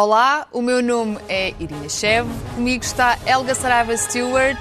Olá, 0.00 0.46
o 0.52 0.62
meu 0.62 0.80
nome 0.80 1.18
é 1.28 1.52
Irina 1.58 1.88
Chev, 1.88 2.28
comigo 2.54 2.84
está 2.84 3.18
Elga 3.26 3.52
Saraiva 3.52 3.96
Stewart, 3.96 4.56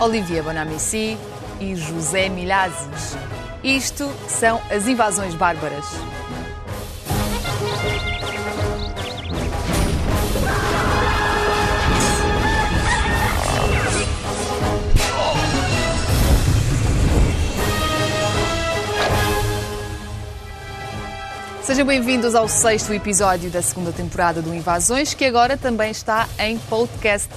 Olivia 0.00 0.42
Bonamici 0.42 1.16
e 1.60 1.76
José 1.76 2.28
Milhazes. 2.28 3.16
Isto 3.62 4.10
são 4.26 4.60
as 4.68 4.88
invasões 4.88 5.36
bárbaras. 5.36 5.84
Sejam 21.64 21.86
bem-vindos 21.86 22.34
ao 22.34 22.48
sexto 22.48 22.92
episódio 22.92 23.48
da 23.48 23.62
segunda 23.62 23.92
temporada 23.92 24.42
do 24.42 24.52
Invasões, 24.52 25.14
que 25.14 25.24
agora 25.24 25.56
também 25.56 25.92
está 25.92 26.28
em 26.36 26.58
podcast. 26.58 27.28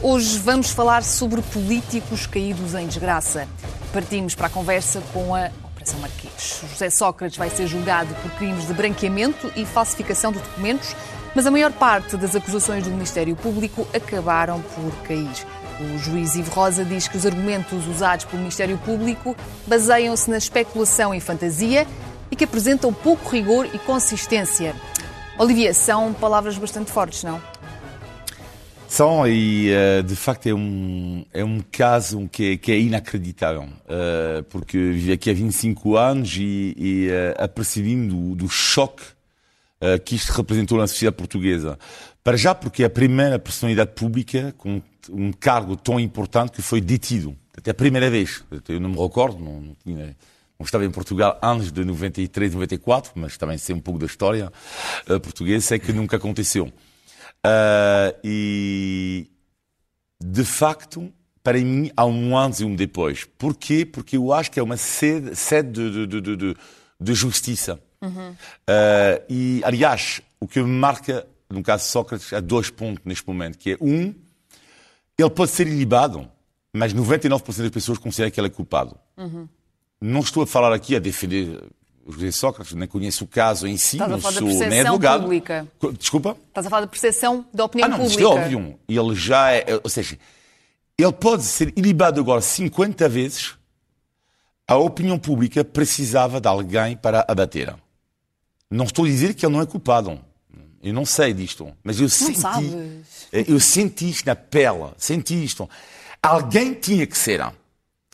Hoje 0.00 0.38
vamos 0.38 0.70
falar 0.70 1.02
sobre 1.02 1.42
políticos 1.42 2.24
caídos 2.24 2.74
em 2.74 2.86
desgraça. 2.86 3.48
Partimos 3.92 4.36
para 4.36 4.46
a 4.46 4.50
conversa 4.50 5.02
com 5.12 5.34
a 5.34 5.50
Operação 5.64 5.98
Marquês. 5.98 6.62
José 6.70 6.90
Sócrates 6.90 7.36
vai 7.36 7.50
ser 7.50 7.66
julgado 7.66 8.14
por 8.22 8.30
crimes 8.32 8.68
de 8.68 8.72
branqueamento 8.72 9.50
e 9.56 9.66
falsificação 9.66 10.30
de 10.30 10.38
documentos, 10.38 10.94
mas 11.34 11.44
a 11.44 11.50
maior 11.50 11.72
parte 11.72 12.16
das 12.16 12.36
acusações 12.36 12.84
do 12.84 12.90
Ministério 12.90 13.34
Público 13.34 13.84
acabaram 13.92 14.60
por 14.60 14.92
cair. 15.02 15.44
O 15.80 15.98
juiz 15.98 16.36
Ivo 16.36 16.52
Rosa 16.52 16.84
diz 16.84 17.08
que 17.08 17.16
os 17.16 17.26
argumentos 17.26 17.88
usados 17.88 18.26
pelo 18.26 18.38
Ministério 18.38 18.78
Público 18.78 19.36
baseiam-se 19.66 20.30
na 20.30 20.38
especulação 20.38 21.12
e 21.12 21.18
fantasia 21.18 21.84
e 22.32 22.36
que 22.36 22.44
apresentam 22.44 22.92
pouco 22.94 23.28
rigor 23.28 23.68
e 23.74 23.78
consistência. 23.78 24.74
Olivia, 25.38 25.74
são 25.74 26.14
palavras 26.14 26.56
bastante 26.56 26.90
fortes, 26.90 27.22
não? 27.22 27.40
São, 28.88 29.26
e 29.28 29.70
uh, 29.70 30.02
de 30.02 30.16
facto 30.16 30.46
é 30.46 30.54
um, 30.54 31.26
é 31.32 31.44
um 31.44 31.60
caso 31.70 32.26
que, 32.32 32.56
que 32.56 32.72
é 32.72 32.78
inacreditável, 32.78 33.62
uh, 33.64 34.42
porque 34.48 34.78
vivi 34.78 35.12
aqui 35.12 35.30
há 35.30 35.34
25 35.34 35.96
anos 35.96 36.34
e, 36.38 36.74
e 36.76 37.08
uh, 37.08 37.44
apercebi-me 37.44 38.08
do, 38.08 38.34
do 38.34 38.48
choque 38.48 39.02
que 40.04 40.14
isto 40.14 40.30
representou 40.30 40.78
na 40.78 40.86
sociedade 40.86 41.16
portuguesa. 41.16 41.76
Para 42.22 42.36
já 42.36 42.54
porque 42.54 42.84
é 42.84 42.86
a 42.86 42.90
primeira 42.90 43.36
personalidade 43.36 43.90
pública 43.96 44.54
com 44.56 44.80
um 45.10 45.32
cargo 45.32 45.74
tão 45.74 45.98
importante 45.98 46.52
que 46.52 46.62
foi 46.62 46.80
detido. 46.80 47.36
Até 47.58 47.72
a 47.72 47.74
primeira 47.74 48.08
vez. 48.08 48.44
Eu 48.68 48.78
não 48.78 48.90
me 48.90 48.96
recordo, 48.96 49.40
não, 49.42 49.60
não 49.60 49.76
tinha 49.82 50.16
eu 50.62 50.66
estava 50.66 50.84
em 50.84 50.90
Portugal 50.90 51.38
antes 51.42 51.72
de 51.72 51.84
93, 51.84 52.54
94, 52.54 53.12
mas 53.16 53.36
também 53.36 53.58
sei 53.58 53.74
um 53.74 53.80
pouco 53.80 53.98
da 53.98 54.06
história 54.06 54.52
uh, 55.08 55.20
portuguesa, 55.20 55.66
sei 55.66 55.78
que 55.78 55.92
nunca 55.92 56.16
aconteceu. 56.16 56.66
Uh, 56.66 58.14
e, 58.22 59.28
de 60.22 60.44
facto, 60.44 61.12
para 61.42 61.58
mim, 61.58 61.90
há 61.96 62.06
um 62.06 62.38
antes 62.38 62.60
e 62.60 62.64
um 62.64 62.74
depois. 62.74 63.24
Porquê? 63.36 63.84
Porque 63.84 64.16
eu 64.16 64.32
acho 64.32 64.50
que 64.50 64.60
é 64.60 64.62
uma 64.62 64.76
sede, 64.76 65.34
sede 65.34 65.90
de, 65.90 66.06
de, 66.06 66.20
de, 66.20 66.36
de, 66.36 66.56
de 67.00 67.14
justiça. 67.14 67.80
Uhum. 68.00 68.30
Uh, 68.30 69.24
e, 69.28 69.60
aliás, 69.64 70.22
o 70.38 70.46
que 70.46 70.62
me 70.62 70.68
marca, 70.68 71.26
no 71.50 71.62
caso 71.62 71.84
de 71.84 71.90
Sócrates, 71.90 72.32
há 72.32 72.40
dois 72.40 72.70
pontos 72.70 73.04
neste 73.04 73.26
momento, 73.26 73.58
que 73.58 73.72
é, 73.72 73.76
um, 73.80 74.14
ele 75.18 75.30
pode 75.30 75.50
ser 75.50 75.66
ilibado, 75.66 76.28
mas 76.72 76.94
99% 76.94 77.62
das 77.62 77.70
pessoas 77.70 77.98
consideram 77.98 78.30
que 78.30 78.38
ele 78.38 78.46
é 78.46 78.50
culpado. 78.50 78.96
Uhum. 79.16 79.48
Não 80.04 80.20
estou 80.20 80.42
a 80.42 80.46
falar 80.46 80.72
aqui 80.72 80.96
a 80.96 80.98
defender 80.98 81.62
o 82.04 82.10
José 82.10 82.32
Sócrates, 82.32 82.74
nem 82.74 82.88
conheço 82.88 83.22
o 83.22 83.26
caso 83.28 83.66
em 83.68 83.76
si, 83.76 83.96
Estás 83.96 84.10
não 84.10 84.20
sou 84.20 84.42
nem 84.68 84.80
advogado. 84.80 85.22
pública. 85.22 85.68
Desculpa? 85.96 86.36
Estás 86.48 86.66
a 86.66 86.70
falar 86.70 86.80
da 86.82 86.88
percepção 86.88 87.46
da 87.54 87.64
opinião 87.64 87.86
Ah, 87.86 87.90
não, 87.90 87.98
pública. 87.98 88.20
isto 88.20 88.32
é 88.32 88.40
óbvio. 88.42 88.78
Ele 88.88 89.14
já 89.14 89.52
é, 89.52 89.64
ou 89.82 89.88
seja, 89.88 90.18
ele 90.98 91.12
pode 91.12 91.44
ser 91.44 91.72
ilibado 91.76 92.20
agora 92.20 92.40
50 92.40 93.08
vezes. 93.08 93.54
A 94.66 94.76
opinião 94.76 95.18
pública 95.18 95.64
precisava 95.64 96.40
de 96.40 96.48
alguém 96.48 96.96
para 96.96 97.24
abater. 97.28 97.72
Não 98.68 98.84
estou 98.86 99.04
a 99.04 99.08
dizer 99.08 99.34
que 99.34 99.46
ele 99.46 99.52
não 99.52 99.60
é 99.60 99.66
culpado. 99.66 100.18
Eu 100.82 100.92
não 100.92 101.04
sei 101.06 101.32
disto, 101.32 101.72
mas 101.84 102.00
eu 102.00 102.08
senti, 102.08 102.40
sabes. 102.40 102.72
eu 103.32 103.60
senti 103.60 104.10
isto 104.10 104.26
na 104.26 104.34
pele, 104.34 104.90
senti 104.96 105.44
isto. 105.44 105.70
Alguém 106.20 106.74
tinha 106.74 107.06
que 107.06 107.16
ser. 107.16 107.40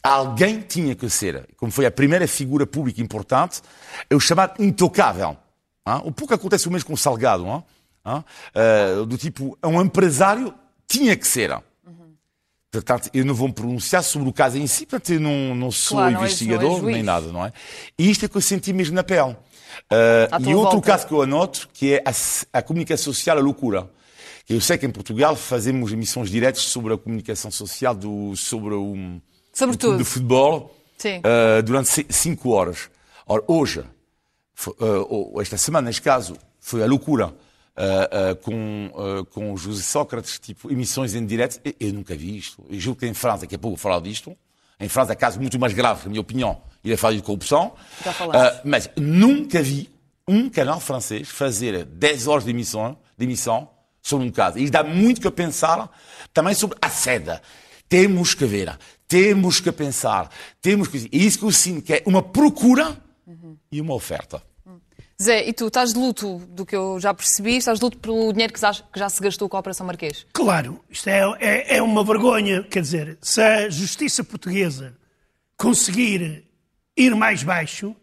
Alguém 0.03 0.60
tinha 0.60 0.94
que 0.94 1.10
ser, 1.10 1.48
como 1.56 1.72
foi 1.72 1.84
a 1.84 1.91
primeira 1.91 2.26
figura 2.28 2.66
pública 2.66 3.00
importante, 3.03 3.60
é 4.09 4.14
o 4.14 4.20
chamado 4.20 4.62
intocável. 4.62 5.36
Hein? 5.86 6.03
O 6.04 6.12
pouco 6.12 6.34
acontece 6.34 6.69
o 6.69 6.70
mesmo 6.70 6.86
com 6.86 6.92
o 6.94 6.97
Salgado, 6.97 7.44
hein? 7.47 7.64
Hein? 8.06 8.25
Uh, 8.54 9.06
do 9.06 9.19
tipo, 9.19 9.59
um 9.62 9.82
empresário 9.82 10.54
tinha 10.86 11.16
que 11.16 11.26
ser. 11.26 11.50
Uhum. 11.84 12.14
Portanto, 12.70 13.10
eu 13.12 13.25
não 13.25 13.34
vou 13.34 13.48
me 13.48 13.54
pronunciar 13.54 14.03
sobre 14.04 14.28
o 14.28 14.32
caso 14.32 14.56
em 14.56 14.66
si, 14.66 14.86
portanto, 14.86 15.12
eu 15.12 15.20
não, 15.20 15.54
não 15.54 15.70
sou 15.70 15.98
Claro, 15.98 16.15
investigador 16.15 16.70
não 16.70 16.80
juiz. 16.80 16.94
nem 16.94 17.03
nada, 17.03 17.32
não 17.32 17.44
é? 17.44 17.53
E 17.98 18.09
isto 18.09 18.25
é 18.25 18.28
que 18.28 18.36
eu 18.36 18.41
senti 18.41 18.72
mesmo 18.72 18.94
na 18.94 19.03
pele. 19.03 19.32
Uh, 19.32 20.48
e 20.48 20.54
outro 20.54 20.72
volta. 20.72 20.86
caso 20.86 21.06
que 21.06 21.12
eu 21.12 21.22
anoto, 21.22 21.69
que 21.72 21.94
é 21.94 22.04
a, 22.06 22.59
a 22.59 22.62
comunicação 22.62 23.12
social, 23.12 23.36
a 23.36 23.41
loucura. 23.41 23.91
Eu 24.48 24.60
sei 24.60 24.78
que 24.78 24.86
em 24.86 24.91
Portugal 24.91 25.36
fazemos 25.36 25.92
emissões 25.92 26.30
diretas 26.30 26.62
sobre 26.62 26.94
a 26.94 26.97
comunicação 26.97 27.50
social, 27.50 27.94
do, 27.94 28.34
sobre 28.36 28.75
o, 28.75 28.94
Sobre 28.94 29.20
o 29.67 29.79
clube 29.79 29.79
tudo. 29.79 29.99
de 29.99 30.05
futebol 30.05 30.77
uh, 31.19 31.63
durante 31.63 31.89
ci- 31.89 32.07
cinco 32.11 32.51
horas. 32.51 32.89
Ora, 33.27 33.43
hoje, 33.47 33.85
uh, 34.67 35.41
esta 35.41 35.57
semana, 35.57 35.87
neste 35.87 36.03
caso, 36.03 36.37
foi 36.61 36.83
a 36.83 36.87
loucura 36.87 37.29
uh, 37.29 37.33
uh, 38.33 38.37
com, 38.37 38.91
uh, 38.95 39.25
com 39.27 39.53
o 39.53 39.57
José 39.57 39.83
Sócrates, 39.83 40.39
tipo, 40.39 40.71
emissões 40.71 41.15
em 41.15 41.25
direto. 41.25 41.61
Eu, 41.65 41.75
eu 41.81 41.93
nunca 41.93 42.15
vi 42.17 42.37
isto. 42.39 42.65
Eu 42.69 42.79
julgo 42.79 43.01
que 43.01 43.07
em 43.07 43.15
França, 43.15 43.43
daqui 43.43 43.55
a 43.55 43.59
pouco 43.59 43.77
vou 43.77 43.83
falar 43.83 44.01
disto, 44.01 44.37
em 44.81 44.89
França 44.89 45.13
há 45.13 45.17
casos 45.17 45.39
muito 45.41 45.59
mais 45.59 45.73
graves, 45.73 46.05
na 46.05 46.11
minha 46.11 46.21
opinião, 46.21 46.61
e 46.85 46.93
é 46.93 46.97
falar 46.97 47.15
de 47.15 47.23
corrupção. 47.23 47.73
Já. 48.05 48.11
Uh, 48.13 48.61
mas 48.65 48.91
nunca 48.97 49.63
vi 49.63 49.91
um 50.27 50.49
canal 50.51 50.79
francês 50.79 51.29
fazer 51.29 51.85
10 51.85 52.27
horas 52.27 52.45
de 52.45 52.51
emissão, 52.51 52.97
de 53.17 53.25
emissão 53.25 53.69
sobre 54.03 54.27
um 54.27 54.31
caso. 54.31 54.59
E 54.59 54.65
isto 54.65 54.73
dá 54.73 54.85
muito 54.85 55.21
que 55.21 55.31
pensar 55.31 55.91
também 56.33 56.55
sobre 56.55 56.77
a 56.81 56.89
seda. 56.89 57.43
Temos 57.89 58.35
que 58.35 58.45
ver, 58.45 58.79
temos 59.09 59.59
que 59.59 59.73
pensar, 59.73 60.31
temos 60.61 60.87
que... 60.87 61.09
E 61.11 61.27
isso 61.27 61.39
que 61.39 61.45
eu 61.47 61.51
sinto 61.51 61.83
que 61.83 61.95
é 61.95 62.03
uma 62.07 62.23
procura 62.23 63.03
e 63.73 63.81
uma 63.81 63.95
oferta. 63.95 64.43
Zé, 65.21 65.49
e 65.49 65.53
tu 65.53 65.67
estás 65.67 65.93
de 65.93 65.99
luto 65.99 66.39
do 66.51 66.65
que 66.65 66.77
eu 66.77 67.01
já 67.01 67.13
percebi? 67.13 67.57
Estás 67.57 67.81
de 67.81 67.85
luto 67.85 67.99
pelo 67.99 68.33
dinheiro 68.33 68.53
que 68.53 68.61
já, 68.61 68.73
que 68.73 68.99
já 68.99 69.09
se 69.09 69.21
gastou 69.21 69.49
com 69.49 69.57
a 69.57 69.61
Operação 69.61 69.85
Marquês? 69.85 70.25
Claro, 70.33 70.81
isto 70.89 71.09
é, 71.09 71.23
é, 71.41 71.77
é 71.79 71.83
uma 71.83 72.05
vergonha. 72.05 72.63
Quer 72.63 72.83
dizer, 72.83 73.19
se 73.21 73.41
a 73.41 73.69
justiça 73.69 74.23
portuguesa 74.23 74.97
conseguir 75.57 76.45
ir 76.97 77.17
mais 77.17 77.43
baixo, 77.43 77.97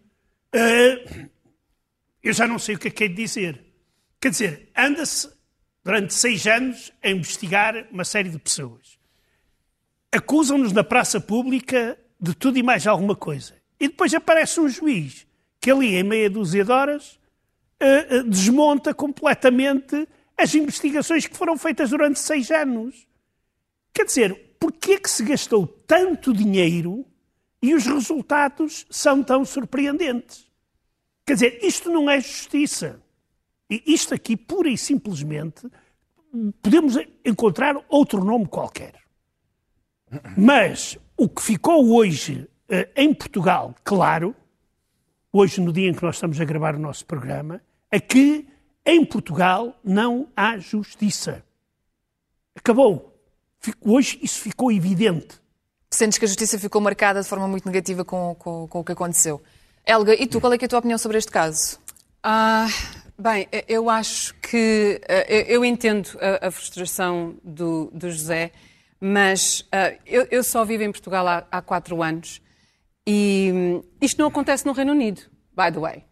eh, 0.53 1.27
eu 2.21 2.33
já 2.33 2.45
não 2.45 2.59
sei 2.59 2.75
o 2.75 2.79
que 2.79 2.89
é 2.89 2.91
que 2.91 3.03
é 3.05 3.07
de 3.07 3.13
dizer. 3.13 3.63
Quer 4.19 4.31
dizer, 4.31 4.71
anda-se 4.75 5.29
durante 5.85 6.13
seis 6.13 6.45
anos 6.47 6.91
a 7.01 7.09
investigar 7.09 7.87
uma 7.91 8.03
série 8.03 8.29
de 8.29 8.39
pessoas. 8.39 8.94
Acusam-nos 10.15 10.71
na 10.71 10.81
praça 10.81 11.19
pública 11.19 11.99
de 12.17 12.33
tudo 12.33 12.57
e 12.57 12.63
mais 12.63 12.87
alguma 12.87 13.17
coisa. 13.17 13.53
E 13.77 13.89
depois 13.89 14.13
aparece 14.13 14.61
um 14.61 14.69
juiz 14.69 15.27
que 15.59 15.69
ali, 15.69 15.93
em 15.93 16.03
meia 16.03 16.29
dúzia 16.29 16.63
de 16.63 16.71
horas, 16.71 17.19
eh, 17.77 18.07
eh, 18.09 18.23
desmonta 18.23 18.93
completamente 18.93 20.07
as 20.37 20.55
investigações 20.55 21.27
que 21.27 21.35
foram 21.35 21.57
feitas 21.57 21.89
durante 21.89 22.17
seis 22.17 22.49
anos. 22.49 23.05
Quer 23.93 24.05
dizer, 24.05 24.55
porquê 24.57 24.93
é 24.93 24.99
que 24.99 25.09
se 25.09 25.21
gastou 25.25 25.67
tanto 25.67 26.33
dinheiro 26.33 27.05
e 27.61 27.73
os 27.75 27.85
resultados 27.85 28.85
são 28.89 29.21
tão 29.21 29.43
surpreendentes? 29.43 30.49
Quer 31.25 31.33
dizer, 31.33 31.59
isto 31.61 31.91
não 31.91 32.09
é 32.09 32.21
justiça. 32.21 33.01
E 33.69 33.83
isto 33.85 34.13
aqui, 34.13 34.37
pura 34.37 34.69
e 34.69 34.77
simplesmente, 34.77 35.67
podemos 36.61 36.95
encontrar 37.25 37.75
outro 37.89 38.23
nome 38.23 38.47
qualquer. 38.47 39.04
Mas 40.37 40.97
o 41.17 41.27
que 41.29 41.41
ficou 41.41 41.95
hoje 41.95 42.47
eh, 42.69 42.89
em 42.95 43.13
Portugal, 43.13 43.73
claro, 43.83 44.35
hoje 45.31 45.61
no 45.61 45.71
dia 45.73 45.89
em 45.89 45.93
que 45.93 46.03
nós 46.03 46.15
estamos 46.15 46.39
a 46.39 46.45
gravar 46.45 46.75
o 46.75 46.79
nosso 46.79 47.05
programa, 47.05 47.61
é 47.91 47.99
que 47.99 48.47
em 48.85 49.03
Portugal 49.05 49.77
não 49.83 50.27
há 50.35 50.57
justiça. 50.57 51.43
Acabou. 52.55 53.13
Fico- 53.59 53.91
Hoje 53.91 54.19
isso 54.21 54.39
ficou 54.41 54.71
evidente. 54.71 55.39
Sentes 55.91 56.17
que 56.17 56.25
a 56.25 56.27
justiça 56.27 56.59
ficou 56.59 56.81
marcada 56.81 57.21
de 57.21 57.27
forma 57.27 57.47
muito 57.47 57.65
negativa 57.65 58.03
com, 58.05 58.35
com- 58.35 58.67
com 58.67 58.79
o 58.79 58.83
que 58.83 58.91
aconteceu. 58.91 59.41
Helga, 59.85 60.13
e 60.13 60.27
tu, 60.27 60.39
qual 60.41 60.51
é, 60.53 60.57
que 60.57 60.65
é 60.65 60.67
a 60.67 60.69
tua 60.69 60.79
opinião 60.79 60.97
sobre 60.97 61.17
este 61.17 61.31
caso? 61.31 61.79
Ah, 62.23 62.67
bem, 63.17 63.47
eu 63.67 63.89
acho 63.89 64.33
que 64.35 64.99
eh, 65.07 65.43
eu 65.51 65.55
eu 65.57 65.65
entendo 65.65 66.09
a, 66.19 66.47
a 66.47 66.51
frustração 66.51 67.35
do, 67.43 67.89
do 67.93 68.09
José, 68.09 68.51
mas 68.99 69.65
ah, 69.71 69.93
eu, 70.05 70.27
eu 70.31 70.43
só 70.43 70.63
vivo 70.65 70.83
em 70.83 70.91
Portugal 70.91 71.27
há, 71.27 71.45
há 71.51 71.61
quatro 71.61 72.01
anos 72.01 72.41
e 73.07 73.51
hum, 73.53 73.83
isto 74.01 74.19
não 74.19 74.27
acontece 74.27 74.65
no 74.65 74.71
Reino 74.71 74.91
Unido, 74.91 75.21
by 75.55 75.71
the 75.71 75.79
way. 75.79 76.03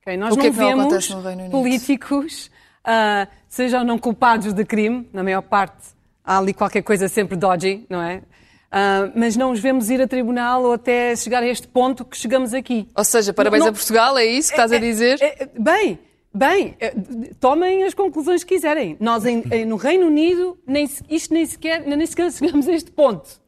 Ok, 0.00 0.16
Nós 0.16 0.34
O 0.34 0.38
que 0.38 0.46
é 0.46 0.50
não 0.50 0.54
que 0.54 0.60
não 0.60 0.68
vemos 0.68 0.84
acontece 0.84 1.12
no 1.12 1.22
Reino 1.22 1.40
Unido? 1.40 1.50
políticos 1.50 2.50
uh, 2.86 3.30
sejam 3.48 3.84
não 3.84 3.98
culpados 3.98 4.52
de 4.52 4.64
crime, 4.64 5.08
na 5.12 5.22
maior 5.22 5.42
parte 5.42 5.96
há 6.24 6.38
ali 6.38 6.52
qualquer 6.52 6.82
coisa 6.82 7.08
sempre 7.08 7.36
dodgy, 7.36 7.86
não 7.88 8.02
é? 8.02 8.22
Uh, 8.66 9.12
mas 9.14 9.36
não 9.36 9.52
os 9.52 9.60
vemos 9.60 9.88
ir 9.90 10.02
a 10.02 10.08
tribunal 10.08 10.64
ou 10.64 10.72
até 10.72 11.14
chegar 11.14 11.42
a 11.42 11.46
este 11.46 11.68
ponto 11.68 12.04
que 12.04 12.16
chegamos 12.16 12.52
aqui. 12.52 12.90
Ou 12.94 13.04
seja, 13.04 13.32
parabéns 13.32 13.62
não, 13.62 13.70
a 13.70 13.72
Portugal, 13.72 14.18
é 14.18 14.24
isso 14.24 14.48
que 14.48 14.54
estás 14.54 14.72
é, 14.72 14.76
a 14.76 14.80
dizer? 14.80 15.18
É, 15.22 15.44
é, 15.44 15.50
bem, 15.58 15.98
bem, 16.36 16.76
é, 16.78 16.94
tomem 17.40 17.82
as 17.84 17.94
conclusões 17.94 18.44
que 18.44 18.54
quiserem. 18.54 18.96
Nós 19.00 19.24
em, 19.24 19.42
no 19.64 19.76
Reino 19.76 20.06
Unido, 20.06 20.58
nem, 20.66 20.88
isto 21.08 21.32
nem 21.32 21.44
sequer, 21.46 21.86
nem 21.86 22.06
sequer 22.06 22.30
chegamos 22.32 22.68
a 22.68 22.72
este 22.72 22.90
ponto. 22.90 23.40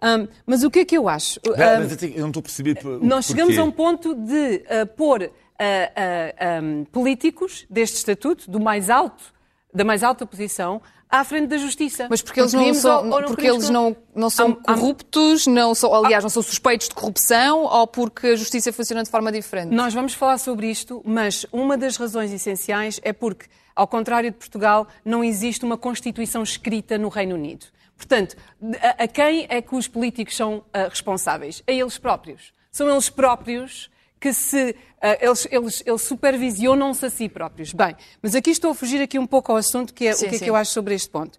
Um, 0.00 0.28
mas 0.46 0.62
o 0.62 0.70
que 0.70 0.80
é 0.80 0.84
que 0.84 0.96
eu 0.96 1.08
acho? 1.08 1.40
Um, 1.44 1.50
eu 1.50 2.20
não 2.20 2.28
estou 2.28 2.40
a 2.40 2.42
perceber. 2.42 2.78
Nós 3.02 3.26
chegamos 3.26 3.58
a 3.58 3.64
um 3.64 3.70
ponto 3.70 4.14
de 4.14 4.62
uh, 4.64 4.86
pôr 4.96 5.22
uh, 5.22 5.26
uh, 5.26 6.64
um, 6.64 6.84
políticos 6.84 7.66
deste 7.68 7.96
estatuto, 7.96 8.48
do 8.48 8.60
mais 8.60 8.90
alto, 8.90 9.34
da 9.74 9.84
mais 9.84 10.02
alta 10.04 10.24
posição, 10.24 10.80
à 11.10 11.24
frente 11.24 11.48
da 11.48 11.56
justiça. 11.56 12.06
Mas 12.10 12.20
porque 12.20 12.40
eles 12.40 12.52
não 12.52 12.74
são, 12.74 13.08
ou, 13.08 13.14
ou 13.14 13.22
porque 13.24 13.46
eles 13.46 13.70
não, 13.70 13.96
não 14.14 14.30
são 14.30 14.58
há, 14.66 14.74
corruptos, 14.74 15.46
não 15.46 15.74
são, 15.74 15.94
aliás, 15.94 16.22
não 16.22 16.30
são 16.30 16.42
suspeitos 16.42 16.88
de 16.88 16.94
corrupção 16.94 17.64
ou 17.64 17.86
porque 17.86 18.28
a 18.28 18.36
justiça 18.36 18.72
funciona 18.72 19.02
de 19.02 19.10
forma 19.10 19.32
diferente? 19.32 19.74
Nós 19.74 19.94
vamos 19.94 20.14
falar 20.14 20.38
sobre 20.38 20.70
isto, 20.70 21.02
mas 21.04 21.46
uma 21.52 21.76
das 21.76 21.96
razões 21.96 22.32
essenciais 22.32 23.00
é 23.02 23.12
porque, 23.12 23.46
ao 23.74 23.86
contrário 23.86 24.30
de 24.30 24.36
Portugal, 24.36 24.86
não 25.04 25.24
existe 25.24 25.64
uma 25.64 25.78
Constituição 25.78 26.42
escrita 26.42 26.98
no 26.98 27.08
Reino 27.08 27.34
Unido. 27.34 27.66
Portanto, 27.96 28.36
a, 28.80 29.04
a 29.04 29.08
quem 29.08 29.46
é 29.48 29.60
que 29.60 29.74
os 29.74 29.88
políticos 29.88 30.36
são 30.36 30.58
uh, 30.58 30.88
responsáveis? 30.88 31.62
A 31.66 31.72
eles 31.72 31.98
próprios. 31.98 32.52
São 32.70 32.88
eles 32.88 33.10
próprios 33.10 33.90
que 34.20 34.32
se 34.32 34.70
uh, 34.70 34.74
eles, 35.20 35.48
eles, 35.50 35.82
eles 35.86 36.02
supervisionam-se 36.02 37.06
a 37.06 37.10
si 37.10 37.28
próprios. 37.28 37.72
Bem, 37.72 37.96
mas 38.22 38.34
aqui 38.34 38.50
estou 38.50 38.70
a 38.70 38.74
fugir 38.74 39.00
aqui 39.00 39.18
um 39.18 39.26
pouco 39.26 39.52
ao 39.52 39.58
assunto, 39.58 39.94
que 39.94 40.06
é 40.06 40.12
sim, 40.12 40.26
o 40.26 40.30
que 40.30 40.36
é 40.36 40.38
que 40.38 40.50
eu 40.50 40.56
acho 40.56 40.72
sobre 40.72 40.94
este 40.94 41.08
ponto. 41.08 41.38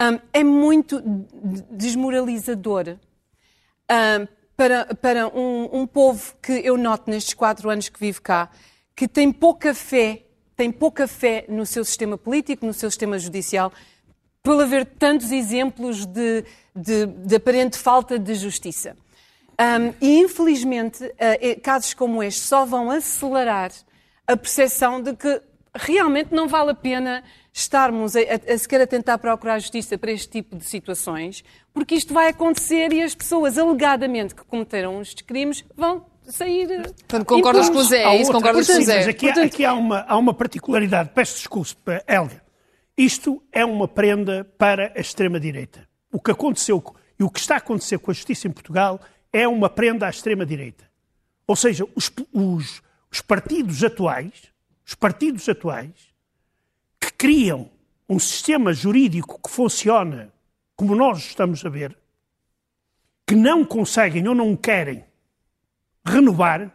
Um, 0.00 0.18
é 0.32 0.42
muito 0.42 1.02
desmoralizador 1.70 2.96
um, 3.90 4.26
para, 4.56 4.94
para 4.94 5.28
um, 5.28 5.80
um 5.82 5.86
povo 5.86 6.34
que 6.42 6.52
eu 6.52 6.76
noto 6.76 7.10
nestes 7.10 7.34
quatro 7.34 7.68
anos 7.68 7.88
que 7.88 7.98
vivo 7.98 8.22
cá, 8.22 8.50
que 8.94 9.08
tem 9.08 9.32
pouca 9.32 9.74
fé, 9.74 10.22
tem 10.56 10.70
pouca 10.70 11.06
fé 11.08 11.44
no 11.48 11.64
seu 11.64 11.84
sistema 11.84 12.18
político, 12.18 12.66
no 12.66 12.74
seu 12.74 12.90
sistema 12.90 13.18
judicial, 13.18 13.72
por 14.42 14.60
haver 14.62 14.86
tantos 14.86 15.32
exemplos 15.32 16.06
de, 16.06 16.44
de, 16.74 17.06
de 17.06 17.36
aparente 17.36 17.78
falta 17.78 18.18
de 18.18 18.34
justiça. 18.34 18.96
Um, 19.60 19.92
e, 20.00 20.20
infelizmente, 20.20 21.04
uh, 21.04 21.60
casos 21.62 21.92
como 21.92 22.22
este 22.22 22.40
só 22.40 22.64
vão 22.64 22.90
acelerar 22.90 23.70
a 24.26 24.34
percepção 24.34 25.02
de 25.02 25.14
que 25.14 25.42
realmente 25.74 26.34
não 26.34 26.48
vale 26.48 26.70
a 26.70 26.74
pena 26.74 27.22
estarmos 27.52 28.16
a, 28.16 28.20
a, 28.20 28.54
a 28.54 28.58
sequer 28.58 28.80
a 28.80 28.86
tentar 28.86 29.18
procurar 29.18 29.58
justiça 29.58 29.98
para 29.98 30.12
este 30.12 30.28
tipo 30.28 30.56
de 30.56 30.64
situações, 30.64 31.44
porque 31.74 31.94
isto 31.94 32.14
vai 32.14 32.28
acontecer 32.28 32.90
e 32.90 33.02
as 33.02 33.14
pessoas 33.14 33.58
alegadamente 33.58 34.34
que 34.34 34.42
cometeram 34.44 35.02
estes 35.02 35.26
crimes 35.26 35.62
vão 35.76 36.06
sair. 36.24 36.66
Portanto, 36.82 37.26
concordas 37.26 37.68
com 37.68 37.78
o 37.78 37.84
Zé? 37.84 38.02
É 38.02 38.16
isso, 38.16 38.32
concordas 38.32 38.66
com 38.66 38.78
o 38.78 38.82
Zé? 38.82 38.96
Mas 38.96 39.08
aqui, 39.08 39.26
Portanto... 39.26 39.52
aqui 39.52 39.64
há, 39.64 39.74
uma, 39.74 40.06
há 40.08 40.16
uma 40.16 40.32
particularidade, 40.32 41.10
peço 41.14 41.36
desculpa, 41.36 42.02
Helga. 42.08 42.42
Isto 42.96 43.42
é 43.52 43.64
uma 43.64 43.86
prenda 43.86 44.44
para 44.56 44.92
a 44.96 45.00
extrema-direita. 45.00 45.86
O 46.10 46.20
que 46.20 46.30
aconteceu 46.30 46.82
e 47.18 47.24
o 47.24 47.30
que 47.30 47.40
está 47.40 47.54
a 47.54 47.58
acontecer 47.58 47.98
com 47.98 48.10
a 48.10 48.14
justiça 48.14 48.48
em 48.48 48.50
Portugal 48.50 49.00
é 49.32 49.46
uma 49.46 49.68
prenda 49.68 50.06
à 50.06 50.10
extrema-direita. 50.10 50.88
Ou 51.46 51.56
seja, 51.56 51.86
os, 51.94 52.10
os, 52.32 52.82
os 53.10 53.20
partidos 53.20 53.82
atuais, 53.82 54.32
os 54.86 54.94
partidos 54.94 55.48
atuais, 55.48 55.92
que 57.00 57.12
criam 57.12 57.70
um 58.08 58.18
sistema 58.18 58.72
jurídico 58.72 59.40
que 59.42 59.50
funciona 59.50 60.32
como 60.76 60.94
nós 60.94 61.18
estamos 61.18 61.64
a 61.64 61.68
ver, 61.68 61.96
que 63.26 63.34
não 63.34 63.64
conseguem 63.64 64.26
ou 64.26 64.34
não 64.34 64.56
querem 64.56 65.04
renovar, 66.04 66.74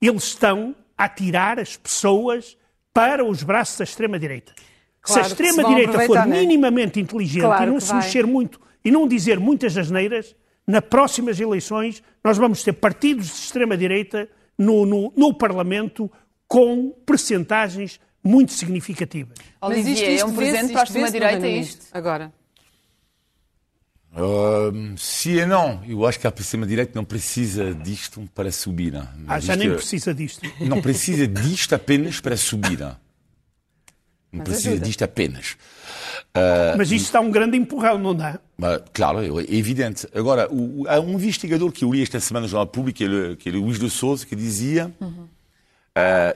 eles 0.00 0.24
estão 0.24 0.76
a 0.96 1.08
tirar 1.08 1.58
as 1.58 1.76
pessoas 1.76 2.56
para 2.92 3.24
os 3.24 3.42
braços 3.42 3.78
da 3.78 3.84
extrema-direita. 3.84 4.54
Claro, 5.00 5.24
se 5.24 5.26
a 5.26 5.32
extrema-direita 5.32 6.00
for 6.06 6.26
né? 6.26 6.40
minimamente 6.40 7.00
inteligente 7.00 7.44
claro 7.44 7.64
e 7.64 7.72
não 7.72 7.80
se 7.80 7.94
mexer 7.94 8.26
muito 8.26 8.60
e 8.84 8.90
não 8.90 9.08
dizer 9.08 9.40
muitas 9.40 9.76
asneiras, 9.78 10.36
nas 10.70 10.84
próximas 10.84 11.40
eleições 11.40 12.02
nós 12.22 12.38
vamos 12.38 12.62
ter 12.62 12.72
partidos 12.72 13.26
de 13.26 13.32
extrema-direita 13.32 14.28
no, 14.56 14.86
no, 14.86 15.12
no, 15.16 15.34
Parlamento 15.34 16.10
com 16.46 16.90
percentagens 17.04 17.98
muito 18.22 18.52
significativas. 18.52 19.36
Olivier, 19.60 19.84
Mas 19.84 19.98
isto, 19.98 20.10
isto 20.10 20.22
é 20.22 20.24
um 20.26 20.36
presente 20.36 20.72
para 20.72 20.80
a 20.80 20.84
extrema-direita 20.84 21.48
isto? 21.48 21.86
Agora. 21.92 22.32
Uh, 24.12 24.98
sim 24.98 25.38
e 25.38 25.46
não. 25.46 25.82
Eu 25.86 26.04
acho 26.04 26.18
que 26.18 26.26
a 26.26 26.32
extrema-direita 26.36 26.92
não 26.94 27.04
precisa 27.04 27.72
disto 27.74 28.28
para 28.34 28.50
subir. 28.52 28.94
Ah, 29.26 29.40
já 29.40 29.56
nem 29.56 29.72
precisa 29.72 30.12
disto. 30.12 30.42
Não 30.60 30.82
precisa 30.82 31.26
disto 31.26 31.74
apenas 31.74 32.20
para 32.20 32.36
subir. 32.36 32.80
Não 34.32 34.44
precisa 34.44 34.78
disto 34.78 35.02
apenas. 35.02 35.56
Uh, 36.36 36.78
Mas 36.78 36.92
isto 36.92 37.06
está 37.06 37.20
um 37.20 37.30
grande 37.30 37.56
empurrão, 37.56 37.98
não 37.98 38.14
dá? 38.14 38.38
Claro, 38.92 39.20
é 39.20 39.42
evidente. 39.48 40.06
Agora, 40.14 40.48
o, 40.52 40.86
há 40.88 41.00
um 41.00 41.14
investigador 41.14 41.72
que 41.72 41.84
eu 41.84 41.92
li 41.92 42.02
esta 42.02 42.20
semana 42.20 42.44
no 42.44 42.48
Jornal 42.48 42.66
Público, 42.68 42.98
que 42.98 43.04
é, 43.04 43.36
que 43.36 43.48
é 43.48 43.52
Luís 43.52 43.78
de 43.78 43.90
Souza, 43.90 44.24
que 44.24 44.36
dizia, 44.36 44.92
uhum. 45.00 45.08
uh, 45.08 45.28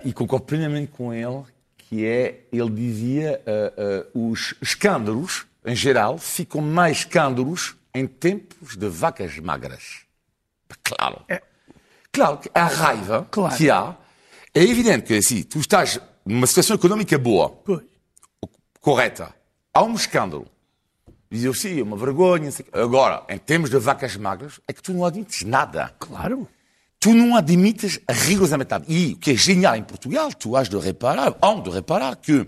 e 0.05 0.13
concordo 0.13 0.47
plenamente 0.47 0.91
com 0.93 1.13
ele, 1.13 1.43
que 1.77 2.05
é, 2.05 2.41
ele 2.53 2.71
dizia, 2.71 3.41
uh, 3.47 4.19
uh, 4.19 4.31
os 4.33 4.55
escândalos, 4.61 5.47
em 5.65 5.77
geral, 5.77 6.19
ficam 6.19 6.61
mais 6.61 6.99
escândalos 6.99 7.77
em 7.95 8.07
tempos 8.07 8.77
de 8.77 8.89
vacas 8.89 9.39
magras. 9.39 10.01
Claro. 10.83 11.23
É. 11.29 11.41
Claro 12.11 12.39
que 12.39 12.51
a 12.55 12.65
raiva 12.65 13.27
claro. 13.31 13.57
que 13.57 13.71
há, 13.71 13.97
é 14.53 14.63
evidente 14.63 15.07
que 15.07 15.15
assim, 15.15 15.43
tu 15.43 15.59
estás 15.59 16.01
numa 16.25 16.47
situação 16.47 16.77
económica 16.77 17.19
boa, 17.19 17.51
pois. 17.51 17.83
correta, 18.81 19.35
há 19.75 19.83
um 19.83 19.95
escândalo 19.95 20.47
Dizia 21.35 21.53
sim, 21.53 21.81
é 21.81 21.83
uma 21.83 21.97
vergonha. 21.97 22.49
Agora, 22.73 23.25
em 23.29 23.37
termos 23.37 23.69
de 23.69 23.77
vacas 23.77 24.17
magras, 24.17 24.61
é 24.69 24.73
que 24.73 24.81
tu 24.81 24.93
não 24.93 25.05
admites 25.05 25.43
nada. 25.43 25.93
Claro. 25.99 26.47
Tu 27.01 27.13
não 27.13 27.35
admites 27.35 27.99
rigorosamente 28.09 28.71
nada. 28.71 28.85
E 28.87 29.15
o 29.15 29.17
que 29.17 29.33
é 29.33 29.35
genial 29.35 29.75
em 29.75 29.83
Portugal, 29.83 30.33
tu 30.33 30.57
has 30.57 30.69
de 30.69 30.79
reparar, 30.79 31.35
há 31.43 31.55
de 31.55 31.71
reparar 31.71 32.15
que 32.15 32.47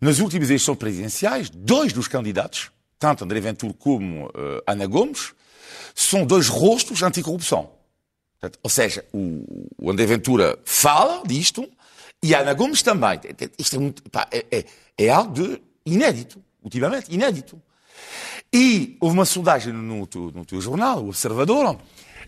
nas 0.00 0.18
últimas 0.18 0.48
eleições 0.48 0.76
presidenciais, 0.76 1.48
dois 1.48 1.92
dos 1.92 2.08
candidatos, 2.08 2.72
tanto 2.98 3.22
André 3.22 3.38
Ventura 3.38 3.72
como 3.74 4.26
uh, 4.26 4.30
Ana 4.66 4.86
Gomes, 4.86 5.32
são 5.94 6.26
dois 6.26 6.48
rostos 6.48 7.04
anticorrupção. 7.04 7.70
Ou 8.64 8.70
seja, 8.70 9.04
o, 9.12 9.70
o 9.80 9.90
André 9.92 10.06
Ventura 10.06 10.58
fala 10.64 11.22
disto 11.24 11.70
e 12.20 12.34
a 12.34 12.40
Ana 12.40 12.54
Gomes 12.54 12.82
também. 12.82 13.20
Isto 13.56 13.76
é, 13.76 13.78
muito, 13.78 14.02
pá, 14.10 14.26
é, 14.32 14.44
é, 14.50 14.64
é 14.98 15.08
algo 15.08 15.32
de 15.32 15.62
inédito, 15.86 16.42
ultimamente, 16.68 17.12
inédito. 17.12 17.60
E 18.52 18.96
houve 19.00 19.14
uma 19.14 19.24
sondagem 19.24 19.72
no, 19.72 20.06
teu, 20.06 20.30
no 20.30 20.44
teu 20.44 20.60
jornal, 20.60 21.04
o 21.04 21.08
Observador, 21.08 21.78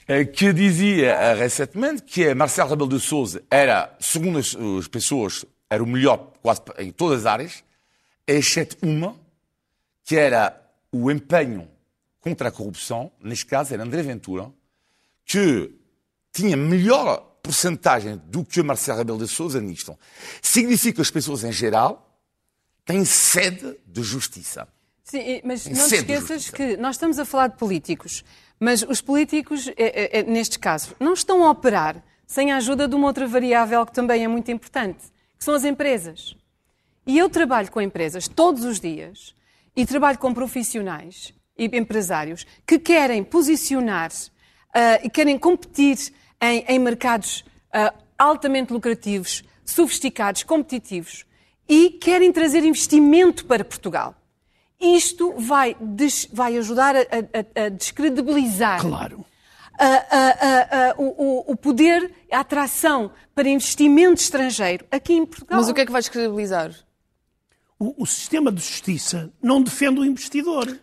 eh, 0.09 0.25
que 0.25 0.53
dizia 0.53 1.13
eh, 1.13 1.35
recentemente 1.35 2.03
que 2.03 2.35
Marcelo 2.35 2.71
Rebelo 2.71 2.91
de 2.91 3.01
Sousa 3.01 3.43
era, 3.51 3.97
segundo 4.01 4.39
as, 4.39 4.57
as 4.57 4.89
pessoas, 4.89 5.45
era 5.69 5.83
o 5.83 5.87
melhor 5.87 6.33
quase 6.43 6.63
em 6.79 6.91
todas 6.91 7.21
as 7.21 7.27
áreas, 7.27 7.65
exceto 8.27 8.77
uma, 8.83 9.15
que 10.05 10.17
era 10.17 10.61
o 10.93 11.11
empenho 11.11 11.69
contra 12.21 12.49
a 12.49 12.53
corrupção, 12.53 13.11
neste 13.23 13.47
caso 13.47 13.73
era 13.73 13.83
André 13.83 14.03
Ventura, 14.03 14.51
que 15.25 15.71
tinha 16.33 16.57
melhor 16.57 17.19
porcentagem 17.43 18.21
do 18.27 18.45
que 18.45 18.63
Marcelo 18.63 18.99
Rebelo 18.99 19.19
de 19.19 19.29
Sousa 19.29 19.61
nisto. 19.61 19.97
Significa 20.43 20.97
que 20.97 21.01
as 21.01 21.11
pessoas 21.11 21.45
em 21.45 21.53
geral 21.53 22.10
têm 22.85 23.05
sede 23.05 23.77
de 23.87 24.03
justiça. 24.03 24.69
Sim, 25.05 25.41
mas 25.45 25.67
não 25.67 25.89
te 25.89 25.97
esqueças 25.97 26.51
que 26.51 26.77
nós 26.77 26.95
estamos 26.95 27.19
a 27.19 27.25
falar 27.25 27.49
de 27.49 27.57
políticos, 27.57 28.25
mas 28.61 28.83
os 28.83 29.01
políticos, 29.01 29.69
é, 29.69 29.73
é, 29.77 30.19
é, 30.21 30.23
neste 30.23 30.59
caso, 30.59 30.95
não 31.01 31.15
estão 31.15 31.45
a 31.45 31.51
operar 31.51 32.03
sem 32.27 32.53
a 32.53 32.59
ajuda 32.59 32.87
de 32.87 32.95
uma 32.95 33.09
outra 33.09 33.27
variável 33.27 33.85
que 33.85 33.93
também 33.93 34.23
é 34.23 34.29
muito 34.29 34.51
importante, 34.53 35.01
que 35.37 35.45
são 35.45 35.55
as 35.55 35.65
empresas. 35.65 36.37
E 37.05 37.19
eu 37.19 37.29
trabalho 37.29 37.73
com 37.73 37.81
empresas 37.81 38.29
todos 38.29 38.65
os 38.65 38.79
dias 38.79 39.35
e 39.75 39.85
trabalho 39.85 40.19
com 40.19 40.33
profissionais 40.33 41.35
e 41.59 41.65
empresários 41.77 42.47
que 42.65 42.79
querem 42.79 43.25
posicionar 43.25 44.11
uh, 44.13 45.05
e 45.05 45.11
querem 45.11 45.37
competir 45.37 45.99
em, 46.41 46.65
em 46.69 46.79
mercados 46.79 47.45
uh, 47.75 47.93
altamente 48.17 48.73
lucrativos, 48.73 49.43
sofisticados, 49.65 50.45
competitivos 50.45 51.25
e 51.71 51.91
querem 51.91 52.33
trazer 52.33 52.65
investimento 52.65 53.47
para 53.47 53.65
Portugal. 53.65 54.17
Isto 54.81 55.35
vai, 55.39 55.77
des, 55.81 56.29
vai 56.33 56.57
ajudar 56.59 56.97
a, 56.97 57.01
a, 57.01 57.67
a 57.67 57.69
descredibilizar 57.69 58.81
claro. 58.81 59.25
o, 60.99 61.53
o 61.53 61.57
poder, 61.57 62.13
a 62.33 62.41
atração 62.41 63.13
para 63.33 63.49
investimento 63.49 64.21
estrangeiro 64.21 64.85
aqui 64.91 65.13
em 65.13 65.25
Portugal. 65.25 65.61
Mas 65.61 65.69
o 65.69 65.75
que 65.75 65.81
é 65.83 65.87
que 65.87 65.93
vai 65.93 66.01
descredibilizar? 66.01 66.75
O, 67.79 68.03
o 68.03 68.07
sistema 68.07 68.51
de 68.51 68.61
justiça 68.61 69.33
não 69.41 69.63
defende 69.63 70.01
o 70.01 70.05
investidor. 70.05 70.77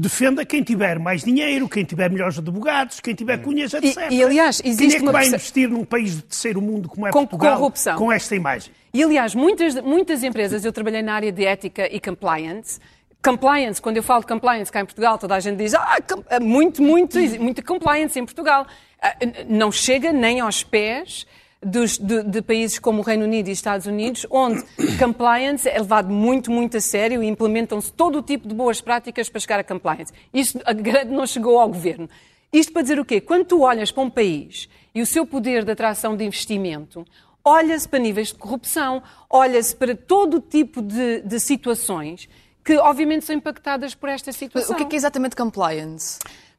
Defende 0.00 0.40
a 0.40 0.44
quem 0.44 0.62
tiver 0.62 0.98
mais 0.98 1.24
dinheiro, 1.24 1.68
quem 1.68 1.84
tiver 1.84 2.08
melhores 2.10 2.38
advogados, 2.38 3.00
quem 3.00 3.14
tiver 3.14 3.38
cunhas, 3.38 3.74
etc. 3.74 3.96
E, 4.10 4.14
e 4.18 4.22
aliás, 4.22 4.62
existe 4.64 4.78
quem 4.86 4.94
é 4.94 4.96
que 4.98 5.02
uma 5.02 5.10
vai 5.12 5.22
perce- 5.22 5.34
investir 5.36 5.68
num 5.68 5.84
país 5.84 6.16
de 6.16 6.22
terceiro 6.22 6.62
mundo 6.62 6.88
como 6.88 7.06
é 7.06 7.10
Com 7.10 7.26
Portugal 7.26 7.56
corrupção. 7.58 7.98
com 7.98 8.12
esta 8.12 8.36
imagem? 8.36 8.72
E, 8.94 9.02
aliás, 9.02 9.34
muitas, 9.34 9.74
muitas 9.82 10.22
empresas, 10.22 10.64
eu 10.64 10.72
trabalhei 10.72 11.02
na 11.02 11.14
área 11.14 11.32
de 11.32 11.44
ética 11.44 11.92
e 11.92 11.98
compliance. 12.00 12.78
Compliance, 13.22 13.82
quando 13.82 13.96
eu 13.96 14.02
falo 14.02 14.20
de 14.20 14.28
compliance 14.28 14.70
cá 14.70 14.80
em 14.80 14.84
Portugal, 14.84 15.18
toda 15.18 15.34
a 15.34 15.40
gente 15.40 15.56
diz, 15.56 15.74
ah, 15.74 15.96
muito, 16.40 16.80
muito, 16.80 17.18
muita 17.40 17.60
compliance 17.62 18.16
em 18.18 18.24
Portugal. 18.24 18.64
Ah, 19.02 19.16
Não 19.48 19.72
chega 19.72 20.12
nem 20.12 20.38
aos 20.38 20.62
pés 20.62 21.26
dos- 21.62 21.98
de, 21.98 22.22
de 22.22 22.42
países 22.42 22.78
como 22.78 23.00
o 23.00 23.02
Reino 23.04 23.24
Unido 23.24 23.48
e 23.48 23.52
Estados 23.52 23.86
Unidos, 23.86 24.26
onde 24.30 24.62
compliance 24.98 25.68
é 25.68 25.78
levado 25.78 26.08
muito, 26.10 26.50
muito 26.50 26.76
a 26.76 26.80
sério 26.80 27.22
e 27.22 27.26
implementam-se 27.26 27.92
todo 27.92 28.18
o 28.18 28.22
tipo 28.22 28.46
de 28.48 28.54
boas 28.54 28.80
práticas 28.80 29.28
para 29.28 29.40
chegar 29.40 29.60
a 29.60 29.64
compliance. 29.64 30.12
Isto 30.32 30.60
a 30.64 30.72
grande 30.72 31.10
não 31.12 31.26
chegou 31.26 31.58
ao 31.58 31.68
governo. 31.68 32.08
Isto 32.52 32.72
para 32.72 32.82
dizer 32.82 32.98
o 32.98 33.04
quê? 33.04 33.20
Quando 33.20 33.44
tu 33.44 33.60
olhas 33.62 33.90
para 33.90 34.02
um 34.02 34.08
país 34.10 34.68
e 34.94 35.02
o 35.02 35.06
seu 35.06 35.26
poder 35.26 35.64
de 35.64 35.72
atração 35.72 36.16
de 36.16 36.24
investimento, 36.24 37.04
olha-se 37.44 37.86
para 37.88 37.98
níveis 37.98 38.28
de 38.28 38.34
corrupção, 38.34 39.02
olha-se 39.28 39.74
para 39.76 39.94
todo 39.94 40.38
o 40.38 40.40
tipo 40.40 40.80
de, 40.80 41.20
de 41.20 41.40
situações 41.40 42.28
que, 42.64 42.76
obviamente, 42.76 43.24
são 43.24 43.34
impactadas 43.36 43.94
por 43.94 44.08
esta 44.08 44.30
situação. 44.32 44.74
O 44.74 44.76
que 44.76 44.82
é, 44.82 44.86
que 44.86 44.96
é 44.96 44.98
exatamente 44.98 45.34
compliance? 45.36 46.18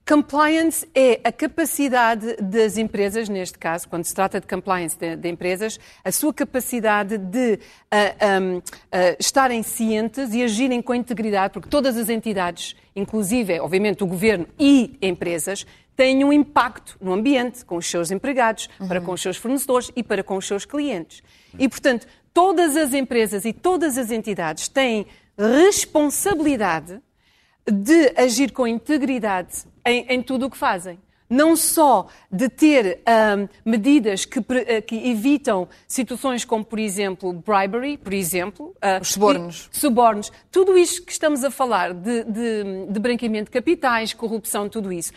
Compliance 0.09 0.89
é 0.95 1.21
a 1.23 1.31
capacidade 1.31 2.35
das 2.37 2.79
empresas, 2.79 3.29
neste 3.29 3.59
caso, 3.59 3.87
quando 3.87 4.05
se 4.05 4.15
trata 4.15 4.41
de 4.41 4.47
compliance 4.47 4.97
de, 4.97 5.15
de 5.15 5.29
empresas, 5.29 5.79
a 6.03 6.11
sua 6.11 6.33
capacidade 6.33 7.15
de 7.15 7.59
ah, 7.91 8.15
ahm, 8.19 8.59
ah, 8.91 9.15
estarem 9.19 9.61
cientes 9.61 10.33
e 10.33 10.41
agirem 10.41 10.81
com 10.81 10.95
integridade, 10.95 11.53
porque 11.53 11.69
todas 11.69 11.95
as 11.95 12.09
entidades, 12.09 12.75
inclusive, 12.95 13.59
obviamente, 13.59 14.03
o 14.03 14.07
governo 14.07 14.47
e 14.57 14.97
empresas, 14.99 15.63
têm 15.95 16.25
um 16.25 16.33
impacto 16.33 16.97
no 16.99 17.13
ambiente, 17.13 17.63
com 17.63 17.77
os 17.77 17.85
seus 17.85 18.09
empregados, 18.09 18.67
para 18.87 18.99
com 18.99 19.11
os 19.11 19.21
seus 19.21 19.37
fornecedores 19.37 19.91
e 19.95 20.01
para 20.01 20.23
com 20.23 20.37
os 20.37 20.47
seus 20.47 20.65
clientes. 20.65 21.21
E, 21.55 21.69
portanto, 21.69 22.07
todas 22.33 22.75
as 22.75 22.95
empresas 22.95 23.45
e 23.45 23.53
todas 23.53 23.95
as 23.95 24.09
entidades 24.09 24.69
têm 24.69 25.05
responsabilidade 25.37 26.99
de 27.71 28.13
agir 28.17 28.51
com 28.51 28.65
integridade 28.65 29.65
em, 29.89 30.05
em 30.09 30.21
tudo 30.21 30.45
o 30.45 30.49
que 30.49 30.57
fazem. 30.57 30.99
Não 31.29 31.55
só 31.55 32.07
de 32.31 32.49
ter 32.49 33.01
ahm, 33.05 33.47
medidas 33.63 34.25
que, 34.25 34.39
eh, 34.65 34.81
que 34.81 34.95
evitam 35.11 35.67
situações 35.87 36.43
como, 36.43 36.65
por 36.65 36.79
exemplo, 36.79 37.31
bribery, 37.33 37.97
por 37.97 38.13
exemplo. 38.13 38.75
ah, 38.81 38.97
Os 38.99 39.09
subornos. 39.13 39.69
subornos. 39.71 40.31
Tudo 40.51 40.75
isto 40.75 41.03
que 41.03 41.11
estamos 41.11 41.43
a 41.43 41.51
falar 41.51 41.93
de, 41.93 42.23
de, 42.23 42.85
de 42.89 42.99
branqueamento 42.99 43.45
de 43.45 43.51
capitais, 43.51 44.11
corrupção, 44.11 44.67
tudo 44.67 44.91
isso. 44.91 45.11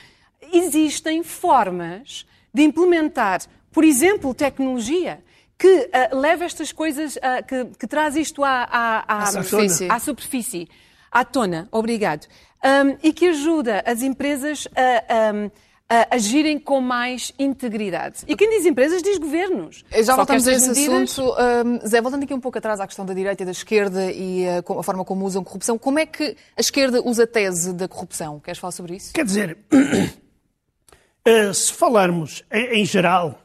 Existem 0.53 1.23
formas 1.23 2.27
de 2.53 2.63
implementar, 2.63 3.41
por 3.71 3.83
exemplo, 3.83 4.35
tecnologia 4.35 5.19
que 5.59 5.89
ah, 5.95 6.15
leva 6.15 6.45
estas 6.45 6.73
coisas, 6.73 7.19
ah, 7.23 7.41
que, 7.41 7.65
que 7.79 7.87
traz 7.87 8.17
isto 8.17 8.45
à, 8.45 8.65
à, 8.65 9.23
à, 9.23 9.27
superfície. 9.27 9.89
à 9.91 9.99
superfície, 9.99 10.69
à 11.11 11.25
tona, 11.25 11.69
obrigado, 11.73 12.27
Um, 12.65 12.97
e 13.03 13.13
que 13.13 13.29
ajuda 13.29 13.83
as 13.85 14.03
empresas 14.03 14.69
a, 14.77 15.33
um, 15.35 15.51
a 15.89 16.15
agirem 16.15 16.59
com 16.61 16.81
mais 16.81 17.33
integridade. 17.39 18.19
E 18.29 18.37
quem 18.37 18.49
diz 18.51 18.65
empresas 18.65 19.03
diz 19.03 19.19
governos. 19.19 19.85
Já 19.91 20.05
Só 20.05 20.13
que 20.13 20.17
voltamos 20.19 20.47
a 20.49 20.53
esse 20.53 20.69
medidas- 20.69 21.11
assunto. 21.19 21.35
Ahm, 21.39 21.79
Zé, 21.87 22.01
voltando 22.01 22.23
aqui 22.23 22.33
um 22.33 22.41
pouco 22.41 22.57
atrás 22.59 22.79
à 22.81 22.87
questão 22.87 23.05
da 23.05 23.13
direita 23.15 23.43
e 23.43 23.47
da 23.47 23.51
esquerda 23.53 24.13
e 24.13 24.49
ah, 24.49 24.63
com- 24.63 24.79
a 24.79 24.83
forma 24.85 25.05
como 25.05 25.25
usam 25.25 25.43
corrupção, 25.43 25.77
como 25.77 25.99
é 25.99 26.07
que 26.07 26.37
a 26.57 26.61
esquerda 26.61 27.03
usa 27.05 27.25
a 27.25 27.27
tese 27.27 27.73
da 27.73 27.89
corrupção? 27.89 28.39
Queres 28.39 28.59
falar 28.61 28.71
sobre 28.73 28.95
isso? 28.95 29.13
Quer 29.13 29.25
dizer, 29.25 29.59
eh, 31.25 31.53
se 31.53 31.73
falarmos 31.73 32.45
em, 32.51 32.81
em 32.81 32.85
geral, 32.85 33.39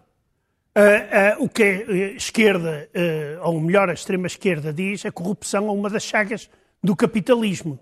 eh, 0.75 1.07
eh, 1.11 1.35
o 1.39 1.49
que 1.49 1.63
a 1.63 2.15
esquerda, 2.15 2.87
eh, 2.93 3.39
ou 3.41 3.59
melhor, 3.59 3.89
a 3.89 3.93
extrema-esquerda 3.93 4.71
diz, 4.71 5.05
a 5.05 5.11
corrupção 5.11 5.67
é 5.67 5.71
uma 5.71 5.89
das 5.89 6.03
chagas 6.03 6.49
do 6.83 6.95
capitalismo. 6.95 7.79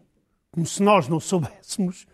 Como 0.56 0.66
se 0.66 0.82
nós 0.82 1.10
não 1.10 1.20
soubéssemos, 1.20 2.08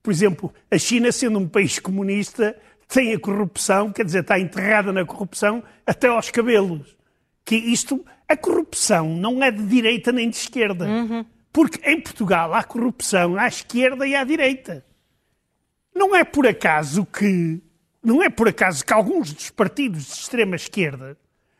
por 0.00 0.12
exemplo, 0.12 0.54
a 0.70 0.78
China, 0.78 1.10
sendo 1.10 1.40
um 1.40 1.48
país 1.48 1.80
comunista, 1.80 2.56
tem 2.86 3.12
a 3.12 3.18
corrupção, 3.18 3.90
quer 3.90 4.04
dizer, 4.04 4.20
está 4.20 4.38
enterrada 4.38 4.92
na 4.92 5.04
corrupção 5.04 5.64
até 5.84 6.06
aos 6.06 6.30
cabelos. 6.30 6.96
Que 7.44 7.56
isto, 7.56 8.06
a 8.28 8.36
corrupção 8.36 9.16
não 9.16 9.42
é 9.42 9.50
de 9.50 9.66
direita 9.66 10.12
nem 10.12 10.30
de 10.30 10.36
esquerda. 10.36 10.86
Porque 11.52 11.80
em 11.90 12.00
Portugal 12.00 12.54
há 12.54 12.62
corrupção 12.62 13.36
à 13.36 13.48
esquerda 13.48 14.06
e 14.06 14.14
à 14.14 14.22
direita. 14.22 14.86
Não 15.92 16.14
é 16.14 16.22
por 16.22 16.46
acaso 16.46 17.04
que 17.04 17.60
não 18.00 18.22
é 18.22 18.30
por 18.30 18.46
acaso 18.46 18.84
que 18.84 18.92
alguns 18.92 19.32
dos 19.32 19.50
partidos 19.50 20.06
de 20.06 20.12
extrema 20.12 20.54
esquerda 20.54 21.18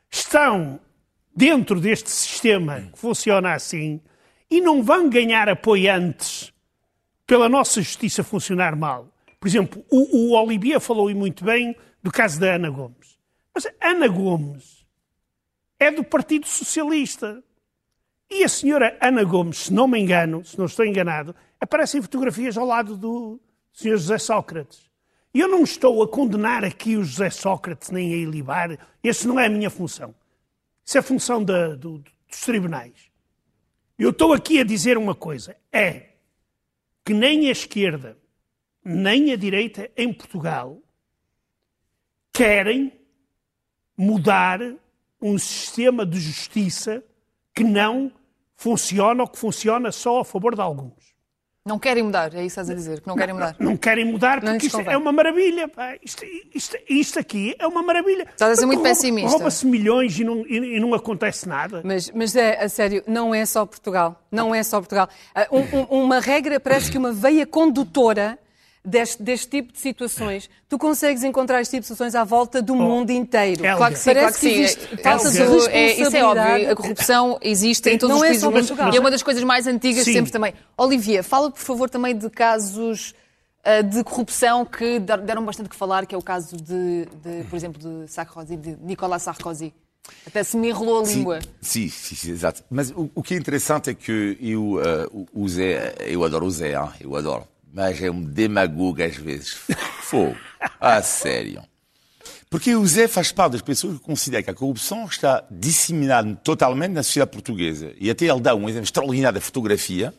estão 0.08 0.78
dentro 1.34 1.80
deste 1.80 2.10
sistema 2.10 2.88
que 2.92 2.98
funciona 2.98 3.54
assim 3.54 4.00
e 4.54 4.60
não 4.60 4.82
vão 4.82 5.08
ganhar 5.08 5.48
apoiantes 5.48 6.52
pela 7.26 7.48
nossa 7.48 7.80
justiça 7.80 8.22
funcionar 8.22 8.76
mal. 8.76 9.08
Por 9.40 9.48
exemplo, 9.48 9.84
o, 9.90 10.32
o 10.32 10.40
Olivier 10.42 10.78
falou 10.80 11.08
muito 11.14 11.44
bem 11.44 11.74
do 12.02 12.10
caso 12.10 12.38
da 12.38 12.54
Ana 12.54 12.68
Gomes. 12.70 13.18
Mas 13.54 13.66
a 13.66 13.72
Ana 13.88 14.08
Gomes 14.08 14.84
é 15.78 15.90
do 15.90 16.04
Partido 16.04 16.46
Socialista. 16.46 17.42
E 18.30 18.44
a 18.44 18.48
senhora 18.48 18.96
Ana 19.00 19.24
Gomes, 19.24 19.58
se 19.58 19.72
não 19.72 19.86
me 19.88 19.98
engano, 19.98 20.44
se 20.44 20.58
não 20.58 20.66
estou 20.66 20.84
enganado, 20.86 21.34
aparecem 21.60 22.00
fotografias 22.00 22.56
ao 22.56 22.66
lado 22.66 22.96
do 22.96 23.40
senhor 23.72 23.96
José 23.96 24.18
Sócrates. 24.18 24.90
E 25.34 25.40
eu 25.40 25.48
não 25.48 25.62
estou 25.62 26.02
a 26.02 26.08
condenar 26.08 26.62
aqui 26.64 26.96
o 26.96 27.04
José 27.04 27.30
Sócrates 27.30 27.90
nem 27.90 28.12
a 28.12 28.16
ilibar. 28.16 28.78
Essa 29.02 29.26
não 29.26 29.40
é 29.40 29.46
a 29.46 29.50
minha 29.50 29.70
função. 29.70 30.14
Isso 30.84 30.98
é 30.98 31.02
função 31.02 31.42
da- 31.42 31.74
do- 31.74 31.98
dos 32.28 32.40
tribunais. 32.40 33.11
Eu 33.98 34.10
estou 34.10 34.32
aqui 34.32 34.60
a 34.60 34.64
dizer 34.64 34.96
uma 34.98 35.14
coisa. 35.14 35.56
É 35.72 36.10
que 37.04 37.12
nem 37.12 37.48
a 37.48 37.52
esquerda, 37.52 38.16
nem 38.84 39.32
a 39.32 39.36
direita 39.36 39.90
em 39.96 40.12
Portugal 40.12 40.80
querem 42.32 42.92
mudar 43.96 44.60
um 45.20 45.38
sistema 45.38 46.06
de 46.06 46.18
justiça 46.18 47.04
que 47.54 47.62
não 47.62 48.10
funciona 48.56 49.22
ou 49.22 49.28
que 49.28 49.38
funciona 49.38 49.92
só 49.92 50.20
a 50.20 50.24
favor 50.24 50.54
de 50.54 50.60
alguns. 50.60 51.11
Não 51.64 51.78
querem 51.78 52.02
mudar, 52.02 52.34
é 52.34 52.44
isso 52.44 52.56
que 52.56 52.60
estás 52.60 52.70
a 52.70 52.74
dizer, 52.74 53.00
que 53.00 53.06
não 53.06 53.14
querem 53.14 53.32
mudar. 53.34 53.54
Não 53.60 53.76
querem 53.76 54.04
mudar 54.04 54.42
Não 54.42 54.52
porque 54.54 54.66
isto 54.66 54.80
é 54.80 54.96
uma 54.96 55.12
maravilha. 55.12 55.70
Isto, 56.02 56.24
isto- 56.52 56.76
isto 56.88 57.18
aqui 57.20 57.54
é 57.56 57.64
uma 57.68 57.80
maravilha. 57.84 58.26
Estás 58.32 58.52
a 58.52 58.56
ser 58.56 58.66
muito 58.66 58.78
Rouba- 58.80 58.88
pessimista. 58.88 59.30
Rouba-se 59.30 59.64
milhões 59.64 60.18
e 60.18 60.24
não, 60.24 60.44
e- 60.44 60.76
e 60.76 60.80
não 60.80 60.92
acontece 60.92 61.48
nada. 61.48 61.80
Mas, 61.84 62.10
mas 62.10 62.34
é, 62.34 62.64
a 62.64 62.68
sério, 62.68 63.04
não 63.06 63.32
é 63.32 63.46
só 63.46 63.64
Portugal. 63.64 64.20
Não 64.28 64.52
é 64.52 64.60
só 64.64 64.80
Portugal. 64.80 65.08
Ah, 65.32 65.46
um- 65.52 65.60
um- 66.00 66.02
uma 66.02 66.18
regra, 66.18 66.58
parece 66.58 66.90
que 66.90 66.98
uma 66.98 67.12
veia 67.12 67.46
condutora 67.46 68.36
deste, 68.84 69.22
deste 69.22 69.48
tipo 69.48 69.72
de 69.72 69.78
situações, 69.78 70.50
tu 70.68 70.76
consegues 70.78 71.22
encontrar 71.22 71.60
este 71.60 71.70
tipo 71.72 71.82
de 71.82 71.86
situações 71.86 72.14
à 72.14 72.24
volta 72.24 72.60
do 72.60 72.74
mundo 72.74 73.10
inteiro. 73.10 73.64
Helga. 73.64 73.76
Claro 73.76 73.94
que 73.94 74.00
sim, 74.00 74.04
Parece 74.14 74.20
claro 74.26 74.34
que 74.34 74.40
sim. 74.40 74.62
existe 74.62 74.94
É- 74.94 74.96
falta 75.02 75.30
de 75.30 75.36
isso 75.36 75.42
é- 75.42 75.46
isso 75.52 75.70
é 75.70 75.86
responsabilidade. 75.86 76.50
óbvio. 76.52 76.70
A 76.72 76.76
corrupção 76.76 77.38
existe 77.40 77.88
em 77.90 77.98
todos 77.98 78.10
Não 78.16 78.18
os 78.18 78.22
é 78.24 78.26
países 78.28 78.42
só 78.42 78.50
do 78.50 78.56
mundo. 78.84 78.94
E 78.94 78.96
é 78.96 79.00
uma 79.00 79.10
das 79.10 79.22
coisas 79.22 79.42
mais 79.44 79.66
antigas 79.66 80.04
Sim. 80.04 80.12
sempre 80.14 80.32
também. 80.32 80.52
Olivia, 80.76 81.22
fala 81.22 81.50
por 81.50 81.60
favor 81.60 81.88
também 81.88 82.16
de 82.16 82.28
casos 82.28 83.14
ah, 83.64 83.80
de 83.82 84.02
corrupção 84.02 84.64
que 84.64 84.98
deram 84.98 85.44
bastante 85.44 85.68
que 85.68 85.76
falar, 85.76 86.04
que 86.04 86.14
é 86.14 86.18
o 86.18 86.22
caso 86.22 86.56
de, 86.56 87.06
de, 87.22 87.44
por 87.48 87.54
exemplo, 87.54 87.80
de 87.80 88.10
Sarkozy, 88.10 88.56
de 88.56 88.76
Nicolas 88.82 89.22
Sarkozy. 89.22 89.72
Até 90.26 90.42
se 90.42 90.56
me 90.56 90.68
enrolou 90.70 91.00
a 91.00 91.04
língua. 91.06 91.38
Sim, 91.60 91.88
sim, 91.88 92.16
sim, 92.16 92.32
exato. 92.32 92.64
Mas 92.68 92.90
o, 92.90 93.08
o 93.14 93.22
que 93.22 93.34
é 93.34 93.36
interessante 93.36 93.88
é 93.90 93.94
que 93.94 94.36
eu, 94.40 94.80
eh, 94.82 95.06
o- 95.12 95.26
o 95.44 95.48
Zé, 95.48 95.94
eu 96.00 96.24
adoro 96.24 96.46
o 96.46 96.50
Zé, 96.50 96.72
hein? 96.72 96.88
eu 97.00 97.14
adoro. 97.14 97.46
Mas 97.72 98.02
é 98.02 98.10
um 98.10 98.22
demagogo 98.22 99.02
às 99.02 99.16
vezes. 99.16 99.56
Fogo. 100.02 100.36
Ah, 100.80 101.00
sério. 101.02 101.62
Porque 102.50 102.74
o 102.74 102.86
Zé 102.86 103.08
faz 103.08 103.32
parte 103.32 103.52
das 103.52 103.62
pessoas 103.62 103.96
que 103.98 104.04
consideram 104.04 104.44
que 104.44 104.50
a 104.50 104.54
corrupção 104.54 105.06
está 105.06 105.42
disseminada 105.50 106.34
totalmente 106.44 106.92
na 106.92 107.02
sociedade 107.02 107.30
portuguesa. 107.30 107.92
E 107.98 108.10
até 108.10 108.26
ele 108.26 108.40
dá 108.40 108.54
um 108.54 108.68
exemplo 108.68 108.84
extraordinário 108.84 109.36
da 109.36 109.40
fotografia, 109.40 110.12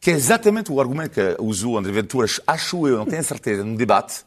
que 0.00 0.10
é 0.12 0.14
exatamente 0.14 0.70
o 0.70 0.80
argumento 0.80 1.10
que 1.14 1.36
usou 1.42 1.76
André 1.76 1.90
Ventura, 1.90 2.28
acho 2.46 2.86
eu, 2.86 2.96
não 2.98 3.04
tenho 3.06 3.24
certeza, 3.24 3.64
no 3.64 3.76
debate. 3.76 4.24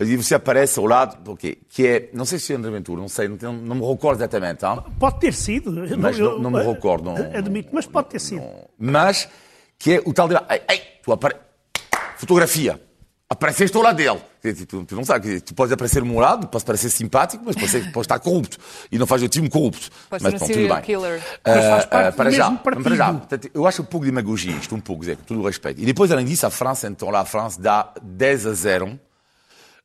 E 0.00 0.16
você 0.16 0.34
aparece 0.34 0.78
ao 0.78 0.86
lado, 0.86 1.18
porque, 1.24 1.58
que 1.68 1.86
é, 1.86 2.08
não 2.14 2.24
sei 2.24 2.38
se 2.38 2.52
é 2.54 2.56
André 2.56 2.70
Ventura, 2.70 3.00
não 3.02 3.08
sei, 3.08 3.28
não, 3.28 3.36
tenho- 3.36 3.52
não 3.52 3.76
me 3.76 3.86
recordo 3.86 4.20
exatamente. 4.20 4.64
Hein? 4.64 4.78
Pode 4.98 5.20
ter 5.20 5.34
sido. 5.34 5.70
Mas 5.98 6.18
Eu- 6.18 6.38
não- 6.38 6.50
não 6.50 6.50
me 6.52 6.62
recordo, 6.62 7.04
não- 7.04 7.16
Admito, 7.36 7.68
mas 7.72 7.84
pode 7.84 8.08
ter 8.08 8.20
sido. 8.20 8.42
mas 8.78 9.28
que 9.78 9.94
é 9.94 10.02
o 10.06 10.14
tal 10.14 10.26
de 10.28 10.34
ei, 10.36 10.62
ei, 10.70 10.82
tu 11.04 11.12
apare... 11.12 11.36
fotografia. 12.18 12.80
Apareceste 13.30 13.76
ao 13.76 13.82
lado 13.82 13.96
dele. 13.96 14.18
Tu, 14.66 14.84
tu 14.86 14.96
não 14.96 15.04
sabes, 15.04 15.42
tu 15.42 15.52
podes 15.54 15.70
aparecer 15.70 16.02
lado, 16.02 16.48
podes 16.48 16.64
parecer 16.64 16.88
simpático, 16.88 17.42
mas 17.44 17.54
pode, 17.56 17.68
ser, 17.68 17.92
pode 17.92 18.04
estar 18.06 18.18
corrupto. 18.20 18.56
E 18.90 18.98
não 18.98 19.06
faz 19.06 19.22
o 19.22 19.28
time 19.28 19.50
corrupto. 19.50 19.90
Pode 20.08 20.22
mas 20.22 20.34
tudo 20.40 20.54
bem. 20.54 20.80
killer. 20.80 21.22
Ah, 21.44 21.54
Mas 21.54 21.64
faz 21.66 21.84
parte 21.84 22.10
do 22.10 22.16
para 22.16 22.30
já, 22.30 22.50
partido. 22.52 22.82
para 22.84 22.96
já. 22.96 23.12
Portanto, 23.12 23.50
eu 23.52 23.66
acho 23.66 23.82
um 23.82 23.84
pouco 23.84 24.06
de 24.06 24.12
demagogia 24.12 24.52
isto, 24.52 24.74
um 24.74 24.80
pouco, 24.80 25.04
Zé, 25.04 25.14
com 25.14 25.24
todo 25.24 25.40
o 25.42 25.46
respeito. 25.46 25.78
E 25.78 25.84
depois, 25.84 26.10
além 26.10 26.24
disso, 26.24 26.46
a 26.46 26.50
França, 26.50 26.88
então 26.88 27.10
lá 27.10 27.20
a 27.20 27.24
França 27.26 27.60
dá 27.60 27.92
10 28.02 28.46
a 28.46 28.52
0, 28.54 29.00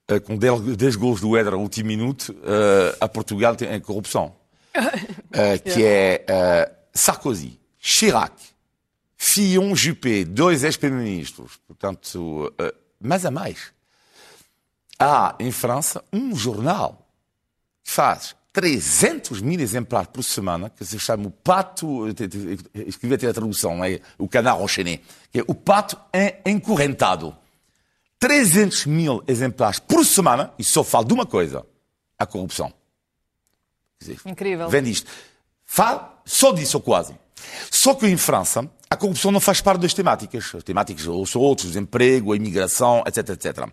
ah, 0.07 0.19
com 0.21 0.37
10, 0.37 0.77
10 0.77 0.95
gols 0.95 1.19
do 1.19 1.35
Éder 1.35 1.53
ao 1.53 1.59
último 1.59 1.87
minuto, 1.89 2.33
a 3.01 3.09
Portugal 3.09 3.57
tem 3.57 3.73
a 3.73 3.81
corrupção. 3.81 4.33
Que 5.65 5.83
é 5.83 6.71
Sarkozy, 6.93 7.59
Chirac, 7.77 8.33
Fillon, 9.25 9.73
Juppé, 9.73 10.25
dois 10.25 10.63
ex-primeiros-ministros. 10.65 11.57
Portanto, 11.65 12.53
ah, 12.59 12.73
mas 12.99 13.25
a 13.25 13.31
mais. 13.31 13.71
Há 14.99 15.35
em 15.39 15.49
França 15.49 16.03
um 16.11 16.35
jornal 16.35 17.07
que 17.83 17.89
faz 17.91 18.35
300 18.51 19.41
mil 19.41 19.59
exemplares 19.61 20.09
por 20.11 20.23
semana, 20.23 20.69
que 20.69 20.83
se 20.85 20.99
chama 20.99 21.27
o 21.27 21.31
Pato, 21.31 22.05
escrevi 22.85 23.15
até 23.15 23.27
a 23.27 23.33
tradução, 23.33 23.83
é 23.83 24.01
o 24.17 24.27
canard 24.27 24.61
enchaîné, 24.61 24.99
que 25.31 25.39
é 25.39 25.43
o 25.47 25.55
Pato 25.55 25.97
en- 26.13 26.51
encorrentado. 26.51 27.35
300 28.19 28.85
mil 28.85 29.23
exemplares 29.27 29.79
por 29.79 30.05
semana, 30.05 30.53
e 30.59 30.63
só 30.65 30.83
fala 30.83 31.05
de 31.05 31.13
uma 31.13 31.25
coisa, 31.25 31.65
a 32.19 32.25
corrupção. 32.25 32.73
Dizer, 33.99 34.19
Incrível. 34.25 34.69
Vende 34.69 34.91
isto. 34.91 35.09
Fala 35.65 36.21
só 36.25 36.51
disso, 36.51 36.77
ou 36.77 36.83
quase. 36.83 37.15
Só 37.69 37.93
que 37.93 38.07
em 38.07 38.17
França, 38.17 38.69
a 38.89 38.95
corrupção 38.95 39.31
não 39.31 39.39
faz 39.39 39.61
parte 39.61 39.81
das 39.81 39.93
temáticas. 39.93 40.51
As 40.55 40.63
temáticas 40.63 41.07
ou 41.07 41.25
são 41.25 41.41
outras, 41.41 41.65
o 41.65 41.69
desemprego, 41.69 42.33
a 42.33 42.35
imigração, 42.35 43.03
etc, 43.07 43.29
etc. 43.29 43.67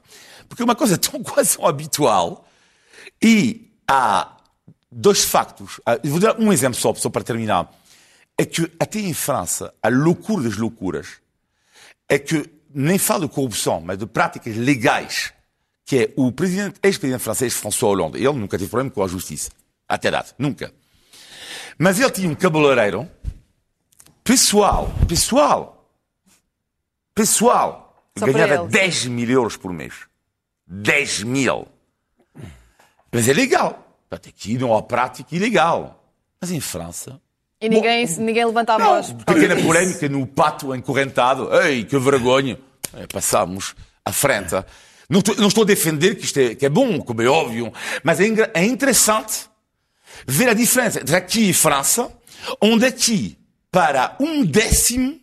Porque 0.48 0.62
uma 0.62 0.74
coisa 0.74 0.96
tão 0.98 1.22
quase 1.22 1.58
habitual 1.62 2.48
e 3.22 3.70
há 3.86 4.36
dois 4.90 5.24
factos. 5.24 5.80
Ah, 5.84 5.98
eu 6.02 6.10
Vou 6.10 6.20
dar 6.20 6.38
um 6.38 6.52
exemplo 6.52 6.78
só, 6.78 6.94
só 6.94 7.10
para 7.10 7.22
terminar. 7.22 7.70
É 8.38 8.44
que 8.44 8.70
até 8.80 8.98
em 8.98 9.12
França, 9.12 9.74
a 9.82 9.88
loucura 9.90 10.44
das 10.44 10.56
loucuras 10.56 11.08
é 12.08 12.18
que 12.18 12.48
nem 12.74 12.98
falo 12.98 13.28
de 13.28 13.34
corrupção, 13.34 13.80
mas 13.80 13.98
de 13.98 14.06
práticas 14.06 14.56
legais, 14.56 15.32
que 15.84 15.98
é 15.98 16.12
o 16.16 16.32
presidente, 16.32 16.80
ex-presidente 16.82 17.22
francês 17.22 17.52
François 17.52 17.92
Hollande. 17.92 18.16
Ele 18.16 18.38
nunca 18.38 18.56
teve 18.56 18.70
problema 18.70 18.90
com 18.90 19.02
a 19.02 19.08
justiça. 19.08 19.50
Até 19.88 20.10
data. 20.10 20.34
Nunca. 20.38 20.72
Mas 21.78 21.98
ele 22.00 22.10
tinha 22.10 22.28
um 22.28 22.34
cabeleireiro 22.34 23.08
pessoal, 24.30 24.88
pessoal, 25.08 25.90
pessoal, 27.12 28.04
Só 28.16 28.26
ganhava 28.26 28.54
ele, 28.54 28.68
10 28.68 29.06
mil 29.06 29.28
euros 29.28 29.56
por 29.56 29.72
mês. 29.72 29.92
10 30.68 31.24
mil. 31.24 31.66
Mas 33.10 33.26
é 33.26 33.32
legal. 33.32 33.84
Portanto, 34.08 34.32
Aqui 34.32 34.56
não 34.56 34.76
há 34.76 34.82
prática 34.82 35.34
ilegal. 35.34 36.04
Mas 36.40 36.52
em 36.52 36.60
França, 36.60 37.20
E 37.60 37.68
ninguém, 37.68 38.06
ninguém 38.18 38.44
levanta 38.44 38.74
a 38.74 38.78
voz. 38.78 39.12
pequena 39.26 39.56
polémica 39.56 40.08
no 40.08 40.24
pato 40.24 40.72
encorrentado. 40.76 41.52
Ei, 41.62 41.84
que 41.84 41.98
vergonha. 41.98 42.56
É, 42.94 43.08
passamos 43.08 43.74
à 44.04 44.12
frente. 44.12 44.52
Não 45.08 45.18
estou, 45.18 45.34
não 45.38 45.48
estou 45.48 45.64
a 45.64 45.66
defender 45.66 46.14
que 46.14 46.24
isto 46.24 46.38
é, 46.38 46.54
que 46.54 46.64
é 46.64 46.68
bom, 46.68 47.00
como 47.00 47.20
é 47.20 47.26
óbvio, 47.26 47.72
mas 48.04 48.20
é, 48.20 48.26
é 48.54 48.64
interessante 48.64 49.50
ver 50.24 50.48
a 50.48 50.54
diferença 50.54 51.00
entre 51.00 51.16
aqui 51.16 51.50
e 51.50 51.52
França, 51.52 52.12
onde 52.60 52.86
aqui, 52.86 53.39
para 53.70 54.16
um 54.20 54.44
décimo, 54.44 55.18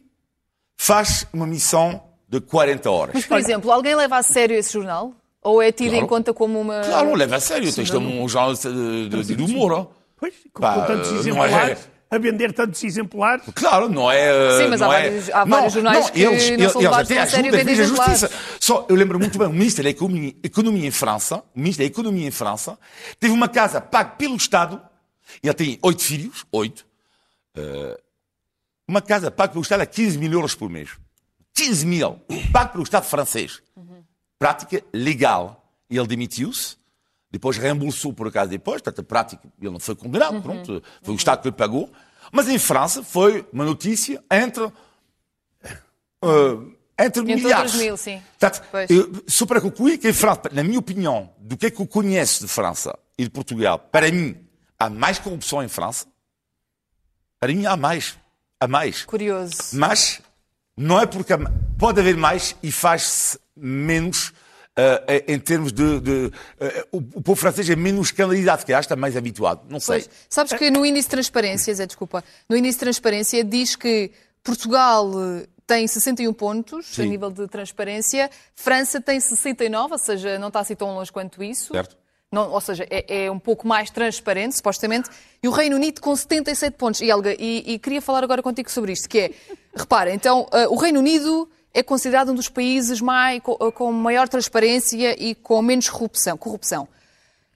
faz 0.78 1.26
uma 1.34 1.46
missão 1.48 2.02
de 2.30 2.40
40 2.42 2.90
horas. 2.92 3.14
Mas, 3.16 3.26
por 3.26 3.38
exemplo, 3.38 3.72
alguém 3.72 3.96
leva 3.96 4.18
a 4.18 4.24
sério 4.24 4.56
esse 4.58 4.74
jornal? 4.74 5.14
Ou 5.42 5.62
é 5.62 5.72
tido 5.72 5.92
Claro. 5.92 6.06
em 6.06 6.08
conta 6.08 6.34
como 6.34 6.60
uma. 6.60 6.82
Claro, 6.82 7.08
não 7.08 7.14
leva 7.16 7.38
a 7.38 7.40
sério. 7.40 7.72
Tens 7.74 7.90
um 7.92 8.28
jornal 8.28 8.54
de, 8.54 9.10
de, 9.10 9.36
de 9.36 9.44
humor. 9.44 9.72
ó. 9.72 9.88
Pois, 10.18 10.34
com, 10.52 10.62
Pá, 10.62 10.74
com 10.74 10.82
tantos 10.88 11.10
não 11.12 11.16
é- 11.18 11.20
exemplares, 11.20 11.90
a 12.10 12.18
vender 12.18 12.52
tantos 12.54 12.84
exemplares. 12.84 13.44
Claro, 13.54 13.88
não 13.88 14.12
é. 14.12 14.58
Sim, 14.62 14.68
mas 14.70 14.82
há 14.82 14.86
não 14.88 14.94
é- 14.94 15.04
vários- 15.10 15.30
há 15.30 15.46
vários 15.46 15.74
jornais 15.74 16.10
que 16.10 16.24
não 16.58 16.70
são 16.70 16.82
levados 16.82 17.06
até 17.12 17.16
tão 17.16 17.24
a 17.24 17.28
sério 17.28 17.46
ajudam, 17.56 17.60
e 17.62 17.64
vendem 17.64 17.86
justiça. 17.86 18.32
Só, 18.60 18.86
eu 18.90 18.96
lembro 18.96 19.20
muito 19.20 19.38
bem, 19.38 19.48
o 19.48 19.52
ministro 19.54 19.84
da 19.84 19.90
Economia, 19.90 20.34
Economia 20.44 20.88
em 20.88 20.92
França, 20.92 21.38
o 21.56 21.60
ministro 21.60 21.84
da 21.84 21.88
Economia 21.88 22.28
em 22.28 22.32
França, 22.32 22.78
teve 23.20 23.32
uma 23.34 23.48
casa 23.48 23.80
paga 23.80 24.10
pelo 24.18 24.36
Estado, 24.36 24.82
ele 25.42 25.54
tem 25.54 25.80
oito 25.82 26.02
filhos, 26.02 26.46
oito, 26.52 26.86
eh, 27.56 27.98
uma 28.88 29.02
casa 29.02 29.30
paga 29.30 29.52
pelo 29.52 29.62
Estado 29.62 29.82
a 29.82 29.86
15 29.86 30.18
mil 30.18 30.32
euros 30.32 30.56
por 30.56 30.70
mês. 30.70 30.92
15 31.54 31.86
mil, 31.86 32.22
pago 32.52 32.72
pelo 32.74 32.84
Estado 32.84 33.04
francês. 33.06 33.62
Prática 34.40 34.84
legal. 34.94 35.64
E 35.90 35.98
ele 35.98 36.08
demitiu-se, 36.08 36.78
depois 37.32 37.58
reembolsou 37.58 38.14
por 38.14 38.28
acaso 38.28 38.52
depois, 38.52 38.82
portanto, 38.82 39.06
prática, 39.06 39.42
ele 39.60 39.72
não 39.72 39.80
foi 39.80 39.96
condenado, 39.96 40.42
pronto, 40.42 40.84
foi 41.02 41.14
o 41.14 41.18
Estado 41.18 41.42
que 41.42 41.48
lhe 41.48 41.56
pagou. 41.56 41.92
Mas 42.32 42.48
em 42.50 42.60
França 42.60 43.04
foi 43.04 43.48
uma 43.54 43.64
notícia 43.66 44.22
entre. 44.30 44.72
eh, 46.24 46.78
entre 47.00 47.22
milhares. 47.22 47.74
outros 47.74 47.76
mil, 47.76 47.98
sim. 47.98 48.22
Portanto, 48.40 49.24
só 49.28 49.46
para 49.46 49.62
concluir 49.62 49.98
que 49.98 50.10
em 50.10 50.14
França, 50.14 50.42
na 50.52 50.64
minha 50.64 50.80
opinião, 50.80 51.32
do 51.38 51.56
que 51.56 51.68
é 51.68 51.72
que 51.72 51.80
eu 51.80 51.88
conheço 51.88 52.42
de 52.42 52.48
França 52.48 52.98
e 53.18 53.24
de 53.24 53.30
Portugal, 53.30 53.80
para 53.80 54.12
mim, 54.12 54.36
há 54.78 54.90
mais 54.90 55.20
corrupção 55.20 55.64
em 55.64 55.68
França. 55.68 56.06
Para 57.40 57.54
mim, 57.54 57.66
há 57.66 57.78
mais. 57.78 58.18
Há 58.60 58.68
mais. 58.68 59.06
Curioso. 59.06 59.58
Mas 59.74 60.22
não 60.76 61.00
é 61.00 61.06
porque 61.06 61.34
pode 61.78 62.00
haver 62.00 62.16
mais 62.16 62.56
e 62.62 62.72
faz-se 62.72 63.40
menos 63.56 64.34
eh, 64.76 65.24
em 65.28 65.40
termos 65.40 65.72
de. 65.72 66.00
de, 66.00 66.32
eh, 66.60 66.88
o, 66.92 66.98
o 66.98 67.22
povo 67.22 67.36
francês 67.36 67.68
é 67.70 67.76
menos 67.76 68.12
candidato, 68.12 68.66
que 68.66 68.72
está 68.72 68.96
mais 68.96 69.18
habituado. 69.18 69.62
Não 69.70 69.80
sei. 69.80 70.02
Pois, 70.02 70.10
sabes 70.30 70.54
que 70.54 70.70
no 70.70 70.86
índice 70.86 71.08
de 71.08 71.12
transparência, 71.12 71.74
Zé, 71.74 71.88
desculpa, 71.88 72.24
no 72.48 72.56
índice 72.56 72.76
de 72.76 72.82
transparência 72.82 73.44
diz 73.44 73.76
que 73.76 74.12
Portugal 74.44 75.12
tem 75.66 75.88
61 75.88 76.32
pontos 76.34 76.88
a 76.92 77.02
Sim. 77.02 77.10
nível 77.10 77.30
de 77.30 77.48
transparência, 77.48 78.30
França 78.56 79.02
tem 79.02 79.20
69, 79.20 79.94
ou 79.94 79.98
seja, 79.98 80.40
não 80.40 80.48
está 80.48 80.62
assim 80.62 80.76
tão 80.76 80.94
longe 80.94 81.12
quanto 81.12 81.44
isso. 81.44 81.74
Certo. 81.74 81.98
Não, 82.32 82.52
ou 82.52 82.60
seja, 82.60 82.86
é, 82.90 83.26
é 83.26 83.32
um 83.32 83.40
pouco 83.40 83.66
mais 83.66 83.90
transparente, 83.90 84.58
supostamente, 84.58 85.10
e 85.42 85.48
o 85.48 85.52
Reino 85.52 85.78
Unido 85.78 86.02
com 86.02 86.14
77 86.14 86.76
pontos. 86.76 87.00
E, 87.00 87.10
Helga, 87.10 87.34
e, 87.40 87.64
e 87.66 87.80
queria 87.80 88.02
falar 88.02 88.22
agora 88.24 88.44
contigo 88.44 88.70
sobre 88.70 88.92
isto, 88.92 89.08
que 89.08 89.18
é, 89.20 89.32
repara, 89.76 90.14
então, 90.14 90.46
eh, 90.52 90.68
o 90.68 90.76
Reino 90.76 91.00
Unido 91.00 91.50
é 91.74 91.82
considerado 91.82 92.32
um 92.32 92.36
dos 92.36 92.50
países 92.50 93.00
mais, 93.00 93.42
com, 93.42 93.56
com 93.72 93.92
maior 93.94 94.28
transparência 94.28 95.16
e 95.18 95.36
com 95.36 95.62
menos 95.62 95.88
corrupção. 95.90 96.36
corrupção. 96.38 96.88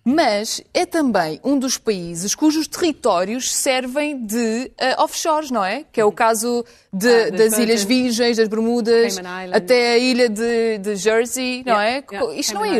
Mas 0.06 0.62
é 0.74 0.86
também 0.86 1.40
um 1.44 1.60
dos 1.60 1.78
países 1.78 2.34
cujos 2.34 2.66
territórios 2.66 3.54
servem 3.54 4.26
de 4.26 4.72
eh, 4.78 4.96
offshores, 4.98 5.52
não 5.52 5.64
é? 5.64 5.84
Que 5.92 6.00
é 6.02 6.06
o 6.06 6.12
caso 6.14 6.66
de- 6.94 7.08
Ah, 7.26 7.30
das 7.30 7.52
das 7.52 7.60
Ilhas. 7.60 7.84
Virgens, 7.84 8.38
das 8.38 8.48
Bermudas, 8.48 9.16
Cayman 9.20 9.54
até 9.54 9.94
a 9.94 9.98
ilha 10.00 10.30
de, 10.30 10.78
de 10.80 10.96
Jersey, 10.96 11.62
não 11.66 11.74
Yeah, 11.80 11.86
é? 11.90 12.04
yeah, 12.16 12.34
Isto 12.40 12.54
não 12.56 12.62
é 12.66 12.80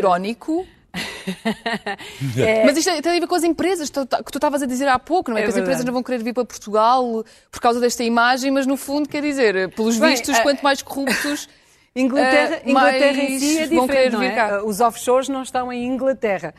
irónico? 0.94 2.66
Mas 2.66 2.76
isto 2.76 3.02
tem 3.02 3.16
a 3.16 3.20
ver 3.20 3.26
com 3.26 3.34
as 3.34 3.44
empresas 3.44 3.90
que 3.90 4.00
tu 4.04 4.06
que 4.24 4.32
tu 4.32 4.38
estavas 4.38 4.62
a 4.62 4.66
dizer 4.66 4.88
há 4.88 4.98
pouco, 4.98 5.30
não 5.30 5.36
é? 5.38 5.40
É 5.40 5.44
que 5.44 5.50
as 5.50 5.56
empresas 5.56 5.84
não 5.84 5.92
vão 5.92 6.02
querer 6.02 6.22
vir 6.22 6.32
para 6.34 6.44
Portugal 6.44 7.24
por 7.50 7.60
causa 7.60 7.80
desta 7.80 8.02
imagem, 8.04 8.50
mas 8.50 8.66
no 8.66 8.76
fundo, 8.76 9.08
quer 9.08 9.22
dizer, 9.22 9.70
pelos 9.74 9.98
Bem, 9.98 10.10
vistos, 10.10 10.36
eh, 10.36 10.42
quanto 10.42 10.62
mais 10.62 10.82
corruptos. 10.82 11.48
Inglaterra, 11.94 12.56
Eh, 12.64 12.70
Inglaterra 12.70 13.16
mais 13.16 13.30
em 13.30 13.38
si 13.38 13.58
é 13.58 13.66
vão 13.66 13.86
querer 13.86 14.08
diferente, 14.08 14.12
não 14.12 14.20
vir 14.20 14.26
é? 14.26 14.34
cá. 14.34 14.62
Uh, 14.62 14.66
Os 14.68 14.80
offshores 14.80 15.28
não 15.28 15.42
estão 15.42 15.72
em 15.72 15.84
Inglaterra. 15.86 16.54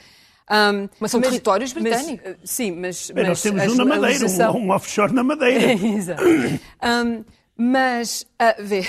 Um, 0.52 0.88
Mas 1.00 1.10
são 1.10 1.22
territórios 1.22 1.74
mas, 1.74 1.82
britânicos. 1.84 2.32
uh, 2.32 2.36
sim, 2.44 2.72
mas, 2.72 3.10
Bem, 3.10 3.24
mas 3.24 3.28
nós 3.30 3.42
temos 3.42 3.64
um 3.64 3.76
na 3.76 3.86
Madeira, 3.86 4.08
legislação- 4.08 4.56
um, 4.58 4.66
um 4.68 4.72
offshore 4.72 5.14
na 5.14 5.24
Madeira. 5.24 5.72
Exato. 5.74 6.22
Um, 6.24 7.24
mas, 7.58 8.26
uh, 8.42 8.62
vê, 8.64 8.86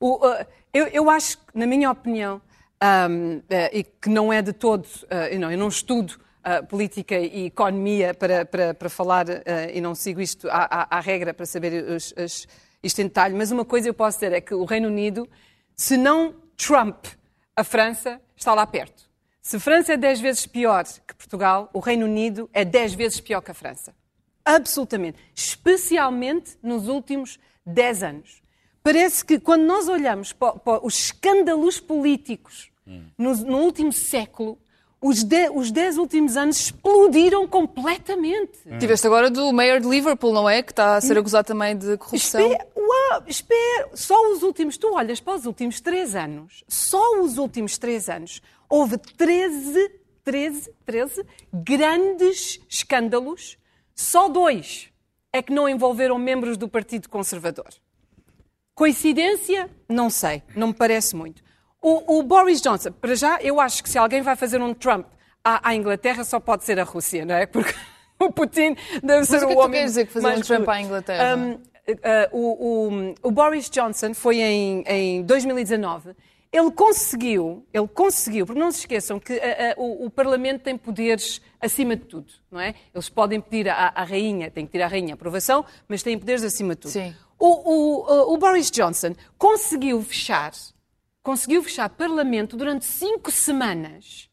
o, 0.00 0.16
uh, 0.26 0.44
eu, 0.74 0.86
eu 0.88 1.08
acho, 1.08 1.38
na 1.54 1.66
minha 1.66 1.90
opinião, 1.90 2.42
um, 2.82 3.38
uh, 3.38 3.42
e 3.72 3.82
que 3.84 4.08
não 4.08 4.32
é 4.32 4.40
de 4.42 4.52
todo, 4.52 4.86
eu, 5.30 5.38
não, 5.40 5.50
eu 5.50 5.58
não 5.58 5.68
estudo 5.68 6.10
uh, 6.10 6.64
política 6.66 7.18
e 7.18 7.46
economia 7.46 8.14
para, 8.14 8.44
para, 8.44 8.74
para 8.74 8.88
falar, 8.88 9.28
uh, 9.28 9.32
e 9.72 9.80
não 9.80 9.94
sigo 9.94 10.20
isto 10.20 10.48
à, 10.50 10.82
à, 10.82 10.96
à 10.98 11.00
regra 11.00 11.34
para 11.34 11.46
saber 11.46 11.84
os, 11.84 12.14
as- 12.16 12.46
isto 12.82 13.00
em 13.00 13.04
detalhe, 13.04 13.34
mas 13.34 13.50
uma 13.50 13.64
coisa 13.64 13.88
eu 13.88 13.94
posso 13.94 14.18
dizer 14.18 14.32
é 14.32 14.40
que 14.40 14.54
o 14.54 14.64
Reino 14.64 14.88
Unido, 14.88 15.28
se 15.74 15.96
não 15.96 16.34
Trump 16.56 17.06
a 17.56 17.64
França, 17.64 18.20
está 18.36 18.54
lá 18.54 18.66
perto. 18.66 19.08
Se 19.42 19.58
França 19.58 19.94
é 19.94 19.96
10 19.96 20.20
vezes 20.20 20.46
pior 20.46 20.84
que 20.84 21.14
Portugal, 21.14 21.70
o 21.72 21.80
Reino 21.80 22.04
Unido 22.06 22.48
é 22.52 22.64
10 22.64 22.94
vezes 22.94 23.20
pior 23.20 23.40
que 23.40 23.50
a 23.50 23.54
França. 23.54 23.94
Absolutamente. 24.44 25.18
Especialmente 25.34 26.56
nos 26.62 26.86
últimos 26.88 27.38
10 27.66 28.02
anos. 28.02 28.42
Parece 28.88 29.22
que 29.22 29.38
quando 29.38 29.64
nós 29.64 29.86
olhamos 29.86 30.32
para, 30.32 30.52
para 30.54 30.86
os 30.86 30.94
escândalos 30.98 31.78
políticos 31.78 32.70
no, 33.18 33.36
no 33.36 33.58
último 33.58 33.92
século, 33.92 34.58
os 34.98 35.22
10 35.22 35.50
os 35.54 35.70
dez 35.70 35.98
últimos 35.98 36.38
anos 36.38 36.58
explodiram 36.58 37.46
completamente. 37.46 38.58
Tiveste 38.80 39.06
agora 39.06 39.28
do 39.28 39.52
Mayor 39.52 39.78
de 39.78 39.86
Liverpool, 39.86 40.32
não 40.32 40.48
é? 40.48 40.62
Que 40.62 40.72
está 40.72 40.96
a 40.96 41.02
ser 41.02 41.18
acusado 41.18 41.46
também 41.48 41.76
de 41.76 41.98
corrupção. 41.98 42.40
é, 42.50 42.66
Ah, 43.12 43.22
espera, 43.26 43.90
só 43.92 44.32
os 44.32 44.42
últimos, 44.42 44.78
tu 44.78 44.94
olhas 44.94 45.20
para 45.20 45.34
os 45.34 45.44
últimos 45.44 45.82
três 45.82 46.14
anos, 46.16 46.64
só 46.66 47.20
os 47.20 47.36
últimos 47.36 47.76
três 47.76 48.08
anos, 48.08 48.40
houve 48.70 48.96
13, 48.96 49.90
13, 50.24 50.72
13 50.86 51.26
grandes 51.52 52.58
escândalos, 52.66 53.58
só 53.94 54.30
dois 54.30 54.88
é 55.30 55.42
que 55.42 55.52
não 55.52 55.68
envolveram 55.68 56.18
membros 56.18 56.56
do 56.56 56.70
Partido 56.70 57.06
Conservador. 57.10 57.68
Coincidência? 58.78 59.68
Não 59.88 60.08
sei, 60.08 60.40
não 60.54 60.68
me 60.68 60.72
parece 60.72 61.16
muito. 61.16 61.42
O, 61.82 62.18
o, 62.18 62.22
Boris 62.22 62.60
Johnson, 62.60 62.92
para 62.92 63.16
já, 63.16 63.40
eu 63.42 63.60
acho 63.60 63.82
que 63.82 63.88
se 63.90 63.98
alguém 63.98 64.22
vai 64.22 64.36
fazer 64.36 64.62
um 64.62 64.72
Trump 64.72 65.04
à, 65.44 65.70
à 65.70 65.74
Inglaterra, 65.74 66.22
só 66.22 66.38
pode 66.38 66.62
ser 66.64 66.78
a 66.78 66.84
Rússia, 66.84 67.24
não 67.24 67.34
é? 67.34 67.44
Porque 67.44 67.74
o 68.20 68.30
Putin 68.30 68.76
deve 69.02 69.18
Mas 69.18 69.28
ser 69.28 69.38
o 69.38 69.40
que 69.40 69.46
o 69.46 69.46
é 69.46 69.48
que 69.48 69.54
tu 69.54 69.58
homem. 69.58 69.72
queres 69.72 69.90
dizer 69.90 70.06
que 70.06 70.12
fazer 70.12 70.28
um 70.28 70.40
Trump 70.42 70.68
à 70.68 70.80
Inglaterra? 70.80 71.36
Um, 71.36 71.52
uh, 71.54 71.58
o, 72.32 73.08
o- 73.10 73.14
o 73.24 73.30
Boris 73.32 73.68
Johnson 73.68 74.14
foi 74.14 74.38
em, 74.40 74.84
em 74.86 75.22
2019. 75.24 76.14
Ele 76.52 76.70
conseguiu, 76.70 77.66
ele 77.74 77.88
conseguiu, 77.88 78.46
porque 78.46 78.60
não 78.60 78.70
se 78.70 78.78
esqueçam 78.78 79.18
que 79.18 79.32
uh, 79.34 79.36
uh, 79.36 79.82
o, 79.82 80.06
o 80.06 80.10
Parlamento 80.10 80.62
tem 80.62 80.76
poderes 80.78 81.42
acima 81.60 81.96
de 81.96 82.04
tudo, 82.04 82.32
não 82.48 82.60
é? 82.60 82.74
Eles 82.94 83.08
podem 83.08 83.40
pedir 83.40 83.68
à, 83.68 83.92
à 83.92 84.04
rainha, 84.04 84.50
tem 84.52 84.64
que 84.64 84.70
pedir 84.72 84.84
à 84.84 84.86
rainha 84.86 85.12
a 85.12 85.16
aprovação, 85.16 85.64
mas 85.88 86.00
têm 86.02 86.16
poderes 86.16 86.44
acima 86.44 86.74
de 86.76 86.80
tudo. 86.82 86.92
Sim. 86.92 87.14
O, 87.38 87.46
o- 87.46 88.02
uh, 88.30 88.32
o 88.32 88.36
Boris 88.38 88.70
Johnson 88.70 89.14
conseguiu 89.36 90.02
fechar, 90.02 90.52
conseguiu 91.22 91.62
fechar 91.62 91.88
Parlamento 91.90 92.56
durante 92.56 92.84
cinco 92.84 93.30
semanas. 93.30 94.28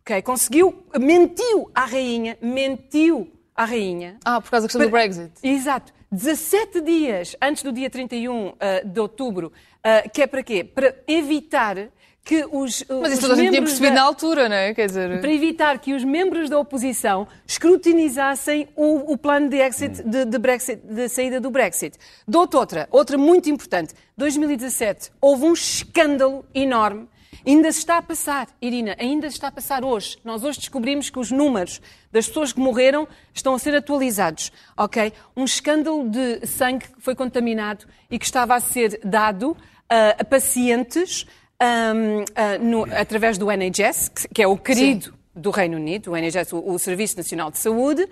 Ok? 0.00 0.20
Conseguiu, 0.22 0.84
mentiu 0.98 1.70
à 1.74 1.84
rainha, 1.84 2.36
mentiu 2.40 3.32
à 3.54 3.64
rainha. 3.64 4.18
Ah, 4.24 4.40
por 4.40 4.50
causa 4.50 4.66
da 4.66 4.68
questão 4.68 4.86
do 4.86 4.90
Para- 4.90 5.02
Brexit. 5.04 5.32
Exato. 5.42 5.92
17 6.12 6.80
dias 6.80 7.36
antes 7.40 7.62
do 7.62 7.70
dia 7.72 7.88
31 7.88 8.54
ah, 8.58 8.82
de 8.84 8.98
outubro, 9.00 9.52
ah, 9.84 10.08
que 10.08 10.22
é 10.22 10.26
para 10.26 10.42
quê? 10.42 10.62
Para 10.64 10.94
evitar 11.08 11.76
que 12.22 12.44
os. 12.52 12.84
Mas 12.88 13.12
os 13.12 13.12
isso 13.12 13.20
toda 13.22 13.32
a 13.34 13.36
gente 13.36 13.50
tinha 13.50 13.62
percebido 13.62 13.94
da- 13.94 14.00
na 14.00 14.06
altura, 14.06 14.48
não 14.48 14.56
é? 14.56 14.74
Quer 14.74 14.86
dizer... 14.86 15.20
para 15.20 15.32
evitar 15.32 15.78
que 15.78 15.94
os 15.94 16.04
membros 16.04 16.50
da 16.50 16.58
oposição 16.58 17.26
escrutinizassem 17.46 18.68
o, 18.76 19.12
o 19.12 19.16
plano 19.16 19.48
de, 19.48 19.56
exit, 19.56 20.02
de, 20.02 20.24
de 20.26 20.38
Brexit, 20.38 20.80
de 20.84 21.08
saída 21.08 21.40
do 21.40 21.50
Brexit. 21.50 21.96
Dou-te 22.28 22.56
outra, 22.56 22.88
outra 22.90 23.16
muito 23.16 23.48
importante. 23.48 23.94
2017, 24.16 25.10
houve 25.20 25.44
um 25.44 25.52
escândalo 25.54 26.44
enorme. 26.54 27.08
Ainda 27.46 27.72
se 27.72 27.78
está 27.78 27.98
a 27.98 28.02
passar, 28.02 28.48
Irina, 28.60 28.94
ainda 28.98 29.28
se 29.30 29.36
está 29.36 29.48
a 29.48 29.52
passar 29.52 29.84
hoje. 29.84 30.18
Nós 30.24 30.44
hoje 30.44 30.58
descobrimos 30.58 31.08
que 31.10 31.18
os 31.18 31.30
números 31.30 31.80
das 32.12 32.26
pessoas 32.28 32.52
que 32.52 32.60
morreram 32.60 33.06
estão 33.34 33.54
a 33.54 33.58
ser 33.58 33.74
atualizados, 33.74 34.52
ok? 34.76 35.12
Um 35.36 35.44
escândalo 35.44 36.08
de 36.08 36.46
sangue 36.46 36.86
que 36.86 37.00
foi 37.00 37.14
contaminado 37.14 37.86
e 38.10 38.18
que 38.18 38.24
estava 38.24 38.54
a 38.54 38.60
ser 38.60 39.00
dado 39.04 39.56
ah, 39.88 40.16
a 40.18 40.24
pacientes 40.24 41.26
ahm, 41.58 42.24
ah, 42.34 42.58
no- 42.58 42.84
através 42.94 43.38
do 43.38 43.50
NHS, 43.50 44.10
que, 44.34 44.42
é 44.42 44.46
o 44.46 44.56
querido 44.56 45.14
do 45.34 45.50
Reino 45.50 45.76
Unido, 45.76 46.10
o 46.12 46.16
NHS, 46.16 46.52
o, 46.52 46.58
o 46.74 46.78
Serviço 46.78 47.16
Nacional 47.16 47.50
de 47.50 47.58
Saúde, 47.58 48.06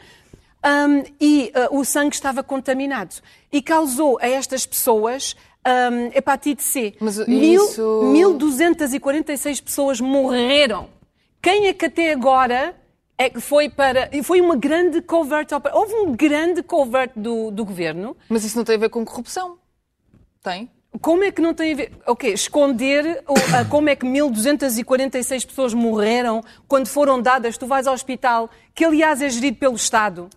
ahm, 0.63 1.03
e 1.21 1.51
ah, 1.55 1.69
o 1.71 1.85
sangue 1.85 2.15
estava 2.15 2.43
contaminado 2.43 3.15
e 3.53 3.61
causou 3.63 4.19
a 4.21 4.29
estas 4.29 4.65
pessoas 4.67 5.37
ahm, 5.71 6.11
hepatite 6.15 6.63
C. 6.63 6.95
Mas 7.01 7.19
Mil- 7.27 7.65
isso- 7.65 7.83
1.246 8.13 9.61
pessoas 9.61 10.01
morreram. 10.01 10.89
Quem 11.43 11.67
é 11.67 11.73
que 11.73 11.87
até 11.87 12.13
agora 12.13 12.75
é 13.17 13.29
que 13.31 13.41
foi 13.41 13.69
para. 13.69 14.11
Foi 14.23 14.41
uma 14.41 14.57
grande 14.57 15.01
covert. 15.03 15.49
Houve 15.73 15.95
um 15.95 16.15
grande 16.17 16.63
covert 16.63 17.13
do, 17.17 17.51
do 17.51 17.65
governo. 17.65 18.17
Mas 18.29 18.45
isso 18.45 18.57
não 18.57 18.65
tem 18.65 18.77
a 18.77 18.79
ver 18.79 18.89
com 18.89 19.05
corrupção? 19.05 19.59
Tem? 20.43 20.71
Como 21.01 21.23
é 21.23 21.31
que 21.31 21.43
não 21.43 21.53
tem 21.55 21.73
a 21.73 21.77
ver. 21.77 21.93
Ok, 22.07 22.33
esconder 22.33 23.23
como 23.71 23.89
é 23.89 23.95
que 23.95 24.07
1.246 24.07 25.47
pessoas 25.47 25.75
morreram 25.75 26.43
quando 26.67 26.89
foram 26.89 27.21
dadas. 27.21 27.57
Tu 27.59 27.67
vais 27.67 27.87
ao 27.87 27.95
hospital, 27.95 28.49
que 28.75 28.85
aliás 28.85 29.21
é 29.23 29.29
gerido 29.29 29.59
pelo 29.59 29.75
Estado. 29.77 30.29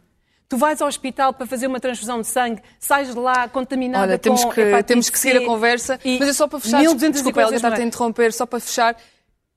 Tu 0.51 0.57
vais 0.57 0.81
ao 0.81 0.87
hospital 0.89 1.31
para 1.33 1.47
fazer 1.47 1.65
uma 1.67 1.79
transfusão 1.79 2.19
de 2.19 2.27
sangue, 2.27 2.61
sais 2.77 3.13
de 3.13 3.17
lá 3.17 3.47
contaminada 3.47 4.03
Olha, 4.03 4.19
temos 4.19 4.43
com 4.43 4.51
que, 4.51 4.83
temos 4.83 5.09
que 5.09 5.17
seguir 5.17 5.37
a 5.37 5.45
conversa. 5.45 5.97
Mas 6.19 6.27
é 6.27 6.33
só 6.33 6.45
para 6.45 6.59
fechar. 6.59 6.81
1.246 6.81 7.11
Desculpa, 7.13 7.41
a 7.41 7.51
morreram. 7.51 7.85
interromper, 7.85 8.33
só 8.33 8.45
para 8.45 8.59
fechar. 8.59 8.97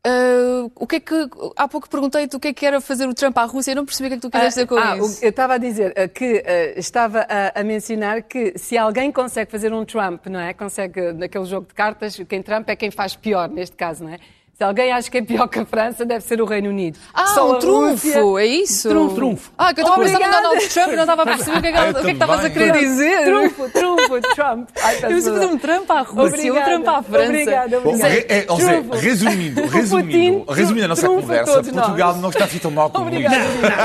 Ah, 0.06 0.68
o 0.76 0.86
que 0.86 0.94
é 0.94 1.00
que. 1.00 1.14
Há 1.56 1.66
pouco 1.66 1.88
perguntei-te 1.88 2.36
o 2.36 2.38
que 2.38 2.46
é 2.46 2.52
que 2.52 2.64
era 2.64 2.80
fazer 2.80 3.08
o 3.08 3.14
Trump 3.14 3.36
à 3.38 3.42
Rússia. 3.42 3.72
Eu 3.72 3.76
não 3.76 3.84
percebi 3.84 4.06
o 4.06 4.10
que 4.10 4.14
é 4.14 4.16
que 4.18 4.22
tu 4.22 4.30
quiseste 4.30 4.50
dizer 4.60 4.66
com 4.68 4.76
Ah, 4.76 4.96
isso. 4.96 5.24
eu 5.24 5.30
estava 5.30 5.54
a 5.54 5.58
dizer 5.58 5.92
eh, 5.96 6.06
que 6.06 6.42
eh, 6.46 6.74
estava 6.78 7.26
a, 7.28 7.60
a 7.60 7.64
mencionar 7.64 8.22
que 8.22 8.56
se 8.56 8.78
alguém 8.78 9.10
consegue 9.10 9.50
fazer 9.50 9.72
um 9.72 9.84
Trump, 9.84 10.26
não 10.26 10.38
é? 10.38 10.54
Consegue, 10.54 11.12
naquele 11.12 11.44
jogo 11.46 11.66
de 11.66 11.74
cartas, 11.74 12.16
quem 12.28 12.40
Trump 12.40 12.68
é 12.68 12.76
quem 12.76 12.92
faz 12.92 13.16
pior, 13.16 13.48
neste 13.48 13.74
caso, 13.74 14.04
não 14.04 14.12
é? 14.12 14.18
Se 14.56 14.62
alguém 14.62 14.92
acha 14.92 15.10
que 15.10 15.18
é 15.18 15.22
pior 15.22 15.48
que 15.48 15.58
a 15.58 15.64
França, 15.66 16.04
deve 16.06 16.24
ser 16.24 16.40
o 16.40 16.44
Reino 16.44 16.68
Unido. 16.68 16.96
Ah, 17.12 17.26
Só 17.34 17.56
um 17.56 17.58
trunfo, 17.58 18.06
Rússia- 18.06 18.40
é 18.40 18.46
isso? 18.46 18.88
Trunfo. 18.88 19.14
Trunfo. 19.16 19.50
Ah, 19.58 19.74
que 19.74 19.80
eu 19.80 19.84
estava 19.84 20.00
a 20.00 20.04
pensar 20.04 20.18
no 20.20 20.24
Obrigada. 20.24 20.42
Donald 20.48 20.68
Trump 20.68 20.88
e 20.88 20.94
não 20.96 21.02
estava 21.02 21.22
a 21.22 21.26
perceber 21.26 21.58
o 21.58 21.60
que 21.60 21.66
é 21.66 21.72
que, 21.72 21.94
que, 22.00 22.06
é 22.06 22.12
estavas 22.12 22.44
a 22.44 22.50
querer 22.50 22.72
dizer. 22.78 23.24
Trunfo, 23.24 23.68
trunfo, 23.70 24.20
Trump. 24.36 24.68
Ai, 24.80 24.92
peço 24.94 25.04
Eu 25.06 25.08
preciso 25.08 25.32
fazer 25.34 25.46
um 25.46 25.58
Trump 25.58 25.90
à 25.90 26.00
Rússia, 26.02 26.22
um 26.22 26.26
Obrigada, 26.28 26.70
Trump 26.70 26.88
à 26.88 27.02
França. 27.02 27.24
Obrigada, 27.26 27.80
Bom, 27.80 27.88
obrigada. 27.88 28.14
re- 28.14 28.26
é, 28.28 28.40
Zé, 28.40 28.42
Trunfo. 28.82 28.94
resumindo, 29.00 29.66
resumindo, 29.66 30.40
Putin 30.44 30.44
resumindo 30.56 30.84
a 30.84 30.88
nossa 30.88 31.08
conversa, 31.08 31.52
todos 31.54 31.72
nós. 31.72 31.84
Portugal 31.86 32.16
não 32.18 32.28
está 32.30 32.44
assim 32.44 32.58
tão 32.58 32.70
mal 32.70 32.90
como 32.90 33.06
Obrigada. 33.08 33.36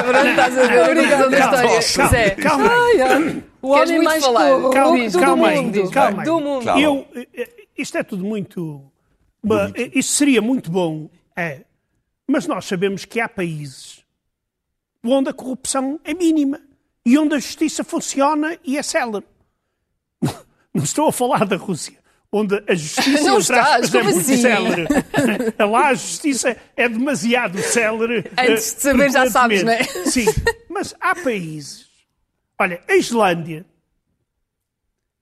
Pronto, 0.08 0.28
estás 0.28 0.58
a 0.60 0.62
ver 0.68 0.78
a 0.78 0.82
organização 0.88 1.30
da 1.32 1.38
Calma, 1.40 1.78
história. 1.80 2.36
Calma. 2.36 2.72
O 3.62 3.70
homem 3.72 4.04
mais 4.04 4.24
falar? 4.24 4.50
corrupto 4.52 4.72
Calma, 4.72 5.52
do 5.52 5.64
mundo. 5.64 5.92
calma 5.92 6.20
aí. 6.22 6.26
Do 6.26 6.40
mundo. 6.40 6.64
Claro. 6.64 6.80
Eu, 6.80 7.06
isto 7.78 7.98
é 7.98 8.04
tudo 8.04 8.24
muito. 8.24 8.89
Ba- 9.44 9.72
eh, 9.76 9.92
Isso 9.96 10.14
seria 10.14 10.42
muito 10.42 10.70
bom, 10.72 11.10
é. 11.36 11.62
Mas 12.28 12.46
nós 12.46 12.66
sabemos 12.66 13.06
que 13.06 13.20
há 13.20 13.28
países 13.28 14.04
onde 15.04 15.30
a 15.30 15.34
corrupção 15.34 16.00
é 16.04 16.14
mínima 16.14 16.60
e 17.06 17.18
onde 17.18 17.36
a 17.36 17.40
justiça 17.40 17.84
funciona 17.84 18.58
e 18.64 18.78
é 18.78 18.84
célere. 18.84 19.26
Não 20.74 20.84
estou 20.84 21.08
a 21.08 21.12
falar 21.12 21.46
da 21.46 21.56
Rússia, 21.56 21.98
onde 22.32 22.62
a 22.68 22.76
justiça 22.76 23.24
Não 23.24 23.40
entre 23.40 23.56
aspas, 23.58 23.86
estás, 23.86 23.96
é 23.96 24.04
muito 24.04 24.20
assim? 24.20 24.38
célere. 24.38 24.88
Lá 25.72 25.88
a 25.88 25.94
justiça 25.94 26.56
é 26.76 26.88
demasiado 26.90 27.58
célere. 27.60 28.30
Antes 28.38 28.74
de 28.74 28.78
eh, 28.78 28.82
saber, 28.82 29.12
já 29.12 29.30
sabes, 29.32 29.64
não 29.64 29.72
é? 29.72 29.84
Sim, 30.06 30.26
mas 30.70 30.94
há 31.00 31.16
países. 31.16 31.88
Olha, 32.60 32.84
a 32.88 32.96
Islândia, 32.96 33.66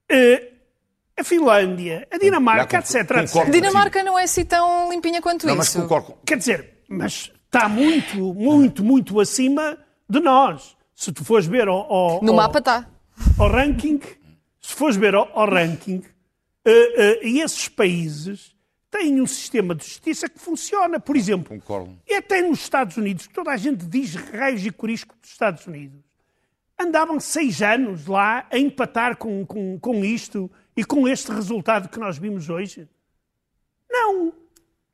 eh, 0.10 0.52
a 1.20 1.24
Finlândia, 1.24 2.08
a 2.12 2.18
Dinamarca, 2.18 2.78
etc. 2.80 2.96
etc. 3.22 3.50
Dinamarca 3.52 4.04
não 4.04 4.18
é 4.20 4.24
assim 4.24 4.46
tão 4.46 4.92
limpinha 4.92 5.22
quanto 5.22 5.48
Não, 5.48 5.56
mas 5.56 5.68
isso. 5.70 5.82
concordo. 5.82 6.16
Quer 6.26 6.38
dizer, 6.38 6.84
mas 6.88 7.32
está 7.46 7.68
muito, 7.68 8.34
muito, 8.34 8.84
muito 8.84 9.20
acima 9.20 9.78
de 10.10 10.20
nós. 10.20 10.76
Se 10.96 11.12
tu 11.12 11.24
fores 11.26 11.46
ver 11.46 11.68
ao, 11.68 11.92
ao- 11.92 12.22
No 12.24 12.32
ao- 12.32 12.38
mapa 12.38 12.60
está. 12.60 12.88
ao 13.38 13.50
ranking, 13.50 14.00
se 14.62 14.74
fores 14.74 14.96
ver 14.96 15.16
ao, 15.16 15.30
ao 15.38 15.50
ranking, 15.50 16.04
eh, 16.66 17.20
eh, 17.24 17.30
esses 17.30 17.68
países 17.68 18.56
têm 18.92 19.22
um 19.22 19.26
sistema 19.28 19.74
de 19.76 19.84
justiça 19.86 20.28
que 20.30 20.40
funciona. 20.40 21.00
Por 21.00 21.16
exemplo, 21.18 21.50
Concordo. 21.60 21.98
e 22.08 22.14
até 22.16 22.42
nos 22.42 22.60
Estados 22.62 22.96
Unidos, 22.98 23.28
que 23.28 23.34
toda 23.34 23.52
a 23.52 23.58
gente 23.58 23.86
diz 23.86 24.16
raios 24.16 24.66
e 24.66 24.72
corisco 24.72 25.16
dos 25.22 25.32
Estados 25.32 25.66
Unidos, 25.68 26.00
andavam 26.80 27.20
seis 27.20 27.62
anos 27.62 28.06
lá 28.08 28.46
a 28.52 28.58
empatar 28.58 29.18
com, 29.18 29.46
com, 29.46 29.80
com 29.80 30.06
isto 30.06 30.50
e 30.78 30.86
com 30.86 31.08
este 31.08 31.32
resultado 31.32 31.90
que 31.90 32.00
nós 32.00 32.20
vimos 32.20 32.50
hoje? 32.50 32.88
Não. 33.90 34.32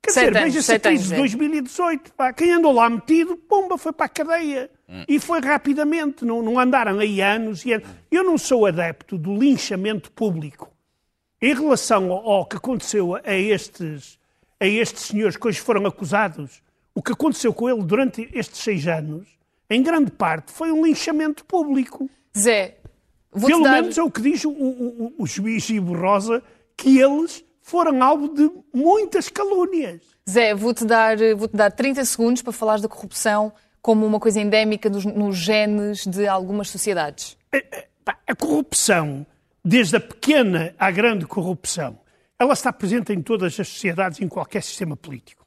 Quer 0.01 0.11
Sete 0.11 0.27
dizer, 0.27 0.37
anos, 0.37 0.53
veja-se 0.53 0.73
a 0.73 0.79
crise 0.79 1.03
anos, 1.03 1.07
de 1.09 1.13
é. 1.13 1.17
2018. 1.17 2.13
Pá. 2.13 2.31
Quem 2.31 2.53
andou 2.53 2.71
lá 2.71 2.89
metido, 2.89 3.35
pomba, 3.35 3.77
foi 3.77 3.91
para 3.91 4.05
a 4.05 4.09
cadeia. 4.09 4.71
E 5.07 5.19
foi 5.19 5.41
rapidamente. 5.41 6.23
Não, 6.23 6.41
não 6.41 6.57
andaram 6.57 6.99
aí 6.99 7.19
anos 7.19 7.65
e 7.65 7.73
anos. 7.73 7.87
Eu 8.09 8.23
não 8.23 8.37
sou 8.37 8.65
adepto 8.65 9.17
do 9.17 9.35
linchamento 9.35 10.09
público. 10.11 10.71
Em 11.41 11.53
relação 11.53 12.11
ao, 12.11 12.29
ao 12.29 12.45
que 12.45 12.55
aconteceu 12.55 13.15
a 13.15 13.33
estes, 13.33 14.17
a 14.59 14.65
estes 14.65 15.03
senhores 15.03 15.35
que 15.35 15.47
hoje 15.47 15.59
foram 15.59 15.85
acusados, 15.85 16.63
o 16.95 17.01
que 17.01 17.11
aconteceu 17.11 17.53
com 17.53 17.69
ele 17.69 17.83
durante 17.83 18.29
estes 18.33 18.61
seis 18.61 18.87
anos, 18.87 19.27
em 19.69 19.83
grande 19.83 20.11
parte, 20.11 20.51
foi 20.51 20.71
um 20.71 20.85
linchamento 20.85 21.43
público. 21.43 22.09
Zé, 22.37 22.77
Pelo 23.39 23.63
dar... 23.63 23.81
menos 23.81 23.97
é 23.97 24.03
o 24.03 24.11
que 24.11 24.21
diz 24.21 24.43
o, 24.45 24.49
o, 24.51 25.13
o- 25.17 25.27
juiz 25.27 25.67
Rosa, 25.79 26.43
que 26.77 26.99
eles 26.99 27.43
foram 27.61 28.01
alvo 28.03 28.27
de 28.29 28.49
muitas 28.73 29.29
calúnias. 29.29 30.01
Zé, 30.29 30.53
vou-te 30.53 30.85
dar, 30.85 31.17
vou-te 31.35 31.55
dar 31.55 31.71
30 31.71 32.03
segundos 32.05 32.41
para 32.41 32.53
falares 32.53 32.81
da 32.81 32.87
corrupção 32.87 33.51
como 33.81 34.05
uma 34.05 34.19
coisa 34.19 34.39
endémica 34.39 34.89
dos, 34.89 35.03
nos 35.05 35.37
genes 35.37 36.05
de 36.05 36.27
algumas 36.27 36.69
sociedades. 36.69 37.37
Pá, 38.05 38.17
A 38.27 38.35
corrupção, 38.35 39.25
desde 39.63 39.97
a 39.97 39.99
pequena 39.99 40.73
à 40.79 40.89
grande 40.91 41.25
corrupção, 41.25 41.99
ela 42.39 42.53
está 42.53 42.71
presente 42.71 43.11
em 43.13 43.21
todas 43.21 43.59
as 43.59 43.67
sociedades, 43.67 44.19
em 44.21 44.27
qualquer 44.27 44.63
sistema 44.63 44.95
político. 44.95 45.45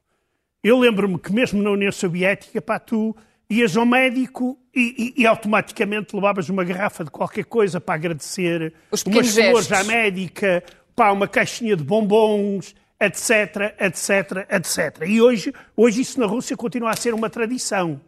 Eu 0.62 0.79
lembro-me 0.79 1.18
que 1.18 1.33
mesmo 1.33 1.62
na 1.62 1.70
União 1.70 1.92
Soviética, 1.92 2.61
pá, 2.61 2.79
tu 2.79 3.14
ias 3.48 3.76
ao 3.76 3.87
médico 3.87 4.59
e, 4.74 5.14
e, 5.16 5.22
e 5.22 5.26
automaticamente 5.26 6.14
levavas 6.14 6.48
uma 6.48 6.64
garrafa 6.64 7.04
de 7.04 7.11
qualquer 7.11 7.44
coisa 7.44 7.80
para 7.80 7.94
agradecer, 7.94 8.74
umas 9.06 9.35
flores 9.35 9.72
à 9.72 9.85
médica, 9.85 10.62
pá, 10.94 11.12
uma 11.12 11.28
caixinha 11.28 11.76
de 11.76 11.85
bombons, 11.85 12.74
etc, 13.00 13.74
etc, 13.78 14.46
etc. 14.50 15.02
E 15.06 15.20
hoje, 15.20 15.52
hoje 15.76 16.00
isso 16.00 16.18
na 16.18 16.26
Rússia 16.26 16.56
continua 16.56 16.90
a 16.90 16.96
ser 16.96 17.14
uma 17.14 17.30
tradição. 17.30 18.00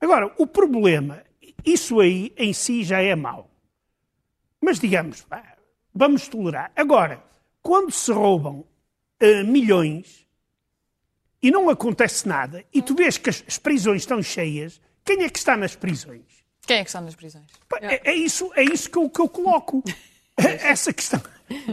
Agora, 0.00 0.32
o 0.38 0.46
problema, 0.46 1.22
isso 1.64 2.00
aí 2.00 2.32
em 2.36 2.52
si 2.52 2.84
já 2.84 3.00
é 3.00 3.14
mau. 3.14 3.50
Mas 4.60 4.78
digamos, 4.78 5.22
pá, 5.22 5.56
vamos 5.94 6.28
tolerar. 6.28 6.70
Agora, 6.76 7.22
quando 7.62 7.90
se 7.90 8.12
roubam 8.12 8.64
eh, 9.18 9.42
milhões 9.42 10.25
e 11.46 11.50
não 11.50 11.68
acontece 11.70 12.26
nada, 12.26 12.64
e 12.72 12.80
tu 12.82 12.94
vês 12.94 13.18
que 13.18 13.30
as, 13.30 13.44
as 13.46 13.58
prisões 13.58 14.02
estão 14.02 14.22
cheias, 14.22 14.80
quem 15.04 15.22
é 15.22 15.28
que 15.28 15.38
está 15.38 15.56
nas 15.56 15.74
prisões? 15.76 16.22
Quem 16.66 16.78
é 16.78 16.82
que 16.82 16.88
está 16.90 17.00
nas 17.00 17.14
prisões? 17.14 17.44
Pá, 17.68 17.78
É, 17.80 18.10
é 18.10 18.14
isso, 18.14 18.50
é 18.56 18.64
isso 18.64 18.90
que, 18.90 18.98
eu, 18.98 19.08
que 19.08 19.20
eu 19.20 19.28
coloco. 19.28 19.82
É 20.38 20.68
Essa 20.68 20.92
questão 20.92 21.18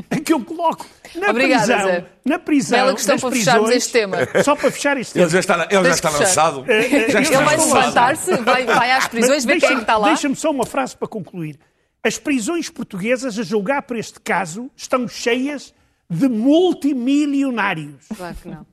é 0.09 0.19
que 0.21 0.31
eu 0.31 0.39
coloco. 0.45 0.85
Na 1.15 1.31
Obrigada, 1.31 1.65
prisão, 1.65 1.85
Zé. 1.91 2.05
na 2.23 2.39
prisão, 2.39 2.77
Bela 2.79 2.93
questão 2.93 3.15
nas 3.15 3.21
para 3.21 3.31
fecharmos 3.31 3.61
prisões- 3.63 3.83
este 3.83 3.91
tema. 3.91 4.17
Só 4.41 4.55
para 4.55 4.71
fechar 4.71 4.95
este 4.97 5.19
Ele 5.19 5.27
tema. 5.27 5.29
já 5.31 5.39
está, 5.41 5.67
ele 5.69 5.83
já 5.83 5.93
está 5.95 6.09
lançado. 6.11 6.63
Eh, 6.71 6.81
Já 6.81 6.95
ele 6.97 7.05
está 7.05 7.19
Ele 7.19 7.43
vai 7.43 7.57
levantar-se, 7.57 8.37
vai, 8.37 8.65
vai 8.65 8.91
às 8.91 9.07
prisões, 9.09 9.43
ver 9.43 9.59
quem 9.59 9.69
é 9.69 9.73
que 9.75 9.81
está 9.81 9.97
lá. 9.97 10.07
Deixa-me 10.07 10.35
só 10.37 10.49
uma 10.49 10.65
frase 10.65 10.95
para 10.95 11.09
concluir. 11.09 11.59
As 12.01 12.17
prisões 12.17 12.69
portuguesas, 12.69 13.37
a 13.37 13.43
julgar 13.43 13.81
por 13.81 13.97
este 13.97 14.17
caso, 14.21 14.71
estão 14.77 15.09
cheias 15.09 15.73
de 16.09 16.29
multimilionários. 16.29 18.05
Claro 18.15 18.35
que 18.41 18.47
não. 18.47 18.65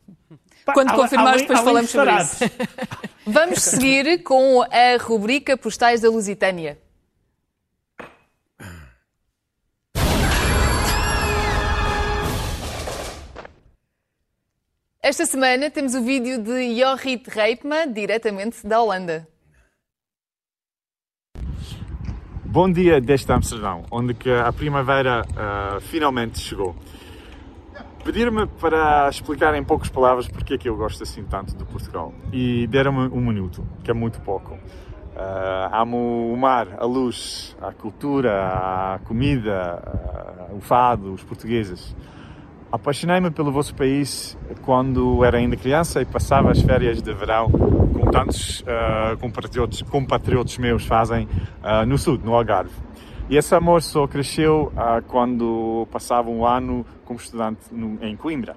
Quando 0.73 0.91
além- 0.91 1.03
confirmares, 1.03 1.41
depois 1.43 1.59
além 1.59 1.87
falamos 1.87 1.91
de 1.91 1.97
sobre 1.97 2.47
isso. 2.47 2.55
Vamos 3.27 3.63
seguir 3.63 4.23
com 4.23 4.63
a 4.63 4.97
rubrica 5.01 5.57
Postais 5.57 6.01
da 6.01 6.09
Lusitânia. 6.09 6.79
Esta 15.03 15.25
semana 15.25 15.71
temos 15.71 15.95
o 15.95 16.03
vídeo 16.03 16.43
de 16.43 16.79
Jorrit 16.79 17.27
Reipma, 17.29 17.87
diretamente 17.87 18.67
da 18.67 18.83
Holanda. 18.83 19.27
Bom 22.45 22.71
dia 22.71 23.01
desde 23.01 23.33
Amsterdão, 23.33 23.87
onde 23.91 24.13
que 24.13 24.31
a 24.31 24.53
primavera 24.53 25.25
ah, 25.37 25.79
finalmente 25.81 26.39
chegou. 26.41 26.77
Pedir-me 28.05 28.47
para 28.47 29.09
explicar 29.11 29.55
em 29.55 29.63
poucas 29.63 29.91
palavras 29.91 30.27
porque 30.27 30.55
é 30.55 30.59
que 30.59 30.69
eu 30.69 30.77
gosto 30.77 31.03
assim 31.03 31.23
tanto 31.25 31.55
de 31.55 31.65
Portugal 31.65 32.15
e 32.33 32.67
deram-me 32.67 33.09
um 33.09 33.21
minuto, 33.21 33.63
que 33.85 33.91
é 33.91 33.95
muito 33.95 34.21
pouco. 34.23 34.59
Ah, 35.15 35.83
amo 35.83 36.33
o 36.33 36.37
mar, 36.37 36.69
a 36.79 36.87
luz, 36.87 37.55
a 37.61 37.73
cultura, 37.73 38.95
a 38.95 39.01
comida, 39.05 39.83
ah, 39.85 40.55
o 40.55 40.61
fado, 40.61 41.13
os 41.13 41.23
portugueses. 41.23 41.95
Apaixonei-me 42.73 43.31
pelo 43.31 43.53
vosso 43.53 43.75
país 43.75 44.39
quando 44.63 45.23
era 45.23 45.37
ainda 45.37 45.57
criança 45.57 46.01
e 46.01 46.07
passava 46.07 46.51
as 46.51 46.63
férias 46.63 47.03
de 47.03 47.13
verão, 47.13 47.51
como 47.51 48.11
tantos 48.11 48.65
ah, 48.67 49.15
compatriotas, 49.21 49.83
compatriotas 49.83 50.57
meus 50.57 50.87
fazem 50.87 51.29
no 51.87 51.99
sul, 51.99 52.19
no 52.25 52.35
Algarve. 52.35 52.73
E 53.31 53.37
esse 53.37 53.55
amor 53.55 53.81
só 53.81 54.09
cresceu 54.09 54.73
ah, 54.77 55.01
quando 55.07 55.87
passava 55.93 56.29
um 56.29 56.45
ano 56.45 56.85
como 57.05 57.17
estudante 57.17 57.61
no- 57.71 57.97
em 58.05 58.17
Coimbra. 58.17 58.57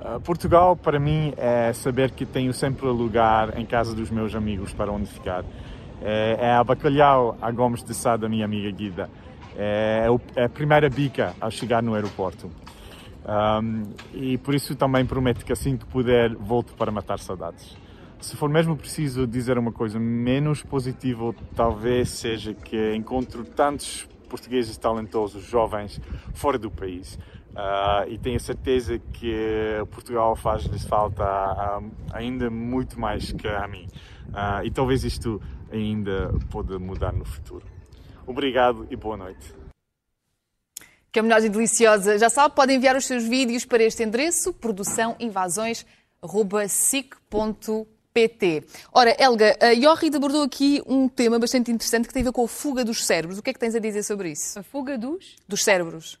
Uh, 0.00 0.20
Portugal, 0.20 0.76
para 0.76 0.98
mim, 0.98 1.32
é 1.36 1.72
saber 1.72 2.10
que 2.10 2.26
tenho 2.26 2.52
sempre 2.52 2.86
lugar 2.86 3.56
em 3.56 3.64
casa 3.64 3.94
dos 3.94 4.10
meus 4.10 4.34
amigos 4.34 4.72
para 4.72 4.90
onde 4.90 5.06
ficar. 5.06 5.44
É, 6.02 6.36
é 6.40 6.52
a 6.52 6.64
bacalhau 6.64 7.36
a 7.40 7.50
Gomes 7.52 7.84
de 7.84 7.94
Sá 7.94 8.16
da 8.16 8.28
minha 8.28 8.44
amiga 8.44 8.70
Guida. 8.72 9.08
É, 9.56 10.06
é 10.36 10.40
é 10.40 10.44
a 10.44 10.48
primeira 10.48 10.90
bica 10.90 11.32
ao 11.40 11.50
chegar 11.50 11.80
no 11.80 11.94
aeroporto. 11.94 12.50
Um, 13.24 13.82
e 14.14 14.36
por 14.38 14.54
isso 14.54 14.74
também 14.74 15.06
prometo 15.06 15.44
que 15.44 15.52
assim 15.52 15.76
que 15.76 15.84
puder, 15.86 16.34
volto 16.34 16.74
para 16.74 16.90
matar 16.90 17.20
saudades. 17.20 17.76
Se 18.20 18.36
for 18.36 18.48
mesmo 18.48 18.76
preciso 18.76 19.26
dizer 19.26 19.58
uma 19.58 19.72
coisa 19.72 19.98
menos 19.98 20.62
positiva, 20.62 21.34
talvez 21.54 22.10
seja 22.10 22.52
que 22.52 22.94
encontro 22.94 23.44
tantos 23.44 24.08
portugueses 24.28 24.76
talentosos, 24.76 25.44
jovens, 25.44 26.00
fora 26.34 26.58
do 26.58 26.70
país. 26.70 27.18
Ah, 27.54 28.04
e 28.08 28.18
tenho 28.18 28.38
certeza 28.38 28.98
que 28.98 29.34
Portugal 29.90 30.36
faz-lhes 30.36 30.84
falta 30.84 31.24
ah, 31.24 31.80
ainda 32.12 32.50
muito 32.50 33.00
mais 33.00 33.32
que 33.32 33.48
a 33.48 33.66
mim. 33.68 33.86
Ah, 34.32 34.64
e 34.64 34.70
talvez 34.70 35.04
isto 35.04 35.40
ainda 35.72 36.32
pode 36.50 36.76
mudar 36.78 37.12
no 37.12 37.24
futuro. 37.24 37.66
Obrigado 38.26 38.86
e 38.90 38.96
boa 38.96 39.16
noite. 39.16 39.54
Homenagem 41.16 41.50
deliciosa. 41.50 42.16
Já 42.16 42.30
sabe, 42.30 42.54
pode 42.54 42.72
enviar 42.72 42.94
os 42.94 43.04
seus 43.04 43.26
vídeos 43.26 43.64
para 43.64 43.82
este 43.82 44.04
endereço, 44.04 44.52
produçãoinvasões.sic.pt. 48.18 48.64
Ora, 48.92 49.16
Helga, 49.18 49.56
a 49.60 49.74
Jorrit 49.74 50.14
abordou 50.16 50.42
aqui 50.42 50.82
um 50.86 51.08
tema 51.08 51.38
bastante 51.38 51.70
interessante 51.70 52.08
que 52.08 52.14
tem 52.14 52.22
a 52.22 52.24
ver 52.24 52.32
com 52.32 52.44
a 52.44 52.48
fuga 52.48 52.84
dos 52.84 53.04
cérebros. 53.04 53.38
O 53.38 53.42
que 53.42 53.50
é 53.50 53.52
que 53.52 53.58
tens 53.58 53.74
a 53.74 53.78
dizer 53.78 54.02
sobre 54.02 54.30
isso? 54.30 54.58
A 54.58 54.62
fuga 54.62 54.98
dos? 54.98 55.36
Dos 55.46 55.62
cérebros. 55.62 56.18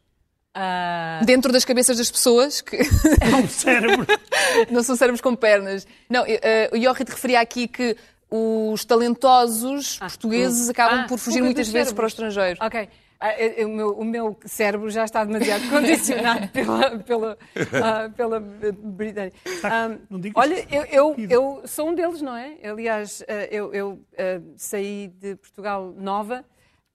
Ah, 0.54 1.20
Dentro 1.24 1.52
das 1.52 1.64
cabeças 1.64 1.98
das 1.98 2.10
pessoas, 2.10 2.60
que 2.60 2.76
É 3.20 3.36
um 3.36 3.48
cérebro. 3.48 4.06
não 4.70 4.82
são 4.82 4.96
cérebros 4.96 5.20
com 5.20 5.34
pernas. 5.34 5.86
Não, 6.08 6.24
eh, 6.26 6.70
o 6.72 6.80
Jorrit 6.80 7.10
referia 7.10 7.40
aqui 7.40 7.68
que 7.68 7.96
os 8.30 8.84
talentosos 8.84 9.98
portugueses 9.98 10.68
acabam 10.68 11.00
ah, 11.00 11.06
por 11.08 11.18
fugir 11.18 11.42
muitas 11.42 11.68
vezes 11.68 11.92
para 11.92 12.06
o 12.06 12.10
cérebros. 12.10 12.34
estrangeiro. 12.34 12.58
Ok. 12.64 12.88
Ah, 13.20 13.34
o, 13.64 13.68
meu, 13.68 13.90
o 13.98 14.04
meu 14.04 14.38
cérebro 14.44 14.88
já 14.90 15.04
está 15.04 15.24
demasiado 15.24 15.66
condicionado 15.70 16.48
pela, 16.48 16.98
pela, 17.00 17.38
ah, 17.82 18.10
pela 18.16 18.38
britânica. 18.40 19.36
Ah, 19.64 19.96
não 20.08 20.20
digas 20.20 20.40
olha, 20.40 20.64
eu, 20.70 20.84
eu, 20.84 21.16
eu 21.28 21.62
sou 21.64 21.88
um 21.88 21.94
deles, 21.94 22.22
não 22.22 22.36
é? 22.36 22.54
Aliás, 22.62 23.24
ah, 23.26 23.32
eu, 23.50 23.74
eu, 23.74 23.98
ah, 24.16 24.40
saí 24.56 25.08
de 25.20 25.34
Portugal 25.34 25.92
nova 25.96 26.44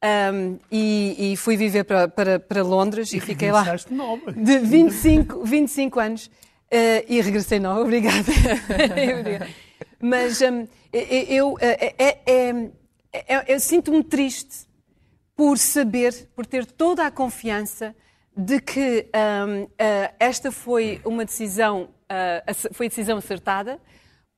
ah, 0.02 0.32
e, 0.72 1.34
e 1.34 1.38
fui 1.38 1.58
viver 1.58 1.84
para, 1.84 2.08
para, 2.08 2.40
para 2.40 2.64
Londres 2.64 3.12
e 3.12 3.20
fiquei 3.20 3.52
lá 3.52 3.66
nova. 3.90 4.32
de 4.32 4.60
25, 4.60 5.44
25 5.44 6.00
anos 6.00 6.32
eh, 6.72 7.06
e 7.08 7.22
regressei 7.22 7.60
não, 7.60 7.80
obrigada. 7.84 8.24
Mas 10.02 10.42
hum, 10.42 10.68
eu, 10.92 11.56
eh, 11.62 11.94
é- 11.98 12.18
é- 12.26 12.72
é- 13.14 13.54
eu 13.54 13.60
sinto-me 13.60 14.04
triste 14.04 14.66
por 15.36 15.58
saber, 15.58 16.30
por 16.36 16.46
ter 16.46 16.65
toda 16.65 17.06
a 17.06 17.12
confiança 17.12 17.96
de 18.36 18.60
que 18.60 19.08
hum, 19.48 19.67
eh, 19.78 20.13
esta 20.19 20.52
foi 20.52 21.02
uma 21.06 21.26
decisão, 21.26 21.89
ace- 22.48 22.69
foi 22.74 22.88
decisão 22.89 23.17
acertada, 23.17 23.80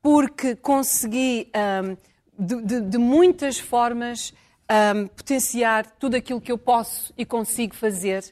porque 0.02 0.54
consegui 0.56 1.50
hum, 1.54 1.96
de, 2.38 2.62
de- 2.62 2.80
de 2.82 2.98
muitas 2.98 3.58
formas 3.58 4.32
hum, 4.94 5.06
potenciar 5.08 5.86
tudo 5.98 6.14
aquilo 6.16 6.40
que 6.40 6.52
eu 6.52 6.58
posso 6.58 7.12
e 7.16 7.24
consigo 7.24 7.74
fazer 7.74 8.22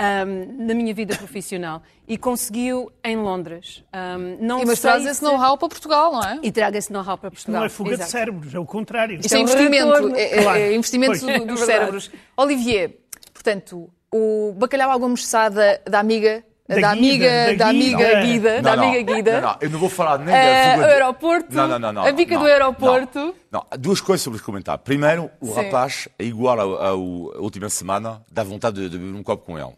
hum, 0.00 0.66
na 0.66 0.74
minha 0.74 0.92
vida 0.94 1.16
profissional. 1.16 1.82
E 2.06 2.16
conseguiu 2.18 2.90
em 3.04 3.16
Londres. 3.16 3.82
Hum, 3.94 4.36
não 4.40 4.62
E 4.62 4.64
mas 4.66 4.80
traz 4.80 5.04
esse 5.04 5.16
se- 5.16 5.24
know-how 5.24 5.56
para 5.58 5.68
Portugal, 5.68 6.12
não 6.12 6.22
é? 6.22 6.38
E 6.42 6.52
traga 6.52 6.78
esse 6.78 6.92
know-how 6.92 7.18
para 7.18 7.30
Portugal. 7.30 7.60
Não 7.60 7.66
é 7.66 7.68
fuga 7.68 7.90
de 7.90 7.94
Exato. 7.96 8.10
cérebros, 8.10 8.54
é 8.54 8.58
o 8.58 8.64
contrário. 8.66 9.18
Isto 9.18 9.32
é 9.32 9.36
é 9.36 9.40
um 9.40 9.42
investimento, 9.42 9.86
retorno. 9.92 10.16
é, 10.16 10.22
é- 10.38 10.42
Claro. 10.42 10.58
é 10.58 10.74
investimento 10.74 11.10
Pois. 11.12 11.22
do- 11.22 11.30
É 11.30 11.38
dos 11.46 11.60
cérebros. 11.60 12.10
Olivier, 12.36 12.98
portanto, 13.34 13.90
o 14.14 14.54
bacalhau 14.56 14.90
à 14.90 14.96
Gomes 14.96 15.20
de 15.20 15.26
da, 15.50 15.78
da 15.90 15.98
amiga, 16.00 16.44
Da 16.68 16.74
da, 16.74 16.80
Guida, 16.80 16.90
amiga, 16.90 17.28
da 17.28 17.52
da 17.64 17.68
amiga 17.70 17.96
Guida. 17.96 18.20
Guida, 18.22 18.62
da 18.62 18.72
amiga 18.72 19.14
Guida. 19.14 19.40
Não, 19.40 19.48
não, 19.50 19.56
eu 19.60 19.70
não 19.70 19.78
vou 19.78 19.88
falar 19.88 20.18
nem 20.18 20.34
Eh, 20.34 20.40
da 20.64 20.70
fuga 20.72 20.84
o 20.84 20.86
de- 20.88 20.92
aeroporto, 20.94 21.54
Não, 21.54 21.68
não, 21.68 21.78
não, 21.78 21.92
não, 21.92 22.06
a 22.06 22.12
bica 22.12 22.34
não, 22.34 22.40
do 22.42 22.46
aeroporto. 22.48 23.18
Não, 23.18 23.34
não. 23.70 23.78
Duas 23.78 24.00
coisas 24.00 24.22
sobre 24.22 24.38
os 24.38 24.44
comentários. 24.44 24.82
Primeiro, 24.84 25.30
o 25.40 25.46
Sim. 25.46 25.54
rapaz, 25.54 26.08
é 26.18 26.24
igual 26.24 26.58
à 26.60 26.92
última 27.40 27.68
semana, 27.68 28.20
dá 28.30 28.42
vontade 28.42 28.80
de, 28.80 28.88
de 28.88 28.98
beber 28.98 29.16
um 29.16 29.22
copo 29.22 29.44
com 29.46 29.56
ele. 29.58 29.72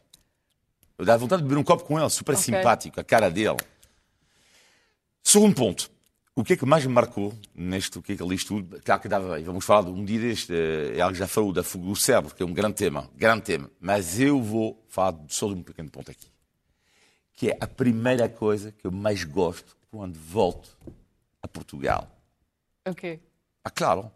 Dá 0.99 1.17
vontade 1.17 1.43
de 1.43 1.49
beber 1.49 1.61
um 1.61 1.65
copo 1.65 1.85
com 1.85 1.99
ele, 1.99 2.11
super 2.11 2.33
Ok. 2.35 2.45
simpático, 2.45 3.01
a 3.01 3.05
cara 3.05 3.31
dele. 3.31 3.57
Segundo 5.23 5.55
ponto. 5.55 5.91
O 6.35 6.45
que 6.45 6.53
é 6.53 6.57
que 6.57 6.65
mais 6.65 6.87
me 6.87 6.93
marcou 6.93 7.37
neste, 7.53 7.99
o 7.99 8.03
que 8.03 8.13
é 8.13 8.17
que 8.17 8.23
ali 8.23 8.37
estudo? 8.37 8.81
Claro 8.85 9.03
que 9.03 9.09
dava, 9.09 9.41
e 9.41 9.43
vamos 9.43 9.65
falar 9.65 9.83
de 9.83 9.91
um 9.91 10.05
dia 10.05 10.21
deste, 10.21 10.53
eh, 10.55 10.97
é 10.97 11.01
algo 11.01 11.13
que 11.13 11.19
já 11.19 11.27
falou 11.27 11.53
da 11.53 11.65
fuga 11.65 11.85
do 11.87 11.97
cérebro, 11.97 12.33
que 12.33 12.41
é 12.43 12.47
um 12.47 12.53
grande 12.53 12.77
tema, 12.77 13.11
grande 13.17 13.43
tema. 13.43 13.69
Mas 13.81 14.21
eu 14.21 14.41
vou 14.41 14.81
falar 14.89 15.19
só 15.29 15.49
de 15.49 15.55
um 15.55 15.63
pequeno 15.65 15.91
ponto 15.91 16.11
aqui. 16.13 16.29
Que 17.33 17.51
é 17.51 17.59
a 17.61 17.67
primeira 17.67 18.29
coisa 18.29 18.71
que 18.71 18.87
eu 18.87 18.93
mais 18.93 19.25
gosto 19.25 19.77
quando 19.91 20.15
volto 20.17 20.77
a 21.43 21.49
Portugal. 21.49 22.09
Ok. 22.87 23.21
Ah, 23.65 23.71
claro. 23.71 24.09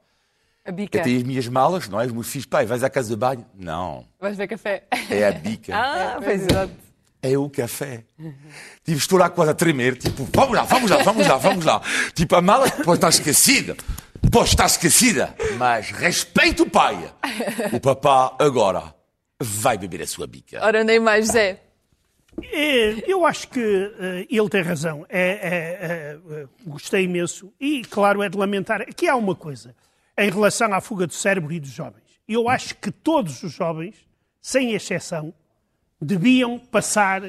A 0.64 0.70
Eu 0.70 0.74
bica. 0.74 1.02
tenho 1.02 1.16
as 1.18 1.22
minhas 1.24 1.48
malas, 1.48 1.88
não 1.88 2.00
é? 2.00 2.06
Os 2.06 2.12
meus 2.12 2.28
filhos, 2.28 2.46
pai, 2.46 2.64
vais 2.64 2.84
à 2.84 2.90
casa 2.90 3.08
de 3.08 3.16
banho? 3.16 3.44
Não. 3.54 4.06
Vais 4.20 4.36
ver 4.36 4.46
café. 4.46 4.84
É 5.10 5.26
a 5.26 5.32
bica. 5.32 5.72
Ah, 5.74 6.18
pois 6.22 6.46
é. 6.46 6.70
É 7.24 7.38
o 7.38 7.48
café. 7.48 8.04
Tipo, 8.84 8.98
estou 8.98 9.18
lá 9.18 9.30
quase 9.30 9.50
a 9.52 9.54
tremer, 9.54 9.96
tipo, 9.96 10.28
vamos 10.34 10.56
lá, 10.56 10.64
vamos 10.64 10.90
lá, 10.90 11.02
vamos 11.02 11.26
lá, 11.26 11.36
vamos 11.36 11.64
lá. 11.64 11.80
Tipo, 12.14 12.34
a 12.34 12.42
mala 12.42 12.68
depois 12.68 12.96
está 12.98 13.08
esquecida. 13.08 13.76
Pode 14.30 14.48
estar 14.48 14.66
esquecida, 14.66 15.34
mas 15.56 15.90
respeita 15.90 16.62
o 16.64 16.70
pai. 16.70 17.12
O 17.72 17.78
papá 17.78 18.36
agora 18.40 18.94
vai 19.40 19.78
beber 19.78 20.02
a 20.02 20.06
sua 20.06 20.26
bica. 20.26 20.64
Ora, 20.64 20.82
nem 20.82 20.98
mais, 20.98 21.26
Zé. 21.28 21.60
É, 22.42 23.10
eu 23.10 23.24
acho 23.26 23.46
que 23.48 23.60
eh, 23.60 24.26
ele 24.30 24.48
tem 24.48 24.62
razão. 24.62 25.04
É, 25.08 25.30
é, 25.30 26.18
é, 26.34 26.46
gostei 26.66 27.04
imenso. 27.04 27.52
E, 27.60 27.82
claro, 27.82 28.22
é 28.22 28.28
de 28.28 28.38
lamentar. 28.38 28.80
Aqui 28.82 29.08
há 29.08 29.14
uma 29.14 29.34
coisa 29.34 29.74
em 30.18 30.30
relação 30.30 30.72
à 30.72 30.80
fuga 30.80 31.06
do 31.06 31.12
cérebro 31.12 31.52
e 31.52 31.60
dos 31.60 31.70
jovens. 31.70 32.02
Eu 32.28 32.48
acho 32.48 32.76
que 32.76 32.90
todos 32.90 33.42
os 33.42 33.52
jovens, 33.52 33.96
sem 34.40 34.72
exceção, 34.72 35.34
deviam 36.00 36.58
passar 36.58 37.22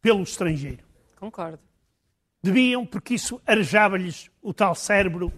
pelo 0.00 0.22
estrangeiro. 0.22 0.84
Concordo. 1.16 1.58
Deviam, 2.42 2.84
porque 2.84 3.14
isso 3.14 3.40
arejava-lhes 3.46 4.30
o 4.42 4.52
tal 4.52 4.74
cérebro 4.74 5.32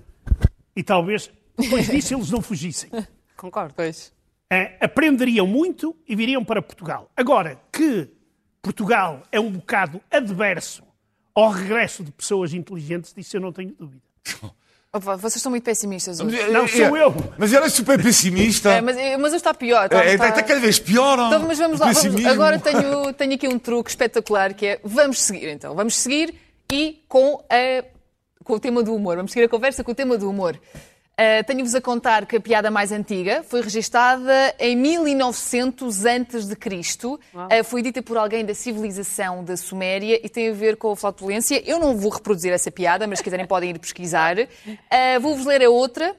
e 0.75 0.83
talvez 0.83 1.31
depois 1.57 1.89
disso 1.89 2.15
eles 2.15 2.31
não 2.31 2.43
fugissem. 2.43 2.91
Concordo. 3.37 3.75
Pois. 3.75 4.13
É, 4.51 4.77
aprenderiam 4.81 5.47
muito 5.47 5.97
e 6.07 6.15
viriam 6.15 6.45
para 6.45 6.63
Portugal. 6.63 7.11
Agora, 7.17 7.61
que 7.73 8.11
Portugal 8.63 9.23
é 9.31 9.41
um 9.41 9.53
bocado 9.53 10.01
adverso 10.11 10.83
ao 11.35 11.51
regresso 11.51 12.03
de 12.03 12.11
pessoas 12.11 12.55
inteligentes, 12.55 13.13
disso 13.13 13.37
eu 13.37 13.41
não 13.41 13.53
tenho 13.53 13.75
dúvida. 13.75 14.03
Opa, 14.97 15.17
vocês 15.17 15.43
são 15.43 15.51
muito 15.51 15.63
pessimistas 15.65 16.21
hoje. 16.21 16.37
Não, 16.51 16.67
sou 16.67 16.97
eu. 16.97 17.15
Mas 17.39 17.53
era 17.53 17.69
super 17.69 18.03
pessimista. 18.03 18.71
É, 18.71 18.81
mas, 18.81 18.97
mas 18.97 19.27
hoje 19.29 19.37
está 19.37 19.53
pior. 19.55 19.85
Está, 19.87 20.05
É, 20.05 20.15
está- 20.15 20.29
Está 20.29 20.43
cada 20.43 20.61
vez 20.61 20.79
pior. 20.79 21.19
Então, 21.19 21.41
mas 21.47 21.59
vamos 21.59 21.81
lá. 21.81 21.93
vamos- 21.93 22.25
agora 22.27 22.59
tenho, 22.61 23.13
tenho 23.13 23.35
aqui 23.35 23.49
um 23.49 23.59
truque 23.59 23.91
espetacular 23.91 24.55
que 24.55 24.67
é 24.67 24.81
vamos 24.83 25.21
seguir 25.23 25.49
então. 25.49 25.75
Vamos 25.75 25.97
seguir 25.97 26.35
e 26.73 27.03
com, 27.09 27.45
a, 27.51 27.85
com 28.45 28.55
o 28.55 28.61
tema 28.61 28.83
do 28.83 28.95
humor. 28.95 29.17
Vamos 29.17 29.33
seguir 29.33 29.45
a 29.45 29.49
conversa 29.49 29.85
com 29.85 29.93
o 29.93 29.95
tema 29.95 30.17
do 30.19 30.29
humor. 30.31 30.59
Ah, 31.19 31.43
Tenho-vos 31.45 31.75
a 31.75 31.81
contar 31.81 32.27
que 32.27 32.37
a 32.37 32.41
piada 32.41 32.71
mais 32.71 32.93
antiga 32.93 33.43
foi 33.43 33.63
registada 33.63 34.55
em 34.59 34.77
1900 34.77 36.05
antes 36.05 36.47
de 36.47 36.55
Cristo. 36.55 37.19
Ah, 37.35 37.65
foi 37.65 37.81
dita 37.83 38.03
por 38.03 38.17
alguém 38.19 38.45
da 38.45 38.55
civilização 38.55 39.43
da 39.43 39.57
Suméria 39.57 40.21
e 40.23 40.29
tem 40.29 40.51
a 40.51 40.53
ver 40.53 40.77
com 40.77 40.91
a 40.91 40.97
flatulência. 40.97 41.63
Eu 41.69 41.79
não 41.79 41.97
vou 41.97 42.11
reproduzir 42.11 42.53
essa 42.53 42.71
piada, 42.71 43.07
mas 43.07 43.19
se 43.19 43.25
quiserem 43.25 43.47
podem 43.47 43.71
ir 43.71 43.79
pesquisar. 43.79 44.37
Ah, 44.91 45.19
Vou-vos 45.21 45.47
ler 45.47 45.63
a 45.65 45.71
outra. 45.71 46.15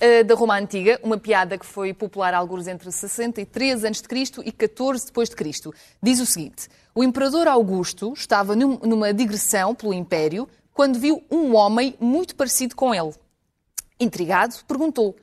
Uh, 0.00 0.24
da 0.24 0.34
Roma 0.34 0.56
Antiga, 0.58 0.98
uma 1.02 1.16
piada 1.18 1.56
que 1.56 1.66
foi 1.66 1.92
popular 1.94 2.34
alguns 2.34 2.66
entre 2.66 2.90
63 2.90 3.84
a.C. 3.84 4.02
e 4.44 4.50
14 4.50 5.06
depois 5.06 5.28
de 5.28 5.36
Cristo. 5.36 5.72
Diz 6.02 6.18
o 6.18 6.26
seguinte: 6.26 6.68
O 6.94 7.04
imperador 7.04 7.46
Augusto 7.46 8.12
estava 8.16 8.56
num- 8.56 8.78
numa 8.78 9.12
digressão 9.12 9.74
pelo 9.76 9.92
império 9.92 10.48
quando 10.72 10.98
viu 10.98 11.22
um 11.30 11.54
homem 11.54 11.94
muito 12.00 12.34
parecido 12.34 12.74
com 12.74 12.92
ele. 12.94 13.12
Intrigado, 14.02 14.54
perguntou: 14.66 15.16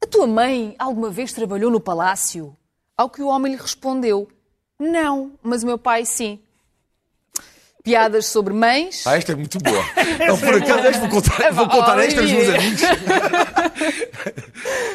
A 0.00 0.06
tua 0.06 0.26
mãe 0.26 0.74
alguma 0.78 1.10
vez 1.10 1.32
trabalhou 1.32 1.70
no 1.70 1.80
palácio? 1.80 2.56
Ao 2.96 3.08
que 3.10 3.22
o 3.22 3.26
homem 3.26 3.52
lhe 3.54 3.60
respondeu: 3.60 4.28
Não, 4.78 5.32
mas 5.42 5.62
o 5.62 5.66
meu 5.66 5.78
pai 5.78 6.04
sim. 6.04 6.38
Piadas 7.82 8.26
sobre 8.26 8.52
mães. 8.52 9.06
Ah, 9.06 9.16
esta 9.16 9.32
é 9.32 9.34
muito 9.34 9.58
boa. 9.58 9.82
Não, 10.28 10.38
por 10.38 10.54
acaso, 10.54 10.86
esta 10.86 11.00
vou 11.00 11.08
contar, 11.08 11.50
vou 11.50 11.66
contar 11.66 11.98
esta 12.00 12.20
aos 12.20 12.30
meus 12.30 12.48
amigos. 12.50 12.80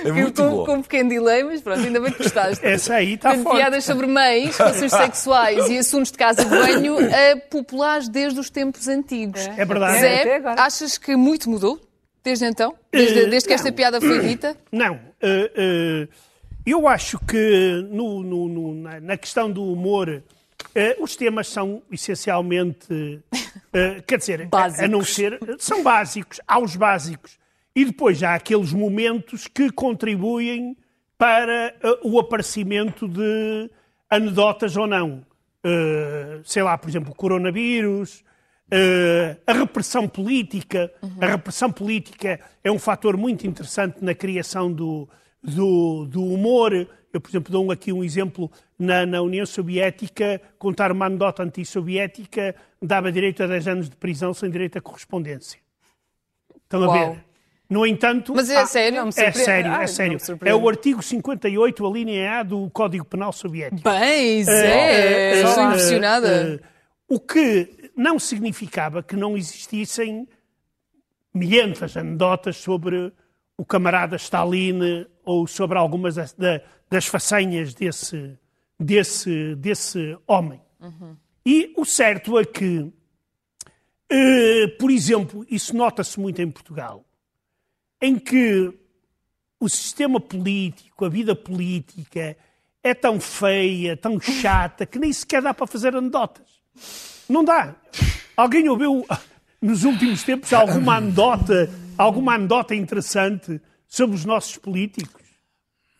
É 0.05 0.09
Eu 0.09 0.13
muito 0.13 0.39
com, 0.43 0.49
boa. 0.51 0.65
com 0.67 0.73
um 0.75 0.81
pequeno 0.83 1.09
delay, 1.09 1.43
mas 1.43 1.59
pronto, 1.59 1.79
ainda 1.79 1.99
bem 1.99 2.11
que 2.11 2.21
gostaste. 2.21 2.63
Essa 2.63 2.93
aí 2.95 3.13
está 3.15 3.29
Portanto, 3.29 3.43
forte. 3.45 3.57
piadas 3.57 3.83
sobre 3.83 4.05
mães, 4.05 4.55
relações 4.55 4.91
sexuais 4.93 5.67
e 5.67 5.79
assuntos 5.79 6.11
de 6.11 6.17
casa 6.19 6.45
de 6.45 6.49
banho 6.51 6.99
eh, 7.01 7.35
populares 7.37 8.07
desde 8.07 8.39
os 8.39 8.51
tempos 8.51 8.87
antigos. 8.87 9.41
É 9.57 9.65
verdade. 9.65 9.95
É, 9.95 9.97
até 9.97 10.23
Zé, 10.23 10.35
agora. 10.35 10.61
achas 10.61 10.99
que 10.99 11.15
muito 11.15 11.49
mudou 11.49 11.81
desde 12.25 12.45
então? 12.45 12.75
Desde, 12.91 13.19
Eh, 13.19 13.25
desde 13.27 13.47
que 13.47 13.53
esta 13.53 13.71
piada 13.71 14.01
foi 14.01 14.19
dita? 14.19 14.57
Não. 14.71 14.99
eh, 15.21 15.51
eh, 15.55 16.07
eu 16.65 16.87
acho 16.87 17.19
que 17.19 17.87
no- 17.91 18.21
no- 18.23 18.49
no- 18.49 18.73
na, 18.99 19.15
questão 19.15 19.49
do 19.49 19.63
humor, 19.63 20.23
eh, 20.73 20.97
os 20.99 21.15
temas 21.15 21.47
são 21.47 21.81
essencialmente. 21.91 23.21
eh, 23.73 24.01
quer 24.07 24.17
dizer, 24.17 24.49
a- 24.51 24.83
a, 24.83 24.87
não 24.87 25.03
ser. 25.03 25.39
São 25.59 25.83
básicos, 25.83 26.41
há 26.47 26.59
os 26.59 26.75
básicos. 26.75 27.37
E 27.75 27.85
depois 27.85 28.23
há 28.23 28.33
aqueles 28.35 28.73
momentos 28.73 29.47
que 29.47 29.69
contribuem 29.71 30.75
para 31.17 31.75
eh, 31.81 31.99
o 32.03 32.17
aparecimento 32.19 33.07
de 33.07 33.69
anedotas 34.09 34.75
ou 34.75 34.87
não. 34.87 35.23
Eh, 35.63 36.39
sei 36.43 36.63
lá, 36.63 36.77
por 36.77 36.89
exemplo, 36.89 37.11
o 37.11 37.15
coronavírus, 37.15 38.23
eh, 38.71 39.37
a 39.45 39.53
repressão 39.53 40.07
política. 40.07 40.91
A 41.21 41.25
repressão 41.27 41.71
política 41.71 42.39
é 42.63 42.71
um 42.71 42.79
fator 42.79 43.15
muito 43.17 43.45
interessante 43.45 43.97
na 44.03 44.13
criação 44.15 44.71
do, 44.71 45.07
do, 45.43 46.05
do 46.05 46.23
humor. 46.23 46.73
Eu, 47.13 47.21
por 47.21 47.29
exemplo, 47.29 47.51
dou 47.51 47.71
aqui 47.71 47.91
um 47.93 48.03
exemplo. 48.03 48.51
Na, 48.77 49.05
na 49.05 49.21
União 49.21 49.45
Soviética, 49.45 50.41
contar 50.59 50.91
uma 50.91 51.05
anedota 51.05 51.41
antissoviética 51.43 52.53
dava 52.81 53.09
direito 53.09 53.41
a 53.41 53.47
10 53.47 53.67
anos 53.69 53.89
de 53.89 53.95
prisão 53.95 54.33
sem 54.33 54.49
direito 54.49 54.77
à 54.77 54.81
correspondência. 54.81 55.57
Estão 56.63 56.83
a 56.83 56.87
Uau. 56.87 57.13
ver? 57.13 57.23
No 57.69 57.87
entanto. 57.87 58.33
Mas 58.35 58.49
é 58.49 58.57
há- 58.57 58.65
sério? 58.65 58.97
não 58.97 59.05
me 59.05 59.09
É 59.11 59.13
surpreende. 59.13 59.45
sério, 59.45 59.71
Ai, 59.71 59.83
é 59.83 59.87
sério. 59.87 60.13
me 60.15 60.19
surpreende. 60.19 60.59
É 60.59 60.61
o 60.61 60.67
artigo 60.67 61.01
58, 61.01 61.87
a 61.87 61.89
linha 61.89 62.39
A 62.39 62.43
do 62.43 62.69
Código 62.69 63.05
Penal 63.05 63.31
Soviético. 63.31 63.81
Bem, 63.89 64.43
Zé, 64.43 65.31
eh, 65.31 65.41
estou 65.41 65.63
eh, 65.63 65.67
impressionada. 65.67 66.27
eh, 66.27 66.59
o 67.07 67.17
que 67.17 67.84
não 67.95 68.19
significava 68.19 69.01
que 69.03 69.15
não 69.15 69.37
existissem 69.37 70.27
milhentas 71.33 71.95
anedotas 71.97 72.57
sobre 72.57 73.11
o 73.57 73.65
camarada 73.65 74.15
Stalin 74.15 75.05
ou 75.23 75.47
sobre 75.47 75.77
algumas 75.77 76.15
das, 76.15 76.33
da- 76.33 76.61
das 76.89 77.05
façanhas 77.05 77.73
desse, 77.73 78.37
desse, 78.79 79.55
desse 79.55 80.17
homem. 80.27 80.61
E 81.45 81.73
o 81.77 81.85
certo 81.85 82.37
é 82.39 82.45
que, 82.45 82.91
eh, 84.09 84.67
por 84.79 84.91
exemplo, 84.91 85.45
isso 85.49 85.75
nota-se 85.75 86.19
muito 86.19 86.41
em 86.41 86.49
Portugal, 86.51 87.03
em 88.01 88.17
que 88.19 88.71
o 89.59 89.69
sistema 89.69 90.19
político, 90.19 91.05
a 91.05 91.09
vida 91.09 91.35
política, 91.35 92.37
é 92.83 92.93
tão 92.93 93.19
feia, 93.19 93.97
tão 93.97 94.19
chata, 94.19 94.85
que 94.85 94.99
nem 94.99 95.11
sequer 95.11 95.41
dá 95.41 95.53
para 95.53 95.65
fazer 95.65 95.95
anedotas. 95.95 96.61
Não 97.29 97.43
dá. 97.43 97.75
Alguém 98.35 98.67
ouviu 98.69 99.05
nos 99.61 99.83
últimos 99.83 100.23
tempos 100.23 100.53
alguma 100.53 100.97
anedota, 100.97 101.69
alguma 101.97 102.35
anedota 102.35 102.75
interessante 102.75 103.59
sobre 103.87 104.15
os 104.15 104.25
nossos 104.25 104.57
políticos? 104.57 105.23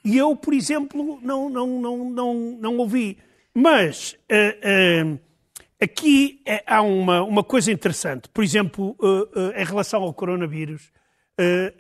E 0.03 0.17
eu, 0.17 0.35
por 0.35 0.53
exemplo, 0.53 1.19
não, 1.21 1.49
não, 1.49 1.67
não, 1.79 2.09
não, 2.09 2.33
não 2.59 2.77
ouvi. 2.77 3.17
Mas 3.53 4.15
eh, 4.29 4.57
eh, 4.61 5.17
aqui 5.81 6.41
eh, 6.45 6.63
há 6.67 6.81
uma, 6.81 7.23
uma 7.23 7.43
coisa 7.43 7.71
interessante. 7.71 8.29
Por 8.29 8.43
exemplo, 8.43 8.95
em 9.57 9.63
relação 9.63 10.03
ao 10.03 10.13
coronavírus. 10.13 10.91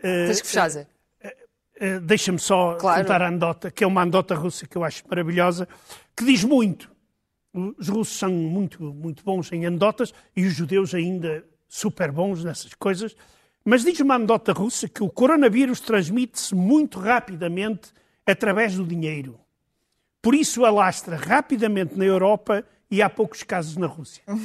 Tens 0.01 0.41
que 0.41 0.47
fechar, 0.47 0.69
Zé. 0.69 0.87
Uh, 1.79 1.99
Deixa-me 1.99 2.39
só 2.39 2.75
Claro. 2.75 3.01
contar 3.01 3.21
a 3.21 3.27
anedota, 3.27 3.69
que 3.69 3.83
é 3.83 3.87
uma 3.87 4.01
anedota 4.01 4.33
russa 4.33 4.65
que 4.65 4.77
eu 4.77 4.83
acho 4.85 5.03
maravilhosa, 5.09 5.67
que 6.15 6.23
diz 6.23 6.41
muito. 6.41 6.89
Os 7.77 7.87
russos 7.87 8.17
são 8.17 8.31
muito, 8.31 8.83
muito 8.83 9.23
bons 9.23 9.49
em 9.53 9.65
anedotas 9.65 10.13
e 10.35 10.45
os 10.45 10.53
judeus 10.53 10.93
ainda 10.93 11.45
super 11.69 12.11
bons 12.11 12.43
nessas 12.43 12.73
coisas. 12.73 13.15
Mas 13.63 13.83
diz 13.83 13.97
uma 14.01 14.15
anedota 14.15 14.51
russa 14.51 14.89
que 14.89 15.01
o 15.01 15.09
coronavírus 15.09 15.79
transmite-se 15.79 16.53
muito 16.53 16.99
rapidamente 16.99 17.93
através 18.25 18.75
do 18.75 18.85
dinheiro. 18.85 19.39
Por 20.21 20.35
isso 20.35 20.65
alastra 20.65 21.15
rapidamente 21.15 21.97
na 21.97 22.03
Europa 22.03 22.65
e 22.89 23.01
há 23.01 23.09
poucos 23.09 23.43
casos 23.43 23.75
na 23.77 23.87
Rússia. 23.87 24.21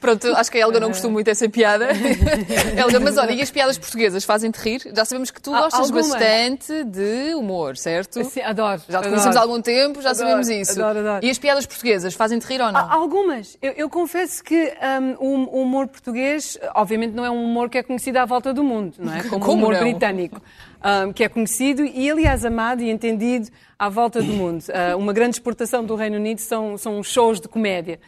Pronto, 0.00 0.26
acho 0.36 0.50
que 0.50 0.58
a 0.58 0.60
Helga 0.62 0.80
não 0.80 0.88
gostou 0.88 1.10
muito 1.10 1.26
dessa 1.26 1.48
piada. 1.48 1.88
Helga, 2.76 3.00
mas 3.00 3.16
olha, 3.18 3.32
e 3.32 3.42
as 3.42 3.50
piadas 3.50 3.76
portuguesas 3.78 4.24
fazem-te 4.24 4.56
rir? 4.58 4.80
Já 4.94 5.04
sabemos 5.04 5.30
que 5.30 5.40
tu 5.40 5.52
Há- 5.54 5.62
gostas 5.62 5.80
algumas. 5.80 6.08
bastante 6.10 6.84
de 6.84 7.34
humor, 7.34 7.76
certo? 7.76 8.24
Sim, 8.24 8.40
adoro. 8.40 8.80
Já 8.80 8.86
te 8.86 8.90
adoro. 8.96 9.08
conhecemos 9.10 9.36
há 9.36 9.40
algum 9.40 9.60
tempo, 9.60 10.00
já 10.00 10.10
Adoro, 10.10 10.28
sabemos 10.28 10.48
isso. 10.48 10.80
adoro, 10.82 10.98
adoro. 11.00 11.24
E 11.24 11.30
as 11.30 11.38
piadas 11.38 11.66
portuguesas 11.66 12.14
fazem-te 12.14 12.44
rir 12.46 12.60
ou 12.60 12.72
não? 12.72 12.80
Há 12.80 12.92
Algumas. 12.94 13.56
Eu, 13.60 13.72
eu 13.72 13.90
confesso 13.90 14.42
que 14.42 14.72
hum, 15.00 15.14
o, 15.18 15.58
o 15.58 15.62
humor 15.62 15.88
português, 15.88 16.58
obviamente, 16.74 17.12
não 17.12 17.24
é 17.24 17.30
um 17.30 17.44
humor 17.44 17.68
que 17.68 17.78
é 17.78 17.82
conhecido 17.82 18.18
à 18.18 18.24
volta 18.24 18.52
do 18.54 18.64
mundo, 18.64 18.94
não 18.98 19.12
é? 19.14 19.22
Como, 19.28 19.40
Como 19.44 19.52
o 19.52 19.56
humor 19.56 19.72
não? 19.74 19.80
britânico, 19.80 20.40
hum, 20.84 21.12
que 21.12 21.24
é 21.24 21.28
conhecido 21.28 21.84
e, 21.84 22.10
aliás, 22.10 22.44
amado 22.44 22.82
e 22.82 22.90
entendido 22.90 23.48
à 23.78 23.88
volta 23.88 24.22
do 24.22 24.32
mundo. 24.32 24.64
Ah, 24.72 24.96
uma 24.96 25.12
grande 25.12 25.36
exportação 25.36 25.84
do 25.84 25.94
Reino 25.94 26.16
Unido 26.16 26.38
são, 26.40 26.76
são 26.78 27.02
shows 27.02 27.40
de 27.40 27.48
comédia. 27.48 28.00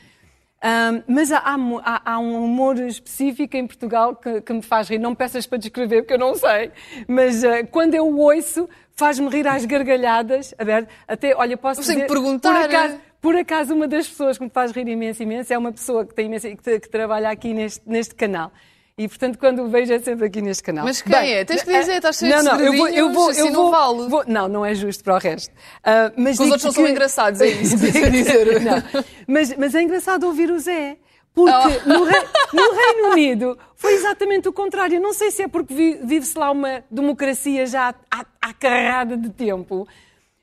Hum, 0.64 1.02
mas 1.08 1.32
há, 1.32 1.38
há 1.38 2.12
há- 2.12 2.18
um 2.20 2.44
humor 2.44 2.78
específico 2.78 3.56
em 3.56 3.66
Portugal 3.66 4.14
que, 4.14 4.40
que 4.40 4.52
me 4.52 4.62
faz 4.62 4.88
rir. 4.88 4.98
Não 4.98 5.10
me 5.10 5.16
peças 5.16 5.44
para 5.44 5.58
descrever, 5.58 6.02
porque 6.02 6.14
eu 6.14 6.18
não 6.18 6.34
sei. 6.36 6.70
Mas 7.08 7.42
ah, 7.44 7.64
quando 7.70 7.94
eu 7.94 8.06
o 8.06 8.18
ouço, 8.18 8.68
faz-me 8.94 9.28
rir 9.28 9.46
às 9.48 9.64
gargalhadas. 9.64 10.54
A 10.58 10.62
ver, 10.64 10.88
até, 11.08 11.34
olha, 11.34 11.56
posso 11.56 11.80
que 11.80 11.86
dizer, 11.88 12.06
perguntar. 12.06 12.52
Por 12.52 12.64
acaso, 12.64 12.96
por 13.20 13.36
acaso, 13.36 13.74
uma 13.74 13.88
das 13.88 14.06
pessoas 14.08 14.38
que 14.38 14.44
me 14.44 14.50
faz 14.50 14.70
rir 14.72 14.86
imenso, 14.86 15.22
imenso, 15.22 15.52
é 15.52 15.58
uma 15.58 15.72
pessoa 15.72 16.04
que, 16.06 16.14
tem 16.14 16.26
imenso, 16.26 16.46
que, 16.56 16.80
que 16.80 16.88
trabalha 16.88 17.30
aqui 17.30 17.52
neste, 17.52 17.82
neste 17.88 18.14
canal. 18.14 18.52
E, 18.98 19.08
portanto, 19.08 19.38
quando 19.38 19.62
o 19.62 19.68
vejo 19.68 19.92
é 19.92 19.98
sempre 19.98 20.26
aqui 20.26 20.42
neste 20.42 20.62
canal. 20.62 20.84
Mas 20.84 21.00
quem 21.00 21.14
é? 21.32 21.44
Tens 21.44 21.62
que 21.62 21.72
dizer, 21.72 21.96
estás 21.96 22.16
cheio 22.18 22.30
não, 22.30 22.38
de 22.40 22.44
não, 22.44 22.60
eu 22.60 22.76
vou, 22.76 22.88
eu 22.88 23.12
vou, 23.12 23.32
segredinhos, 23.32 23.38
eu 23.38 23.44
assim 23.46 23.52
vou, 23.54 23.64
não 23.64 23.70
vale. 23.70 24.08
vou- 24.10 24.24
Não, 24.26 24.48
não 24.48 24.66
é 24.66 24.74
justo 24.74 25.02
para 25.02 25.14
o 25.14 25.18
resto. 25.18 25.52
Ah, 25.82 26.12
mas 26.16 26.34
Os 26.38 26.40
outros 26.46 26.64
não 26.64 26.72
são 26.72 26.84
que- 26.84 26.90
engraçados, 26.90 27.40
é 27.40 27.46
isso 27.46 27.78
que 27.78 27.90
quer 27.90 28.10
dizer. 28.12 28.60
Não. 28.60 28.82
Mas, 29.26 29.56
mas 29.56 29.74
é 29.74 29.82
engraçado 29.82 30.24
ouvir 30.24 30.50
o 30.50 30.58
Zé. 30.58 30.98
Porque 31.34 31.50
Oh. 31.50 31.88
no, 31.88 32.00
no 32.04 32.74
Reino 32.74 33.10
Unido 33.12 33.58
foi 33.74 33.94
exatamente 33.94 34.46
o 34.48 34.52
contrário. 34.52 35.00
Não 35.00 35.14
sei 35.14 35.30
se 35.30 35.42
é 35.42 35.48
porque 35.48 35.72
vi- 35.72 35.98
vive-se 36.04 36.38
lá 36.38 36.50
uma 36.50 36.84
democracia 36.90 37.64
já 37.66 37.94
à, 38.10 38.26
à 38.42 38.52
carrada 38.52 39.16
de 39.16 39.30
tempo, 39.30 39.88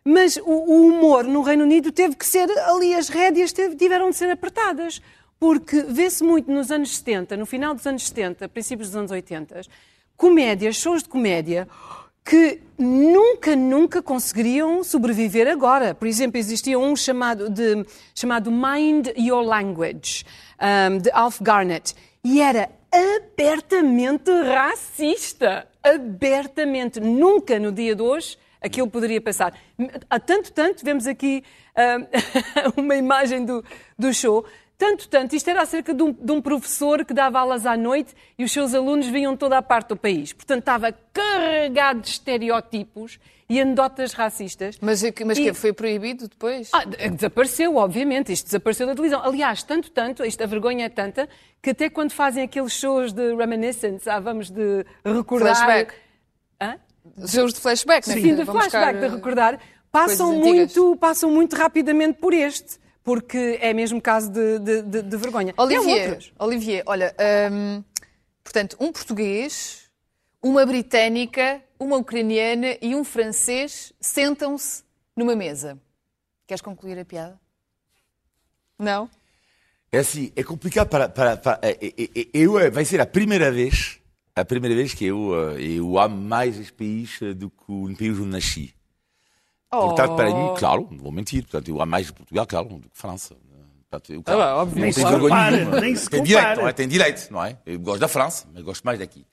mas 0.04 0.38
o, 0.38 0.42
o 0.50 0.88
humor 0.88 1.24
no 1.26 1.44
Reino 1.44 1.64
Unido 1.64 1.92
teve 1.92 2.16
que 2.16 2.26
ser, 2.26 2.50
ali 2.62 2.96
as 2.96 3.08
rédeas 3.10 3.54
tiveram 3.78 4.10
de 4.10 4.16
ser 4.16 4.32
apertadas. 4.32 5.00
Porque 5.40 5.84
vê-se 5.84 6.24
muito 6.24 6.52
nos 6.52 6.70
anos 6.70 6.98
70, 6.98 7.38
no 7.38 7.46
final 7.46 7.74
dos 7.74 7.88
anos 7.88 8.08
70, 8.08 8.50
princípios 8.50 8.90
dos 8.90 8.98
anos 8.98 9.12
80, 9.12 9.62
comédias, 10.18 10.76
shows 10.76 11.02
de 11.02 11.10
comédia, 11.10 11.68
que 12.26 12.62
nunca, 12.78 13.56
nunca 13.56 14.02
conseguiriam 14.02 14.84
sobreviver 14.84 15.48
agora. 15.48 15.96
Por 15.96 16.08
exemplo, 16.08 16.38
existia 16.38 16.78
um 16.78 16.96
chamado, 16.96 17.50
de, 17.50 17.86
chamado 18.14 18.52
Mind 18.52 19.08
Your 19.18 19.44
Language, 19.44 20.26
um, 20.60 20.98
de 20.98 21.10
Alf 21.12 21.42
Garnett, 21.42 21.96
e 22.24 22.42
era 22.42 22.70
abertamente 22.92 24.30
racista. 24.30 25.68
Abertamente. 25.82 27.00
Nunca 27.00 27.58
no 27.58 27.72
dia 27.72 27.96
de 27.96 28.02
hoje 28.02 28.38
aquilo 28.62 28.90
poderia 28.90 29.22
passar. 29.22 29.54
Há 30.10 30.20
tanto, 30.20 30.52
tanto, 30.52 30.84
vemos 30.84 31.08
aqui 31.08 31.44
um, 32.76 32.82
uma 32.84 32.96
imagem 32.96 33.46
do, 33.46 33.64
do 33.98 34.14
show. 34.14 34.46
Tanto, 34.80 35.10
tanto, 35.10 35.36
isto 35.36 35.50
era 35.50 35.62
acerca 35.62 35.94
de 35.94 36.02
um, 36.02 36.14
de 36.14 36.32
um 36.32 36.42
professor 36.42 37.04
que 37.04 37.14
dava 37.14 37.38
aulas 37.38 37.66
à 37.66 37.76
noite 37.76 38.16
e 38.38 38.46
os 38.46 38.52
seus 38.54 38.74
alunos 38.74 39.08
vinham 39.08 39.34
de 39.34 39.38
toda 39.38 39.58
a 39.58 39.62
parte 39.62 39.90
do 39.90 39.98
país. 39.98 40.32
Portanto, 40.32 40.60
estava 40.62 40.94
carregado 41.12 42.00
de 42.00 42.08
estereótipos 42.08 43.20
e 43.50 43.60
anedotas 43.60 44.14
racistas. 44.14 44.78
Mas, 44.80 45.04
é 45.04 45.12
que- 45.12 45.26
mas 45.26 45.38
E- 45.38 45.44
que 45.44 45.54
foi 45.54 45.74
proibido 45.74 46.30
depois? 46.30 46.70
Ah, 46.74 46.86
desapareceu, 46.86 47.76
obviamente. 47.76 48.32
Isto 48.32 48.46
desapareceu 48.46 48.88
da 48.88 48.94
televisão. 48.96 49.22
Aliás, 49.22 49.64
tanto, 49.64 49.92
tanto, 49.92 50.24
isto, 50.24 50.42
a 50.42 50.48
vergonha 50.48 50.86
é 50.86 50.90
tanta, 50.90 51.28
que 51.62 51.72
até 51.72 51.90
quando 51.90 52.12
fazem 52.14 52.44
aqueles 52.46 52.72
shows 52.72 53.12
de 53.12 53.36
reminiscence, 53.36 54.10
ah, 54.10 54.22
vamos 54.22 54.50
de 54.50 54.86
recordar... 55.04 55.56
Flashback. 55.58 55.94
Hã? 56.62 56.78
Shows 57.28 57.54
de 57.54 57.60
flashback, 57.60 58.08
né? 58.08 58.14
Sim, 58.16 58.22
de 58.36 58.44
Vamos 58.46 58.62
flashback, 58.64 58.94
buscar, 58.94 59.10
de 59.10 59.16
recordar, 59.16 59.60
passam 59.92 60.32
muito, 60.32 60.96
passam 60.96 61.30
muito 61.30 61.54
rapidamente 61.58 62.18
por 62.20 62.34
este, 62.34 62.79
porque 63.04 63.58
é 63.62 63.74
mesmo 63.74 64.02
caso 64.02 64.30
de, 64.32 64.60
de- 64.60 64.82
de- 64.84 65.02
de 65.04 65.18
vergonha. 65.18 65.54
Olivier. 65.58 66.20
Olivier, 66.38 66.84
olha, 66.86 67.16
hum, 67.52 67.84
portanto, 68.44 68.76
um 68.80 68.92
português, 68.92 69.90
uma 70.42 70.66
britânica, 70.66 71.62
uma 71.80 71.98
ucraniana 71.98 72.78
e 72.82 72.96
um 72.96 73.04
francês 73.04 73.94
sentam-se 74.00 74.84
numa 75.16 75.36
mesa. 75.36 75.80
Queres 76.48 76.62
concluir 76.62 76.98
a 77.00 77.06
piada? 77.06 77.40
Não? 78.78 79.10
É 79.92 80.00
assim, 80.00 80.32
é 80.36 80.44
complicado 80.44 80.88
para. 80.88 81.10
para, 81.10 81.36
para 81.38 81.60
é- 81.64 81.78
é- 81.82 82.04
é- 82.22 82.28
eu, 82.34 82.54
vai 82.72 82.86
ser 82.86 83.02
a 83.02 83.06
primeira 83.06 83.52
vez, 83.52 84.00
a 84.36 84.46
primeira 84.46 84.76
vez 84.76 84.94
que 84.94 85.06
eu, 85.06 85.32
eh, 85.58 85.62
eu 85.78 85.98
amo 86.00 86.16
mais 86.16 86.60
este 86.60 86.74
país 86.74 87.20
eh, 87.22 87.34
do 87.34 87.50
que 87.50 87.64
o 87.68 87.94
país 87.98 88.18
onde 88.20 88.30
nasci. 88.30 88.74
Portanto, 89.70 90.16
para 90.16 90.34
mim, 90.34 90.54
claro, 90.58 90.88
não 90.92 90.98
vou 90.98 91.12
mentir, 91.12 91.44
portanto, 91.44 91.68
eu 91.70 91.82
amo 91.82 91.92
mais 91.92 92.10
Portugal, 92.12 92.46
claro, 92.48 92.70
do 92.70 92.90
que 92.90 92.98
França. 92.98 93.36
Portanto, 93.90 94.14
eu, 94.14 94.22
claro, 94.24 94.42
Ah, 94.42 94.56
óbvio. 94.58 94.76
não 94.76 94.84
Nem 94.84 94.92
se 94.94 95.00
vergonha 95.00 95.22
compara, 95.22 95.58
nenhuma. 95.58 95.82
nem 95.82 95.96
se 95.96 96.10
Tem 96.10 96.22
direito, 96.24 96.62
é? 96.68 96.74
Tem 96.74 96.88
direito, 96.88 97.28
não 97.32 97.44
é? 97.44 97.58
Eu 97.66 97.80
gosto 97.80 98.00
da 98.00 98.08
França, 98.08 98.48
mas 98.54 98.64
gosto 98.64 98.84
mais 98.84 99.00
daqui. 99.00 99.26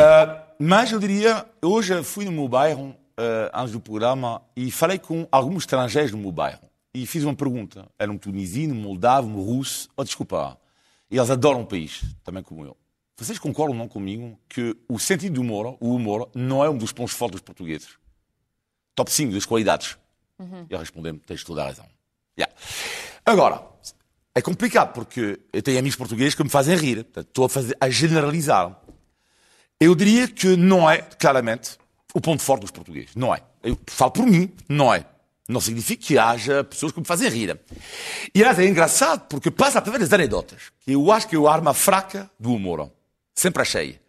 Ah, 0.00 0.42
mas 0.58 0.92
eu 0.92 0.98
diria, 0.98 1.44
hoje 1.62 2.02
fui 2.02 2.24
no 2.24 2.32
meu 2.32 2.48
bairro, 2.48 2.94
ah, 3.16 3.62
antes 3.62 3.72
do 3.72 3.80
programa, 3.80 4.42
e 4.56 4.70
falei 4.70 4.98
com 4.98 5.26
alguns 5.30 5.62
estrangeiros 5.62 6.12
no 6.12 6.18
meu 6.18 6.32
bairro. 6.32 6.60
E 6.94 7.06
fiz 7.06 7.24
uma 7.24 7.34
pergunta. 7.34 7.86
Era 7.98 8.10
um 8.10 8.16
tunisino, 8.16 8.74
um 8.74 8.78
moldavo, 8.80 9.28
um 9.28 9.42
russo. 9.42 9.88
Oh, 9.96 10.02
desculpa. 10.04 10.58
E 11.10 11.16
eles 11.18 11.28
adoram 11.30 11.60
o 11.62 11.66
país, 11.66 12.02
também 12.24 12.42
como 12.42 12.64
eu. 12.64 12.76
Vocês 13.18 13.38
concordam 13.38 13.76
não 13.76 13.88
comigo 13.88 14.38
que 14.48 14.76
o 14.88 14.98
sentido 14.98 15.34
do 15.34 15.40
humor, 15.40 15.76
o 15.80 15.94
humor, 15.94 16.28
não 16.34 16.64
é 16.64 16.70
um 16.70 16.76
dos 16.76 16.92
pontos 16.92 17.14
fortes 17.14 17.40
dos 17.40 17.40
portugueses? 17.42 17.88
Top 18.96 19.12
5 19.12 19.32
das 19.32 19.46
qualidades. 19.46 19.96
E 20.40 20.74
eles 20.74 20.80
responderam, 20.80 21.18
tens 21.18 21.44
toda 21.44 21.62
a 21.62 21.66
razão. 21.66 21.86
Yeah. 22.36 22.54
Agora, 23.24 23.62
é 24.34 24.42
complicado 24.42 24.92
porque 24.92 25.38
eu 25.52 25.62
tenho 25.62 25.78
amigos 25.78 25.96
portugueses 25.96 26.34
que 26.34 26.42
me 26.42 26.50
fazem 26.50 26.76
rir. 26.76 27.04
Portanto, 27.04 27.28
estou 27.28 27.44
a, 27.44 27.48
fazer, 27.48 27.76
a 27.80 27.88
generalizar. 27.88 28.78
Eu 29.78 29.94
diria 29.94 30.26
que 30.28 30.56
não 30.56 30.90
é, 30.90 30.98
claramente, 30.98 31.78
o 32.14 32.20
ponto 32.20 32.42
forte 32.42 32.62
dos 32.62 32.70
portugueses. 32.70 33.14
Não 33.14 33.34
é. 33.34 33.42
Eu 33.62 33.78
falo 33.86 34.10
por 34.10 34.26
mim, 34.26 34.52
não 34.68 34.92
é. 34.92 35.04
Não 35.48 35.60
significa 35.60 36.04
que 36.04 36.18
haja 36.18 36.64
pessoas 36.64 36.92
que 36.92 36.98
me 36.98 37.06
fazem 37.06 37.28
rir. 37.28 37.58
E, 38.34 38.40
aliás, 38.40 38.58
é 38.58 38.66
engraçado 38.66 39.26
porque 39.28 39.50
passa 39.50 39.78
através 39.78 40.02
das 40.02 40.12
anedotas. 40.12 40.72
Eu 40.86 41.12
acho 41.12 41.28
que 41.28 41.36
é 41.36 41.38
a 41.38 41.50
arma 41.50 41.72
fraca 41.72 42.30
do 42.38 42.52
humor. 42.52 42.90
Sempre 43.34 43.62
achei. 43.62 44.00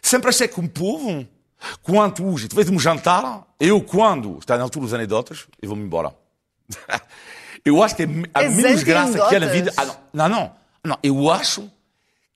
Sempre 0.00 0.28
achei 0.28 0.46
que 0.46 0.60
um 0.60 0.68
povo, 0.68 1.26
quando 1.82 2.26
hoje, 2.26 2.48
tu 2.48 2.56
vês 2.56 2.68
um 2.68 2.78
jantar, 2.78 3.46
eu, 3.58 3.80
quando 3.80 4.38
está 4.38 4.56
na 4.56 4.64
altura 4.64 4.86
das 4.86 4.94
anedotas, 4.94 5.46
eu 5.60 5.68
vou-me 5.68 5.84
embora. 5.84 6.14
eu 7.64 7.82
acho 7.82 7.96
que 7.96 8.02
é 8.02 8.06
a 8.34 8.42
menos 8.50 8.82
graça 8.82 9.12
que 9.12 9.18
há 9.18 9.40
na 9.40 9.46
anti-anedotas? 9.46 9.52
vida. 9.52 9.72
Ah, 9.76 9.84
não, 9.84 9.98
não, 10.12 10.28
não, 10.28 10.52
não. 10.84 10.98
Eu 11.02 11.30
acho 11.30 11.70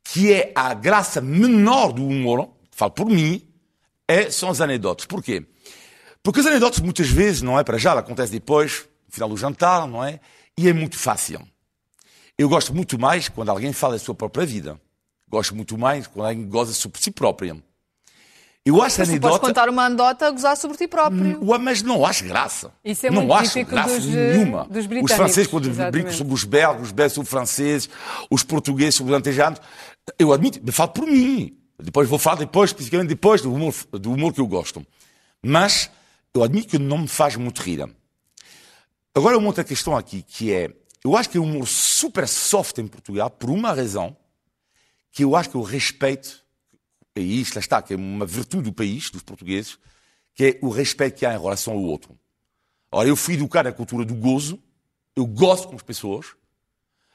que 0.05 0.33
é 0.33 0.53
a 0.55 0.73
graça 0.75 1.21
menor 1.21 1.93
do 1.93 2.07
humor, 2.07 2.51
falo 2.71 2.93
por 2.93 3.07
mim, 3.07 3.47
é, 4.07 4.31
são 4.31 4.49
as 4.49 4.61
anedotas. 4.61 5.07
Porquê? 5.07 5.47
Porque 6.23 6.41
as 6.41 6.47
anedotas 6.47 6.81
muitas 6.81 7.09
vezes, 7.09 7.43
não 7.43 7.59
é 7.59 7.65
para 7.65 7.79
já, 7.79 7.93
acontece 7.93 8.33
depois, 8.33 8.89
no 9.07 9.13
final 9.13 9.29
do 9.29 9.37
jantar, 9.37 9.87
não 9.87 10.05
é? 10.05 10.21
E 10.57 10.69
é 10.69 10.73
muito 10.73 10.99
fácil. 10.99 11.47
Eu 12.37 12.49
gosto 12.49 12.75
muito 12.75 12.99
mais 12.99 13.29
quando 13.29 13.51
alguém 13.51 13.73
fala 13.73 13.95
da 13.95 13.99
sua 13.99 14.15
própria 14.15 14.47
vida. 14.47 14.81
Gosto 15.29 15.55
muito 15.55 15.77
mais 15.77 16.07
quando 16.07 16.27
alguém 16.27 16.49
goza 16.49 16.73
sobre 16.73 17.01
si 17.01 17.11
própria. 17.11 17.57
Eu 18.65 18.83
acho 18.83 19.01
a 19.01 19.07
Mas 19.07 19.15
tu 19.15 19.21
podes 19.21 19.39
contar 19.39 19.69
uma 19.69 19.87
anedota 19.87 20.27
a 20.27 20.31
gozar 20.31 20.57
sobre 20.57 20.77
ti 20.77 20.87
próprio. 20.87 21.43
Ué, 21.43 21.59
mas 21.59 21.81
não 21.83 22.05
acho 22.05 22.25
graça. 22.25 22.71
Isso 22.85 23.07
é 23.07 23.11
não 23.11 23.33
acho 23.33 23.65
graça 23.65 23.95
dos, 23.95 24.15
eh, 24.15 24.37
nenhuma. 24.37 24.65
dos 24.65 24.85
os 24.85 25.13
franceses, 25.13 25.47
quando 25.47 25.69
exatamente. 25.69 25.93
brincam 25.93 26.13
sobre 26.13 26.35
os 26.35 26.45
belgas, 26.45 26.83
os 26.83 26.93
belgas 26.93 27.13
sobre 27.15 27.27
os 27.27 27.31
franceses, 27.31 27.89
os 28.31 28.43
portugueses 28.43 28.95
sobre 28.97 29.13
os 29.13 29.19
antejanos, 29.19 29.59
eu 30.19 30.33
admito, 30.33 30.61
falo 30.73 30.91
por 30.91 31.07
mim. 31.07 31.57
Depois 31.81 32.09
vou 32.09 32.19
falar 32.19 32.37
depois, 32.37 32.71
especificamente 32.71 33.09
depois 33.09 33.41
do 33.41 33.53
humor, 33.55 33.75
do 33.93 34.13
humor 34.13 34.33
que 34.35 34.41
eu 34.41 34.47
gosto. 34.47 34.85
Mas 35.43 35.91
eu 36.35 36.43
admito 36.43 36.69
que 36.69 36.79
não 36.79 36.99
me 36.99 37.09
faz 37.09 37.37
muito 37.37 37.63
rir. 37.63 37.89
Agora, 39.15 39.39
uma 39.39 39.47
outra 39.47 39.65
questão 39.65 39.97
aqui, 39.97 40.23
que 40.23 40.53
é, 40.53 40.71
eu 41.05 41.17
acho 41.17 41.31
que 41.31 41.39
é 41.39 41.41
um 41.41 41.45
humor 41.45 41.67
super 41.67 42.29
soft 42.29 42.79
em 42.79 42.87
Portugal, 42.87 43.31
por 43.31 43.51
uma 43.51 43.73
razão, 43.73 44.17
que 45.11 45.25
eu 45.25 45.35
acho 45.35 45.51
que 45.51 45.57
eu 45.57 45.63
respeito, 45.63 46.41
e 47.21 47.41
isto 47.41 47.55
lá 47.57 47.61
está, 47.61 47.83
que 47.83 47.93
é 47.95 47.97
uma 47.97 48.27
virtude 48.27 48.65
do 48.65 48.73
país, 48.73 49.11
dos 49.11 49.23
portugueses, 49.23 49.79
que 50.35 50.45
é 50.45 50.59
o 50.63 50.69
respeito 50.69 51.17
que 51.19 51.27
há 51.27 51.35
em 51.35 51.39
relação 51.41 51.75
ao 51.75 51.81
outro. 51.81 52.17
Ora, 52.91 53.09
eu 53.09 53.17
fui 53.17 53.35
educado 53.35 53.69
na 53.69 53.75
cultura 53.75 54.05
do 54.05 54.15
gozo, 54.15 54.59
eu 55.15 55.27
gosto 55.27 55.69
com 55.69 55.77
as 55.77 55.83
pessoas, 55.83 56.27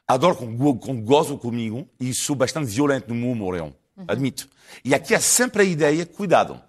adoro 0.07 0.35
quando, 0.35 0.55
go- 0.57 0.75
quando 0.75 1.01
gozam 1.01 1.37
comigo 1.37 1.87
e 1.99 2.13
sou 2.13 2.35
bastante 2.35 2.67
violento 2.67 3.07
no 3.09 3.15
meu 3.15 3.31
humor, 3.31 3.55
eu 3.55 3.73
admito. 4.07 4.49
E 4.83 4.93
aqui 4.93 5.15
há 5.15 5.19
sempre 5.19 5.61
a 5.61 5.65
ideia, 5.65 6.05
cuidado, 6.05 6.61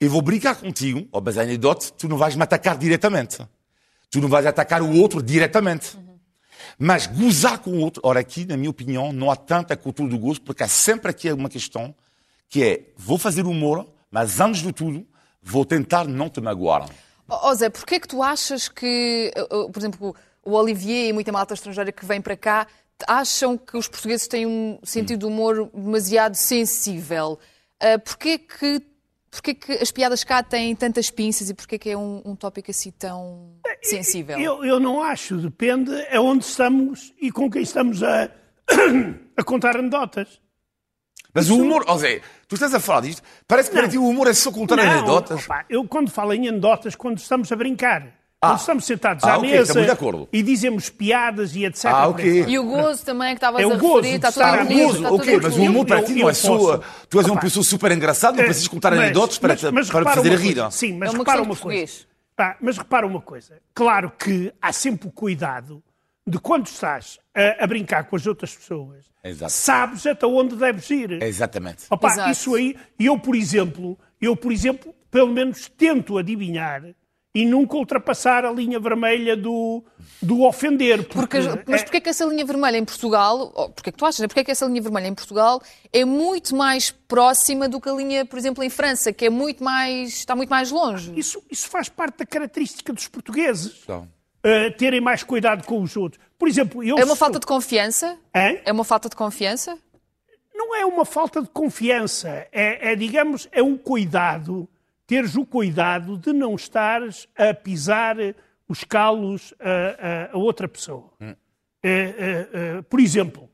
eu 0.00 0.10
vou 0.10 0.20
brincar 0.20 0.56
contigo, 0.56 1.08
ó, 1.12 1.20
mas 1.20 1.38
anedota, 1.38 1.90
tu 1.96 2.08
não 2.08 2.16
vais 2.18 2.34
me 2.36 2.42
atacar 2.42 2.76
diretamente. 2.76 3.38
Tu 4.10 4.20
não 4.20 4.28
vais 4.28 4.44
atacar 4.46 4.82
o 4.82 4.92
outro 5.00 5.22
diretamente. 5.22 5.96
Mas 6.78 7.06
gozar 7.06 7.58
com 7.58 7.70
o 7.70 7.78
outro, 7.78 8.02
ora 8.04 8.20
aqui, 8.20 8.44
na 8.44 8.56
minha 8.56 8.70
opinião, 8.70 9.12
não 9.12 9.30
há 9.30 9.36
tanta 9.36 9.76
cultura 9.76 10.08
do 10.10 10.18
gozo, 10.18 10.40
porque 10.42 10.62
há 10.62 10.68
sempre 10.68 11.10
aqui 11.10 11.30
uma 11.32 11.48
questão 11.48 11.94
que 12.48 12.62
é, 12.62 12.92
vou 12.96 13.18
fazer 13.18 13.46
humor, 13.46 13.86
mas 14.10 14.40
antes 14.40 14.62
de 14.62 14.72
tudo, 14.72 15.06
vou 15.42 15.64
tentar 15.64 16.06
não 16.06 16.28
te 16.28 16.40
magoar. 16.40 16.88
Ó 17.28 17.50
oh, 17.50 17.54
Zé, 17.54 17.68
porquê 17.68 17.96
é 17.96 18.00
que 18.00 18.08
tu 18.08 18.22
achas 18.22 18.68
que, 18.68 19.32
uh, 19.50 19.62
uh, 19.62 19.70
por 19.70 19.80
exemplo, 19.80 20.16
o 20.44 20.52
Olivier 20.52 21.08
e 21.08 21.12
muita 21.12 21.32
malta 21.32 21.54
estrangeira 21.54 21.90
que 21.90 22.04
vem 22.04 22.20
para 22.20 22.36
cá 22.36 22.66
acham 23.08 23.56
que 23.56 23.76
os 23.76 23.88
portugueses 23.88 24.28
têm 24.28 24.46
um 24.46 24.78
sentido 24.82 25.20
de 25.20 25.26
humor 25.26 25.70
demasiado 25.74 26.34
sensível? 26.34 27.38
Uh, 27.82 27.98
porquê 28.00 28.38
que 28.38 28.82
Porquê 29.34 29.52
que 29.52 29.72
as 29.72 29.90
piadas 29.90 30.22
cá 30.22 30.44
têm 30.44 30.76
tantas 30.76 31.10
pinças 31.10 31.50
e 31.50 31.54
porquê 31.54 31.76
que 31.76 31.90
é 31.90 31.98
um, 31.98 32.22
um 32.24 32.36
tópico 32.36 32.70
assim 32.70 32.92
tão 32.92 33.56
sensível? 33.82 34.38
Eu, 34.38 34.64
eu 34.64 34.78
não 34.78 35.02
acho, 35.02 35.38
depende 35.38 35.90
é 36.08 36.20
onde 36.20 36.44
estamos 36.44 37.12
e 37.20 37.32
com 37.32 37.50
quem 37.50 37.62
estamos 37.62 38.00
a, 38.04 38.30
a 39.36 39.42
contar 39.42 39.76
anedotas. 39.76 40.40
Mas 41.34 41.50
o 41.50 41.60
humor, 41.60 41.84
ó 41.88 41.98
Zé, 41.98 42.20
tu 42.58 42.64
estás 42.64 42.74
a 42.74 42.80
falar 42.80 43.00
disto, 43.02 43.22
parece 43.46 43.68
que 43.70 43.74
para 43.76 43.84
Não. 43.84 43.90
ti 43.90 43.98
o 43.98 44.06
humor 44.08 44.26
é 44.28 44.34
só 44.34 44.50
contar 44.50 44.76
Não, 44.76 44.82
anedotas. 44.84 45.44
opa, 45.44 45.64
eu 45.68 45.84
quando 45.86 46.10
falo 46.10 46.32
em 46.32 46.48
anedotas, 46.48 46.94
quando 46.94 47.18
estamos 47.18 47.50
a 47.52 47.56
brincar. 47.56 48.02
Quando 48.40 48.52
Ah. 48.52 48.56
estamos 48.56 48.84
sentados 48.84 49.24
Ah, 49.24 49.32
à 49.34 49.38
ok, 49.38 49.50
mesa 49.50 49.62
estamos 49.62 49.86
de 49.86 49.90
acordo. 49.92 50.28
e 50.30 50.42
dizemos 50.42 50.90
piadas 50.90 51.56
e 51.56 51.64
etc. 51.64 51.86
Ah, 51.86 51.90
por 52.10 52.20
aí 52.20 52.42
ok. 52.42 52.52
E 52.52 52.58
o 52.58 52.64
gozo 52.64 53.02
também 53.02 53.28
que 53.30 53.36
estavas 53.36 53.62
É 53.62 53.64
a 53.64 53.68
gozo 53.76 53.96
referir, 53.96 54.16
está 54.16 54.30
tudo 54.32 54.42
estar 54.42 54.58
à 54.58 54.62
incluído, 54.64 54.76
mesa. 54.86 54.96
está 54.98 55.08
tudo 55.08 55.42
mas 55.42 55.56
o 55.56 55.62
humor 55.62 55.86
para 55.86 56.02
ti 56.02 56.12
não 56.14 56.28
é 56.28 56.34
só. 56.34 56.80
Tu 57.08 57.18
és 57.20 57.26
uma 57.26 57.40
pessoa 57.40 57.64
super 57.64 57.90
engraçada, 57.92 58.36
não 58.36 58.44
precisas 58.44 58.68
contar 58.68 58.92
anedotas 58.92 59.38
para, 59.38 59.54
mas- 59.54 59.62
mas 59.72 59.90
para 59.90 60.10
fazer 60.12 60.28
uma 60.28 60.38
rir. 60.38 60.56
Sim, 60.72 60.92
mas 60.98 61.08
É 61.08 61.12
uma 61.12 61.18
repara 61.20 61.42
uma 61.42 61.56
coisa. 61.56 61.92
mas 62.60 62.76
repara 62.76 63.06
uma 63.06 63.20
coisa. 63.22 63.54
Claro 63.74 64.12
que 64.18 64.52
há 64.60 64.72
sempre 64.72 65.08
o 65.08 65.10
cuidado 65.10 65.82
de 66.26 66.38
quando 66.38 66.66
estás 66.66 67.18
a, 67.34 67.64
a 67.64 67.66
brincar 67.66 68.04
com 68.04 68.16
as 68.16 68.26
outras 68.26 68.54
pessoas, 68.54 69.04
Exato. 69.22 69.52
sabes 69.52 70.06
até 70.06 70.26
onde 70.26 70.56
deves 70.56 70.88
ir. 70.90 71.22
Exatamente. 71.22 71.84
Opa, 71.90 72.08
Exato. 72.12 72.30
isso 72.30 72.54
aí, 72.54 72.76
eu 72.98 73.18
por 73.18 73.34
exemplo, 73.36 73.98
eu 74.20 74.34
por 74.36 74.50
exemplo, 74.52 74.94
pelo 75.10 75.30
menos 75.32 75.68
tento 75.68 76.16
adivinhar 76.18 76.82
e 77.36 77.44
nunca 77.44 77.76
ultrapassar 77.76 78.44
a 78.44 78.52
linha 78.52 78.78
vermelha 78.78 79.36
do, 79.36 79.84
do 80.22 80.44
ofender. 80.44 81.02
Porque, 81.08 81.38
mas 81.66 81.80
é- 81.80 81.84
porquê 81.84 82.00
que 82.00 82.08
essa 82.08 82.24
linha 82.24 82.44
vermelha 82.44 82.78
em 82.78 82.84
Portugal, 82.84 83.52
ou 83.52 83.70
porquê 83.70 83.90
que 83.90 83.98
tu 83.98 84.06
achas, 84.06 84.20
né? 84.20 84.28
porquê 84.28 84.44
que 84.44 84.52
essa 84.52 84.64
linha 84.66 84.80
vermelha 84.80 85.08
em 85.08 85.14
Portugal 85.14 85.60
é 85.92 86.04
muito 86.04 86.54
mais 86.54 86.92
próxima 86.92 87.68
do 87.68 87.80
que 87.80 87.88
a 87.88 87.92
linha, 87.92 88.24
por 88.24 88.38
exemplo, 88.38 88.62
em 88.62 88.70
França, 88.70 89.12
que 89.12 89.26
é 89.26 89.30
muito 89.30 89.64
mais, 89.64 90.10
está 90.10 90.36
muito 90.36 90.48
mais 90.48 90.70
longe? 90.70 91.12
isso, 91.18 91.42
isso 91.50 91.68
faz 91.68 91.88
parte 91.88 92.18
da 92.18 92.24
característica 92.26 92.92
dos 92.92 93.08
portugueses. 93.08 93.80
Então. 93.82 94.08
Uh, 94.44 94.70
terem 94.76 95.00
mais 95.00 95.22
cuidado 95.22 95.64
com 95.66 95.80
os 95.82 95.96
outros. 95.96 96.22
Por 96.38 96.48
exemplo, 96.48 96.82
eu 96.82 96.96
É 96.96 97.00
uma 97.00 97.08
sou- 97.08 97.16
falta 97.16 97.40
de 97.40 97.46
confiança? 97.46 98.18
Hã? 98.34 98.58
É 98.64 98.72
uma 98.72 98.84
falta 98.84 99.08
de 99.08 99.16
confiança? 99.16 99.78
Não 100.54 100.74
é 100.74 100.84
uma 100.84 101.04
falta 101.04 101.42
de 101.42 101.48
confiança, 101.48 102.28
é, 102.52 102.92
é, 102.92 102.96
digamos, 102.96 103.48
é 103.50 103.62
um 103.62 103.76
cuidado, 103.76 104.68
teres 105.06 105.34
o 105.36 105.44
cuidado 105.44 106.16
de 106.16 106.32
não 106.32 106.54
estares 106.54 107.26
a 107.36 107.52
pisar 107.52 108.16
os 108.68 108.84
calos 108.84 109.52
a, 109.60 110.30
a- 110.30 110.32
a 110.34 110.38
outra 110.38 110.68
pessoa. 110.68 111.10
É, 111.20 111.36
é, 111.82 112.48
é, 112.78 112.82
por 112.82 113.00
exemplo, 113.00 113.50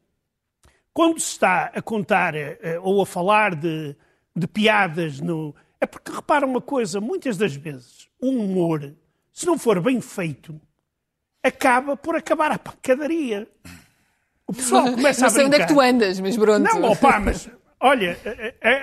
quando 0.92 1.18
se 1.18 1.32
está 1.32 1.66
a 1.74 1.80
contar 1.82 2.34
é, 2.34 2.78
ou 2.80 3.00
a 3.02 3.06
falar 3.06 3.54
de, 3.54 3.96
de 4.36 4.46
piadas 4.46 5.20
no. 5.20 5.54
É 5.80 5.86
porque 5.86 6.12
repara 6.12 6.44
uma 6.46 6.60
coisa, 6.60 7.00
muitas 7.00 7.36
das 7.38 7.54
vezes 7.56 8.08
o 8.20 8.28
humor, 8.28 8.94
se 9.32 9.46
não 9.46 9.58
for 9.58 9.80
bem 9.80 10.00
feito, 10.00 10.60
acaba 11.42 11.96
por 11.96 12.16
acabar 12.16 12.52
a 12.52 12.58
pancadaria. 12.58 13.48
O 14.46 14.52
pessoal 14.52 14.84
começa 14.92 15.20
Não 15.22 15.28
a 15.28 15.30
sei 15.30 15.44
onde 15.44 15.56
é 15.56 15.58
que 15.60 15.66
brincar. 15.66 15.74
tu 15.74 15.80
andas, 15.80 16.20
mas 16.20 16.36
pronto. 16.36 16.62
Não, 16.62 16.90
opá, 16.90 17.20
mas 17.20 17.48
olha, 17.80 18.18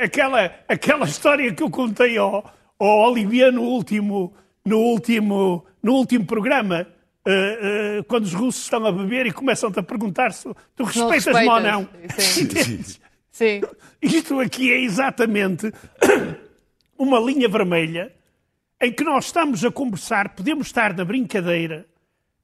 aquela, 0.01 0.51
aquela 0.67 1.05
história 1.05 1.53
que 1.53 1.61
eu 1.63 1.69
contei 1.69 2.17
ao, 2.17 2.51
ao 2.79 3.11
Olivier 3.11 3.51
no 3.51 3.63
último, 3.63 4.33
no 4.65 4.79
último, 4.79 5.65
no 5.83 5.93
último 5.93 6.25
programa, 6.25 6.87
eh, 7.25 7.99
eh, 7.99 8.03
quando 8.07 8.23
os 8.23 8.33
russos 8.33 8.63
estão 8.63 8.85
a 8.85 8.91
beber 8.91 9.25
e 9.25 9.31
começam-te 9.31 9.79
a 9.79 9.83
perguntar 9.83 10.31
se 10.31 10.43
tu 10.43 10.55
Não 10.79 10.85
respeitas-me 10.85 11.49
ou 11.49 11.59
não. 11.59 11.89
Sim. 12.17 12.83
Sim. 13.29 13.61
Isto 14.01 14.39
aqui 14.39 14.71
é 14.71 14.81
exatamente 14.81 15.71
uma 16.97 17.19
linha 17.19 17.47
vermelha 17.47 18.11
em 18.81 18.91
que 18.91 19.03
nós 19.03 19.25
estamos 19.25 19.63
a 19.65 19.71
conversar, 19.71 20.29
podemos 20.29 20.67
estar 20.67 20.95
na 20.95 21.03
brincadeira, 21.03 21.85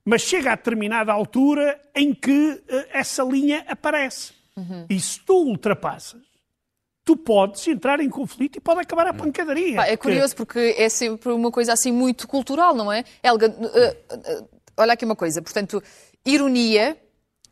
mas 0.05 0.21
chega 0.21 0.51
a 0.51 0.55
determinada 0.55 1.11
altura 1.11 1.79
em 1.95 2.13
que 2.13 2.61
eh, 2.67 2.87
essa 2.91 3.23
linha 3.23 3.65
aparece. 3.67 4.33
Uhum. 4.55 4.85
E 4.89 4.99
se 4.99 5.19
tu 5.19 5.33
ultrapassas, 5.33 6.21
tu 7.03 7.17
podes 7.17 7.67
entrar 7.67 7.99
em 7.99 8.09
conflito 8.09 8.57
e 8.57 8.61
pode 8.61 8.81
acabar 8.81 9.07
a 9.07 9.13
pancadaria. 9.13 9.75
Pá, 9.75 9.87
é 9.87 9.97
curioso 9.97 10.35
porque 10.35 10.75
é 10.77 10.89
sempre 10.89 11.31
uma 11.31 11.51
coisa 11.51 11.73
assim 11.73 11.91
muito 11.91 12.27
cultural, 12.27 12.75
não 12.75 12.91
é? 12.91 13.03
Helga, 13.21 13.49
uh, 13.49 14.41
uh, 14.41 14.49
olha 14.77 14.93
aqui 14.93 15.05
uma 15.05 15.15
coisa. 15.15 15.41
Portanto, 15.41 15.81
ironia, 16.25 16.97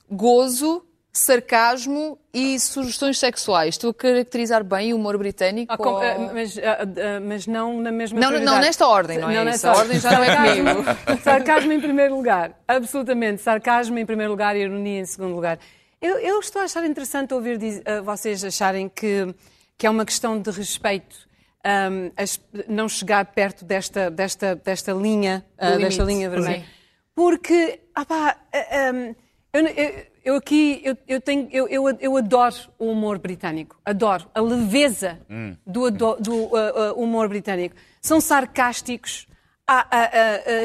gozo, 0.10 0.86
sarcasmo 1.12 2.18
e 2.34 2.59
sugestões 2.59 3.20
sexuais. 3.20 3.76
Estou 3.76 3.91
a 3.91 3.93
caracterizar 3.93 4.64
bem 4.64 4.93
o 4.93 4.95
humor 4.97 5.18
britânico? 5.18 5.74
Ah, 5.74 5.78
com- 5.78 5.89
ou- 5.89 5.97
ah, 6.01 6.32
mas, 6.34 6.57
ah, 6.57 6.62
ah, 6.82 7.20
mas 7.22 7.47
não 7.47 7.80
na 7.82 7.91
mesma 7.91 8.20
Não, 8.20 8.32
não, 8.39 8.59
nesta 8.59 8.88
ordem, 8.88 9.18
não 9.18 9.30
é 9.30 9.36
isso? 9.36 9.43
nesta 9.45 9.72
ordem 9.76 9.99
já 9.99 10.12
não 10.12 10.24
é 10.24 10.28
Sarcasmo- 10.36 11.20
Sarcasmo 11.24 11.72
em 11.74 11.80
primeiro 11.82 12.16
lugar. 12.16 12.57
Absolutamente. 12.68 13.41
Sarcasmo 13.41 13.97
em 13.99 14.05
primeiro 14.05 14.32
lugar 14.32 14.55
e 14.55 14.62
ironia 14.62 14.99
em 15.01 15.05
segundo 15.05 15.36
lugar. 15.36 15.59
Eu, 16.01 16.18
eu 16.18 16.39
estou 16.39 16.62
a 16.62 16.66
achar 16.66 16.84
interessante 16.86 17.34
ouvir 17.34 17.57
diz- 17.57 17.82
vocês 18.03 18.43
acharem 18.43 18.89
que, 18.89 19.36
que 19.78 19.86
é 19.86 19.89
uma 19.89 20.05
questão 20.05 20.39
de 20.39 20.49
respeito 20.49 21.16
ahm, 21.64 22.09
as- 22.18 22.39
não 22.68 22.88
chegar 22.89 23.26
perto 23.26 23.64
desta, 23.66 24.09
desta, 24.09 24.55
desta 24.55 24.93
linha, 24.93 25.45
Do 25.59 25.78
desta 25.78 26.03
linha 26.03 26.30
vermelha. 26.30 26.59
Sim. 26.62 26.66
Porque, 27.14 27.82
ah 27.93 28.05
pá, 28.05 28.38
ahm, 28.72 29.14
eu, 29.54 29.66
eu- 29.68 30.12
eu 30.24 30.36
aqui, 30.36 30.82
eu, 30.84 30.95
eu, 31.08 31.20
tenho, 31.20 31.47
eu, 31.52 31.68
eu, 31.68 31.89
eu 31.99 32.16
adoro 32.18 32.56
o 32.78 32.86
humor 32.91 33.18
britânico. 33.18 33.76
Adoro 33.84 34.28
a 34.36 34.39
leveza 34.41 35.20
do, 35.66 35.86
ado- 35.88 36.18
do, 36.20 36.56
ah, 36.56 36.74
ah, 36.76 36.93
humor 36.93 37.28
britânico. 37.28 37.76
São 37.99 38.22
sarcásticos, 38.22 39.28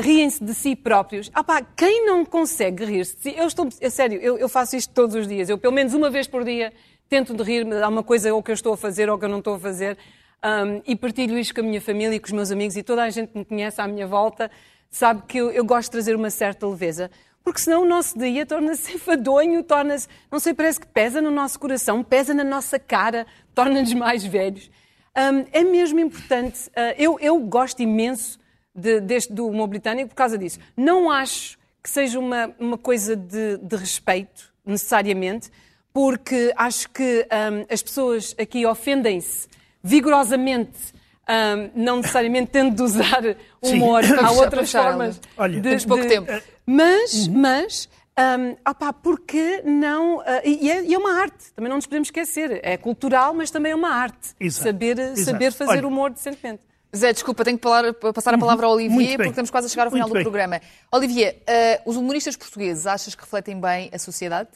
riem-se 0.03 0.43
de 0.45 0.53
si 0.55 0.76
próprios. 0.76 1.30
Ah 1.34 1.43
pá, 1.45 1.62
quem 1.62 2.05
não 2.07 2.24
consegue 2.24 2.84
rir-se 2.84 3.16
de 3.16 3.22
si? 3.22 3.34
Eu 3.37 3.47
estou, 3.47 3.68
a 3.82 3.91
sério, 3.91 4.20
eu, 4.20 4.37
eu 4.39 4.49
faço 4.49 4.76
isto 4.76 4.93
todos 4.93 5.14
os 5.14 5.26
dias. 5.26 5.49
Eu, 5.49 5.59
pelo 5.59 5.72
menos 5.72 5.95
uma 5.95 6.11
vez 6.11 6.26
por 6.26 6.45
dia, 6.45 6.72
tento 7.09 7.34
de 7.34 7.43
rir-me 7.43 7.70
de 7.76 7.82
alguma 7.82 8.03
coisa 8.03 8.32
ou 8.34 8.43
que 8.43 8.51
eu 8.51 8.55
estou 8.55 8.74
a 8.74 8.76
fazer 8.76 9.09
ou 9.09 9.18
que 9.18 9.24
eu 9.24 9.28
não 9.28 9.39
estou 9.39 9.55
a 9.55 9.59
fazer. 9.59 9.97
Um, 10.45 10.82
e 10.87 10.95
partilho 10.95 11.39
isto 11.39 11.55
com 11.55 11.61
a 11.62 11.64
minha 11.64 11.80
família 11.80 12.14
e 12.14 12.20
com 12.20 12.26
os 12.26 12.32
meus 12.32 12.51
amigos 12.53 12.76
e 12.76 12.82
toda 12.82 13.03
a 13.03 13.11
gente 13.11 13.30
que 13.32 13.39
me 13.39 13.45
conhece 13.45 13.80
à 13.80 13.87
minha 13.89 14.07
volta 14.07 14.51
sabe 14.91 15.22
que 15.26 15.39
eu, 15.39 15.51
eu 15.51 15.64
gosto 15.64 15.87
de 15.87 15.93
trazer 15.93 16.14
uma 16.14 16.30
certa 16.30 16.66
leveza. 16.66 17.11
Porque 17.47 17.61
senão 17.61 17.82
o 17.82 17.86
nosso 17.86 18.18
dia 18.18 18.44
torna-se 18.44 18.90
enfadonho, 18.97 19.62
torna-se, 19.62 20.09
não 20.32 20.40
sei, 20.40 20.53
parece 20.53 20.80
que 20.80 20.86
pesa 20.88 21.22
no 21.22 21.30
nosso 21.30 21.61
coração, 21.61 22.03
pesa 22.03 22.34
na 22.34 22.42
nossa 22.42 22.76
cara, 22.76 23.24
torna-nos 23.55 23.94
mais 23.94 24.24
velhos. 24.24 24.68
Um, 25.16 25.47
é 25.53 25.62
mesmo 25.62 26.01
importante, 26.01 26.66
uh, 26.70 26.92
eu, 26.99 27.16
eu 27.20 27.38
gosto 27.38 27.80
imenso 27.80 28.36
de- 28.74 29.01
deste, 29.01 29.32
do 29.32 29.47
humor 29.47 29.68
britânico 29.68 30.09
por 30.09 30.16
causa 30.16 30.36
disso. 30.36 30.59
Não 30.76 31.09
acho 31.09 31.57
que 31.80 31.88
seja 31.88 32.18
uma, 32.18 32.53
uma 32.59 32.76
coisa 32.76 33.14
de, 33.14 33.59
de 33.59 33.76
respeito, 33.76 34.53
necessariamente, 34.66 35.49
porque 35.92 36.53
acho 36.57 36.90
que 36.90 37.24
hum, 37.30 37.64
as 37.70 37.80
pessoas 37.80 38.34
aqui 38.40 38.66
ofendem-se 38.66 39.47
vigorosamente, 39.84 40.92
hum, 41.28 41.70
não 41.76 41.99
necessariamente 41.99 42.51
tendo 42.51 42.74
de 42.74 42.82
usar 42.82 43.22
humor. 43.62 44.05
Sim. 44.05 44.14
Há 44.14 44.16
Vamos 44.22 44.38
outras 44.38 44.72
formas. 44.72 45.20
Olha, 45.36 45.61
de, 45.61 45.68
temos 45.68 45.84
pouco 45.86 46.03
de- 46.03 46.09
tempo. 46.09 46.55
Mas, 46.66 47.28
mas, 47.28 47.88
hum, 48.18 48.56
opá, 48.68 48.92
porque 48.92 49.62
não. 49.64 50.20
ah, 50.20 50.42
e, 50.44 50.70
é, 50.70 50.84
e 50.84 50.94
é 50.94 50.98
uma 50.98 51.20
arte, 51.20 51.52
também 51.54 51.68
não 51.68 51.76
nos 51.76 51.86
podemos 51.86 52.08
esquecer. 52.08 52.60
É 52.62 52.76
cultural, 52.76 53.32
mas 53.34 53.50
também 53.50 53.72
é 53.72 53.74
uma 53.74 53.90
arte. 53.90 54.34
Exato. 54.40 54.64
Saber, 54.64 54.98
Exato. 54.98 55.20
saber 55.24 55.52
fazer 55.52 55.78
Olha. 55.78 55.86
humor 55.88 56.10
decentemente. 56.10 56.62
Zé, 56.94 57.12
desculpa, 57.12 57.44
tenho 57.44 57.58
que 57.58 57.62
falar- 57.62 57.92
passar 57.94 58.32
a 58.34 58.38
palavra 58.38 58.66
ao 58.66 58.72
Olivier, 58.72 59.16
porque 59.16 59.28
estamos 59.30 59.50
quase 59.50 59.66
a 59.66 59.70
chegar 59.70 59.84
ao 59.84 59.90
final 59.90 60.08
Muito 60.08 60.12
do 60.14 60.30
bem. 60.30 60.32
programa. 60.48 60.60
Olivier, 60.90 61.42
eh, 61.46 61.82
os 61.84 61.94
humoristas 61.96 62.36
portugueses 62.36 62.86
achas 62.86 63.14
que 63.14 63.20
refletem 63.22 63.60
bem 63.60 63.90
a 63.92 63.98
sociedade 63.98 64.48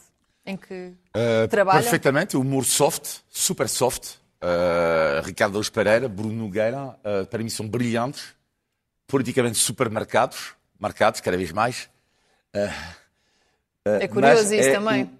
em 0.47 0.57
que 0.57 0.93
Uh, 1.15 1.47
trabalham? 1.51 1.83
Perfeitamente, 1.83 2.37
humor 2.37 2.65
soft, 2.65 3.19
super 3.29 3.69
soft. 3.69 4.15
Uh, 4.43 5.21
Ricardo 5.23 5.57
Alves 5.57 5.69
Pereira, 5.69 6.09
Bruno 6.09 6.33
Nogueira, 6.33 6.97
uh, 7.05 7.27
para 7.27 7.43
mim 7.43 7.51
são 7.51 7.69
brilhantes, 7.69 8.29
politicamente 9.07 9.59
super 9.59 9.91
marcados, 9.91 10.55
marcados 10.79 11.21
cada 11.21 11.37
vez 11.37 11.53
mais. 11.53 11.91
É 13.85 14.09
curioso 14.09 14.43
Mas 14.43 14.53
isso 14.53 14.69
é 14.69 14.73
também. 14.73 15.11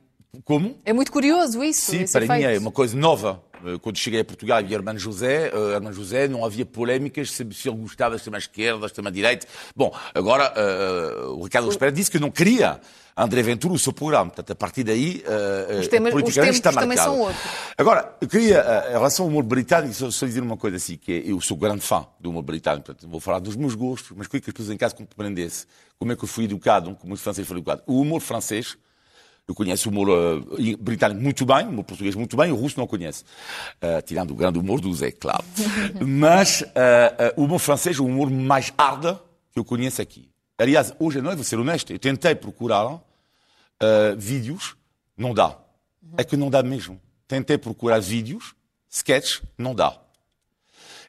Como? 0.45 0.77
É 0.85 0.93
muito 0.93 1.11
curioso 1.11 1.63
isso. 1.65 1.91
Sim, 1.91 2.07
para 2.07 2.37
mim 2.37 2.43
é 2.43 2.59
uma 2.59 2.71
coisa 2.71 2.97
nova. 2.97 3.43
Eh, 3.65 3.79
Quando 3.81 3.97
cheguei 3.99 4.21
a 4.21 4.25
Portugal 4.25 4.59
havia 4.59 4.77
Hermano 4.77 4.99
José, 4.99 5.51
uh, 5.55 5.73
Hermano 5.73 5.95
José, 5.95 6.29
não 6.29 6.45
havia 6.45 6.65
polémicas 6.67 7.31
se, 7.33 7.47
se 7.53 7.69
ele 7.69 7.79
gostava 7.79 8.15
de 8.15 8.17
extrema-esquerda, 8.19 8.87
extrema-direita. 8.87 9.47
Bom, 9.75 9.95
agora 10.15 10.53
uh, 10.55 11.39
o 11.39 11.45
Ricardo 11.45 11.65
Alves 11.65 11.77
Pereira 11.77 11.97
disse 11.97 12.11
que 12.11 12.19
não 12.19 12.31
queria 12.31 12.81
André 13.17 13.43
Ventura 13.43 13.75
o 13.75 13.79
seu 13.79 13.93
programa. 13.93 14.27
Portanto, 14.31 14.51
a 14.53 14.55
partir 14.55 14.83
daí, 14.85 15.23
uh, 15.27 15.81
Os 15.81 15.89
temas- 15.89 16.15
os 16.15 16.23
está 16.31 16.43
tempos 16.43 16.61
também 16.61 16.97
são 16.97 17.19
outros. 17.21 17.43
Agora, 17.77 18.17
eu 18.21 18.29
queria, 18.29 18.61
uh, 18.63 18.89
em 18.89 18.93
relação 18.93 19.27
ao 19.27 19.31
humor 19.31 19.43
britânico, 19.43 19.93
só, 19.95 20.11
só 20.11 20.27
dizer 20.27 20.43
uma 20.43 20.57
coisa 20.57 20.77
assim, 20.77 20.97
que 20.97 21.13
é, 21.13 21.31
eu 21.31 21.41
sou 21.41 21.57
grande 21.57 21.83
fã 21.83 22.07
do 22.19 22.31
humor 22.31 22.43
britânico, 22.43 22.87
portanto, 22.87 23.11
vou 23.11 23.21
falar 23.21 23.41
dos 23.41 23.57
meus 23.57 23.75
gostos, 23.75 24.13
mas 24.17 24.27
queria 24.27 24.41
que 24.41 24.51
as 24.51 24.55
pessoas 24.55 24.75
em 24.75 24.79
casa 24.79 24.95
compreendessem 24.95 25.67
como 25.99 26.13
é 26.13 26.17
que 26.17 26.25
eu 26.25 26.29
fui 26.29 26.45
educado, 26.45 26.97
como 26.99 27.13
os 27.13 27.21
franceses 27.21 27.47
foram 27.47 27.59
educados. 27.59 27.85
O 27.87 28.01
humor 28.01 28.21
francês, 28.23 28.79
eu 29.51 29.55
conheço 29.55 29.89
o 29.89 29.93
humor 29.93 30.09
uh, 30.09 30.77
britânico 30.79 31.21
muito 31.21 31.45
bem, 31.45 31.67
o 31.67 31.71
humor 31.71 31.85
português 31.85 32.15
muito 32.15 32.37
bem, 32.37 32.53
o 32.53 32.55
russo 32.55 32.79
não 32.79 32.87
conheço. 32.87 33.25
Uh, 33.83 34.01
tirando 34.03 34.31
o 34.31 34.35
grande 34.35 34.59
humor 34.59 34.81
do 34.81 34.95
Zé, 34.95 35.11
claro. 35.11 35.45
Mas 36.01 36.61
uh, 36.61 36.65
uh, 36.65 37.41
o 37.41 37.45
humor 37.45 37.59
francês 37.59 37.99
é 37.99 38.01
o 38.01 38.07
humor 38.07 38.31
mais 38.31 38.73
hard 38.79 39.19
que 39.53 39.59
eu 39.59 39.65
conheço 39.65 40.01
aqui. 40.01 40.29
Aliás, 40.57 40.95
hoje 40.99 41.19
à 41.19 41.23
noite, 41.23 41.37
vou 41.37 41.45
ser 41.45 41.59
honesto, 41.59 41.93
eu 41.93 41.99
tentei 41.99 42.35
procurar 42.35 43.03
vídeos, 44.19 44.77
não 45.17 45.33
dá. 45.33 45.57
É 46.19 46.23
que 46.23 46.37
não 46.37 46.51
dá 46.51 46.63
mesmo. 46.63 47.01
Tentei 47.27 47.57
procurar 47.57 47.99
vídeos, 47.99 48.55
sketches, 48.91 49.41
não 49.57 49.75
dá. 49.75 49.99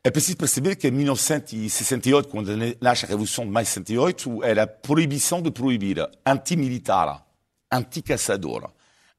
É 0.03 0.09
preciso 0.09 0.37
perceber 0.37 0.77
que 0.77 0.87
em 0.87 0.91
1968, 0.91 2.27
quando 2.29 2.49
nasce 2.81 3.05
a 3.05 3.07
Revolução 3.07 3.45
de 3.45 3.51
Maio 3.51 3.65
de 3.65 3.71
68, 3.71 4.43
era 4.43 4.63
a 4.63 4.67
proibição 4.67 5.41
de 5.41 5.51
proibir 5.51 5.97
anti-militar, 6.25 7.23
anti-caçador, 7.71 8.69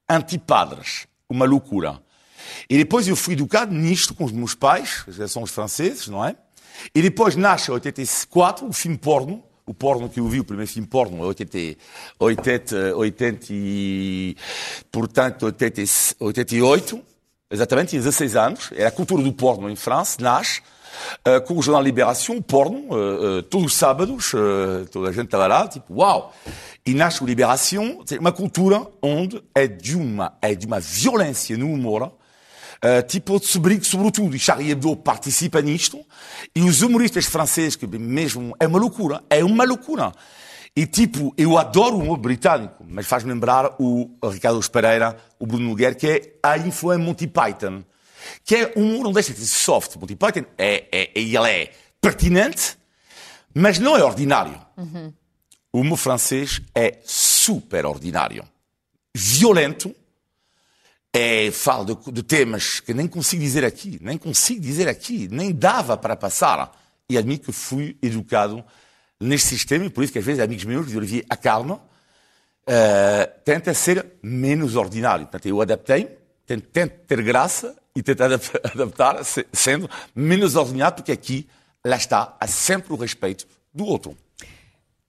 anti-padres, 0.09 1.07
uma 1.28 1.46
loucura. 1.46 2.00
E 2.68 2.76
depois 2.76 3.09
eu 3.09 3.16
fui 3.16 3.34
educado 3.34 3.72
nisto 3.72 4.14
com 4.14 4.24
os 4.24 4.32
meus 4.32 4.55
pais, 4.55 5.05
já 5.09 5.26
são 5.28 5.42
os 5.42 5.50
franceses, 5.50 6.09
não 6.09 6.24
é? 6.24 6.36
E 6.94 7.03
depois 7.03 7.36
nasce 7.36 7.70
em 7.70 7.74
84 7.74 8.66
o 8.66 8.72
filme 8.72 8.98
porno, 8.98 9.42
o 9.66 9.72
porno 9.72 10.09
que 10.09 10.20
eu 10.20 10.28
vi, 10.28 10.40
o 10.40 10.44
primeiro 10.44 10.70
filme 10.70 10.88
porno, 10.88 11.22
80, 11.22 11.78
80, 12.18 12.96
80 12.96 13.46
e, 13.50 14.36
portanto, 14.90 15.46
80, 15.46 15.82
88, 16.18 17.03
exatamente, 17.50 17.90
tinha 17.90 18.03
16 18.03 18.36
anos, 18.36 18.70
era 18.74 18.88
a 18.88 18.92
cultura 18.92 19.22
do 19.22 19.32
porno 19.32 19.70
em 19.70 19.76
França, 19.76 20.20
nasce, 20.20 20.61
uh, 21.26 21.40
com 21.46 21.57
o 21.57 21.62
jornal 21.62 21.82
Libération, 21.82 22.40
porno, 22.42 22.78
uh, 22.90 23.38
uh, 23.38 23.42
todos 23.44 23.66
os 23.66 23.74
sábados, 23.74 24.32
toda 24.90 25.11
a 25.11 25.12
gente 25.12 25.26
estava 25.26 25.46
lá, 25.46 25.68
tipo, 25.68 25.94
uau! 25.94 26.34
E 26.85 26.95
nasce 26.95 27.22
o 27.22 27.26
Libération, 27.26 28.03
uma 28.18 28.33
cultura 28.33 28.85
onde 29.01 29.43
é 29.55 29.66
de 29.66 29.97
uma, 29.97 30.37
é 30.43 30.55
de 30.55 30.66
uma 30.66 30.80
violência 30.80 31.57
no 31.57 31.72
humor, 31.72 32.12
Uh, 32.85 33.01
tipo 33.07 33.39
sobre, 33.39 33.80
sobretudo, 33.85 34.35
e 34.35 34.41
Charlie 34.41 34.72
Hebdo 34.72 34.97
participa 34.97 35.62
nisto, 35.62 36.05
e 36.53 36.62
os 36.62 36.83
humoristas 36.83 37.26
franceses, 37.26 37.76
que 37.76 37.87
mesmo 37.87 38.57
é 38.59 38.66
uma 38.66 38.80
loucura, 38.80 39.22
é 39.30 39.45
uma 39.45 39.62
loucura. 39.62 40.12
E 40.74 40.85
tipo, 40.85 41.33
eu 41.39 41.57
adoro 41.57 41.95
o 41.95 42.01
humor 42.01 42.18
britânico, 42.18 42.85
mas 42.89 43.07
faz-me 43.07 43.33
lembrar 43.33 43.76
o 43.78 44.11
Ricardo 44.24 44.59
Pereira, 44.68 45.16
o 45.39 45.47
Bruno 45.47 45.68
Nogueira, 45.68 45.95
que 45.95 46.09
é 46.09 46.33
a 46.43 46.59
influência 46.59 47.05
Monty 47.05 47.28
Python, 47.28 47.85
que 48.45 48.57
é 48.57 48.72
um 48.74 48.95
humor, 48.95 49.05
não 49.05 49.12
deixa 49.12 49.33
de 49.33 49.39
ser 49.39 49.47
soft. 49.47 49.95
Monty 49.95 50.16
Python 50.16 50.45
é, 50.59 50.87
é, 50.91 51.11
ele 51.14 51.37
é 51.37 51.70
pertinente, 52.01 52.76
mas 53.55 53.78
não 53.78 53.97
é 53.97 54.03
ordinário. 54.03 54.61
Uhum. 54.76 55.12
O 55.73 55.81
humor 55.81 55.97
francês 55.97 56.61
é 56.75 56.99
super 57.03 57.87
ordinário, 57.87 58.45
violento, 59.14 59.95
é, 61.11 61.51
falo 61.51 61.95
de, 61.95 62.12
de, 62.12 62.23
temas 62.23 62.79
que 62.81 62.93
nem 62.93 63.09
consigo 63.09 63.43
dizer 63.43 63.64
aqui, 63.64 63.99
nem 64.03 64.18
consigo 64.18 64.61
dizer 64.61 64.87
aqui, 64.87 65.29
nem 65.31 65.51
dava 65.51 65.97
para 65.97 66.14
passar. 66.14 66.79
E 67.09 67.16
admito 67.16 67.47
que 67.47 67.53
fui 67.53 67.97
educado 68.03 68.62
neste 69.18 69.49
sistema, 69.49 69.85
e 69.87 69.91
por 69.91 70.05
isso 70.05 70.12
que 70.12 70.18
às 70.18 70.25
vezes 70.25 70.43
amigos 70.43 70.64
meus 70.64 70.85
dizem, 70.85 70.99
Olivier, 70.99 71.25
acalma, 71.29 71.77
uh, 71.77 73.41
tenta 73.45 73.73
ser 73.73 74.07
menos 74.23 74.77
ordinário. 74.77 75.27
Portanto, 75.27 75.47
eu 75.47 75.61
adaptei, 75.61 76.18
tento, 76.47 76.68
tento 76.68 76.93
ter 77.07 77.23
graça 77.23 77.75
e 77.95 78.03
tento 78.03 78.23
adaptar 78.25 79.18
sendo 79.53 79.89
menos 80.14 80.55
ordinário, 80.55 80.97
porque 80.97 81.12
aqui, 81.12 81.49
lá 81.85 81.97
está, 81.97 82.37
há 82.39 82.47
sempre 82.47 82.93
o 82.93 82.97
respeito 82.97 83.47
do 83.73 83.85
outro. 83.85 84.16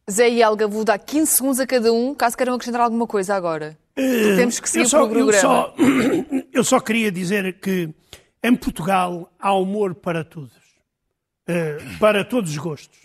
Zé 0.09 0.29
e 0.29 0.41
Helga, 0.41 0.67
vou 0.67 0.83
dar 0.83 0.99
15 0.99 1.31
segundos 1.31 1.59
a 1.59 1.67
cada 1.67 1.91
um, 1.93 2.13
caso 2.13 2.35
queiram 2.35 2.55
acrescentar 2.55 2.81
alguma 2.81 3.07
coisa 3.07 3.35
agora. 3.35 3.77
Uh, 3.97 4.35
Temos 4.35 4.59
que 4.59 4.69
seguir 4.69 4.87
só, 4.87 5.05
o 5.05 5.09
programa. 5.09 5.31
Eu 5.31 5.41
só, 5.41 5.75
eu 6.53 6.63
só, 6.63 6.79
queria 6.79 7.11
dizer 7.11 7.59
que 7.59 7.89
em 8.43 8.55
Portugal 8.55 9.31
há 9.39 9.53
humor 9.53 9.95
para 9.95 10.23
todos. 10.23 10.53
Uh, 11.47 11.99
para 11.99 12.25
todos 12.25 12.51
os 12.51 12.57
gostos. 12.57 12.99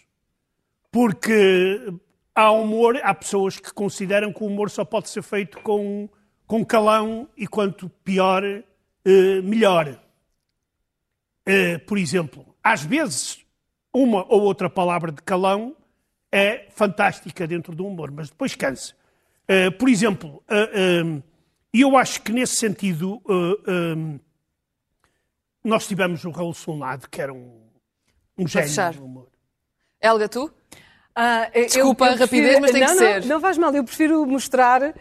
Porque 0.90 1.92
há 2.34 2.50
humor, 2.50 2.98
há 3.02 3.14
pessoas 3.14 3.58
que 3.58 3.72
consideram 3.72 4.32
que 4.32 4.42
o 4.42 4.46
humor 4.46 4.68
só 4.68 4.84
pode 4.84 5.08
ser 5.08 5.22
feito 5.22 5.60
com, 5.60 6.08
com 6.46 6.64
calão 6.64 7.28
e 7.36 7.46
quanto 7.46 7.88
pior, 8.02 8.42
uh, 8.42 9.42
melhor. 9.44 10.00
por 11.86 11.96
exemplo, 11.96 12.44
às 12.62 12.82
vezes, 12.82 13.38
uma 13.94 14.24
ou 14.28 14.42
outra 14.42 14.68
palavra 14.68 15.12
de 15.12 15.22
calão 15.22 15.76
é 16.32 16.66
fantástica 16.70 17.46
dentro 17.46 17.74
do 17.74 17.86
humor, 17.86 18.10
mas 18.10 18.28
depois 18.30 18.54
cansa. 18.54 18.94
Uh, 19.44 19.72
por 19.78 19.88
exemplo, 19.88 20.42
uh, 20.50 21.22
e 21.72 21.80
eu 21.80 21.96
acho 21.96 22.22
que 22.22 22.32
nesse 22.32 22.56
sentido 22.56 23.22
nós 25.64 25.86
tivemos 25.86 26.24
o 26.24 26.30
Raul 26.30 26.54
Solnado, 26.54 27.08
que 27.10 27.20
era 27.20 27.32
um, 27.32 27.60
um 28.36 28.46
gênio 28.46 28.92
do 28.94 29.04
humor. 29.04 29.28
Helga, 30.00 30.28
tu? 30.28 30.44
Uh, 30.46 31.50
Desculpa 31.52 32.06
eu, 32.06 32.10
eu 32.10 32.14
a 32.14 32.18
rapidez, 32.18 32.60
mas 32.60 32.70
tem 32.70 32.80
não, 32.80 32.88
que 32.88 32.94
não, 32.94 33.00
ser. 33.00 33.24
Não 33.26 33.40
faz 33.40 33.58
mal, 33.58 33.74
eu 33.74 33.84
prefiro 33.84 34.24
mostrar, 34.24 34.82
uh, 34.82 34.94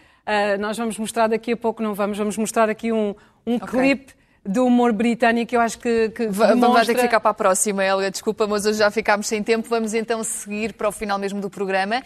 nós 0.60 0.78
vamos 0.78 0.98
mostrar 0.98 1.28
daqui 1.28 1.52
a 1.52 1.58
pouco, 1.58 1.84
não 1.84 1.94
vamos, 1.94 2.18
vamos 2.18 2.36
mostrar 2.38 2.70
aqui 2.70 2.92
um, 2.92 3.16
um 3.46 3.56
okay. 3.56 3.68
clipe 3.68 4.17
do 4.48 4.66
humor 4.66 4.94
britânico, 4.94 5.54
eu 5.54 5.60
acho 5.60 5.78
que, 5.78 6.10
que 6.10 6.28
demonstra... 6.28 6.70
Vai 6.70 6.86
ter 6.86 6.96
que 6.96 7.02
ficar 7.02 7.20
para 7.20 7.32
a 7.32 7.34
próxima, 7.34 7.84
Helga, 7.84 8.10
desculpa, 8.10 8.48
mas 8.48 8.66
hoje 8.66 8.80
já 8.80 8.90
ficámos 8.90 9.28
sem 9.28 9.44
tempo. 9.44 9.68
Vamos 9.70 9.94
então 9.94 10.24
seguir 10.24 10.74
para 10.74 10.88
o 10.88 10.92
final 10.92 11.20
mesmo 11.20 11.42
do 11.42 11.50
programa. 11.50 12.02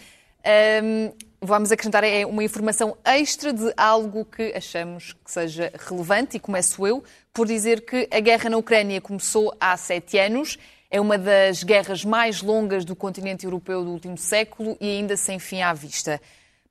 Um, 0.82 1.12
vamos 1.40 1.70
acrescentar 1.70 2.02
é 2.02 2.26
uma 2.26 2.42
informação 2.42 2.96
extra 3.04 3.52
de 3.52 3.72
algo 3.76 4.24
que 4.24 4.52
achamos 4.56 5.12
que 5.24 5.30
seja 5.30 5.72
relevante, 5.88 6.36
e 6.36 6.40
começo 6.40 6.86
eu 6.86 7.04
por 7.32 7.46
dizer 7.46 7.82
que 7.82 8.08
a 8.12 8.20
guerra 8.20 8.50
na 8.50 8.56
Ucrânia 8.56 9.00
começou 9.00 9.54
há 9.60 9.76
sete 9.76 10.18
anos. 10.18 10.58
É 10.90 11.00
uma 11.00 11.16
das 11.16 11.62
guerras 11.62 12.04
mais 12.04 12.42
longas 12.42 12.84
do 12.84 12.94
continente 12.94 13.46
europeu 13.46 13.82
do 13.82 13.90
último 13.92 14.18
século 14.18 14.76
e 14.80 14.98
ainda 14.98 15.16
sem 15.16 15.38
fim 15.38 15.62
à 15.62 15.72
vista. 15.72 16.20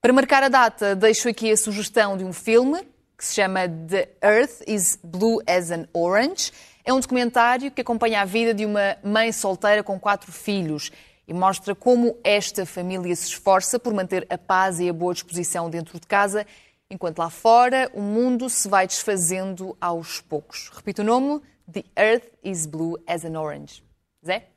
Para 0.01 0.13
marcar 0.13 0.43
a 0.43 0.49
data, 0.49 0.95
deixo 0.95 1.29
aqui 1.29 1.51
a 1.51 1.57
sugestão 1.57 2.17
de 2.17 2.23
um 2.23 2.33
filme 2.33 2.81
que 3.21 3.27
se 3.27 3.35
chama 3.35 3.69
The 3.69 4.09
Earth 4.23 4.63
is 4.67 4.97
Blue 5.03 5.43
as 5.45 5.69
an 5.69 5.85
Orange. 5.93 6.51
É 6.83 6.91
um 6.91 6.99
documentário 6.99 7.69
que 7.69 7.81
acompanha 7.81 8.21
a 8.21 8.25
vida 8.25 8.51
de 8.51 8.65
uma 8.65 8.97
mãe 9.03 9.31
solteira 9.31 9.83
com 9.83 9.99
quatro 9.99 10.31
filhos 10.31 10.91
e 11.27 11.33
mostra 11.33 11.75
como 11.75 12.17
esta 12.23 12.65
família 12.65 13.15
se 13.15 13.27
esforça 13.27 13.77
por 13.77 13.93
manter 13.93 14.25
a 14.27 14.39
paz 14.39 14.79
e 14.79 14.89
a 14.89 14.93
boa 14.93 15.13
disposição 15.13 15.69
dentro 15.69 15.99
de 15.99 16.07
casa, 16.07 16.47
enquanto 16.89 17.19
lá 17.19 17.29
fora 17.29 17.91
o 17.93 18.01
mundo 18.01 18.49
se 18.49 18.67
vai 18.67 18.87
desfazendo 18.87 19.77
aos 19.79 20.19
poucos. 20.19 20.71
Repito 20.73 21.03
o 21.03 21.05
nome: 21.05 21.43
The 21.71 21.83
Earth 21.95 22.27
is 22.43 22.65
Blue 22.65 22.97
as 23.05 23.23
an 23.23 23.39
Orange. 23.39 23.83
Zé? 24.25 24.47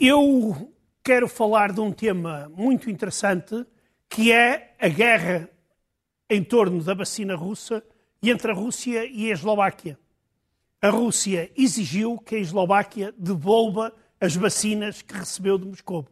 Eu 0.00 0.72
quero 1.04 1.28
falar 1.28 1.72
de 1.72 1.80
um 1.82 1.92
tema 1.92 2.50
muito 2.56 2.88
interessante 2.88 3.66
que 4.08 4.32
é 4.32 4.74
a 4.80 4.88
guerra 4.88 5.50
em 6.28 6.42
torno 6.42 6.82
da 6.82 6.94
vacina 6.94 7.34
russa 7.34 7.82
e 8.22 8.30
entre 8.30 8.50
a 8.50 8.54
Rússia 8.54 9.06
e 9.06 9.30
a 9.30 9.34
Eslováquia. 9.34 9.98
A 10.80 10.90
Rússia 10.90 11.50
exigiu 11.56 12.18
que 12.18 12.36
a 12.36 12.38
Eslováquia 12.38 13.12
devolva 13.16 13.92
as 14.20 14.36
vacinas 14.36 15.02
que 15.02 15.14
recebeu 15.14 15.58
de 15.58 15.66
Moscou. 15.66 16.06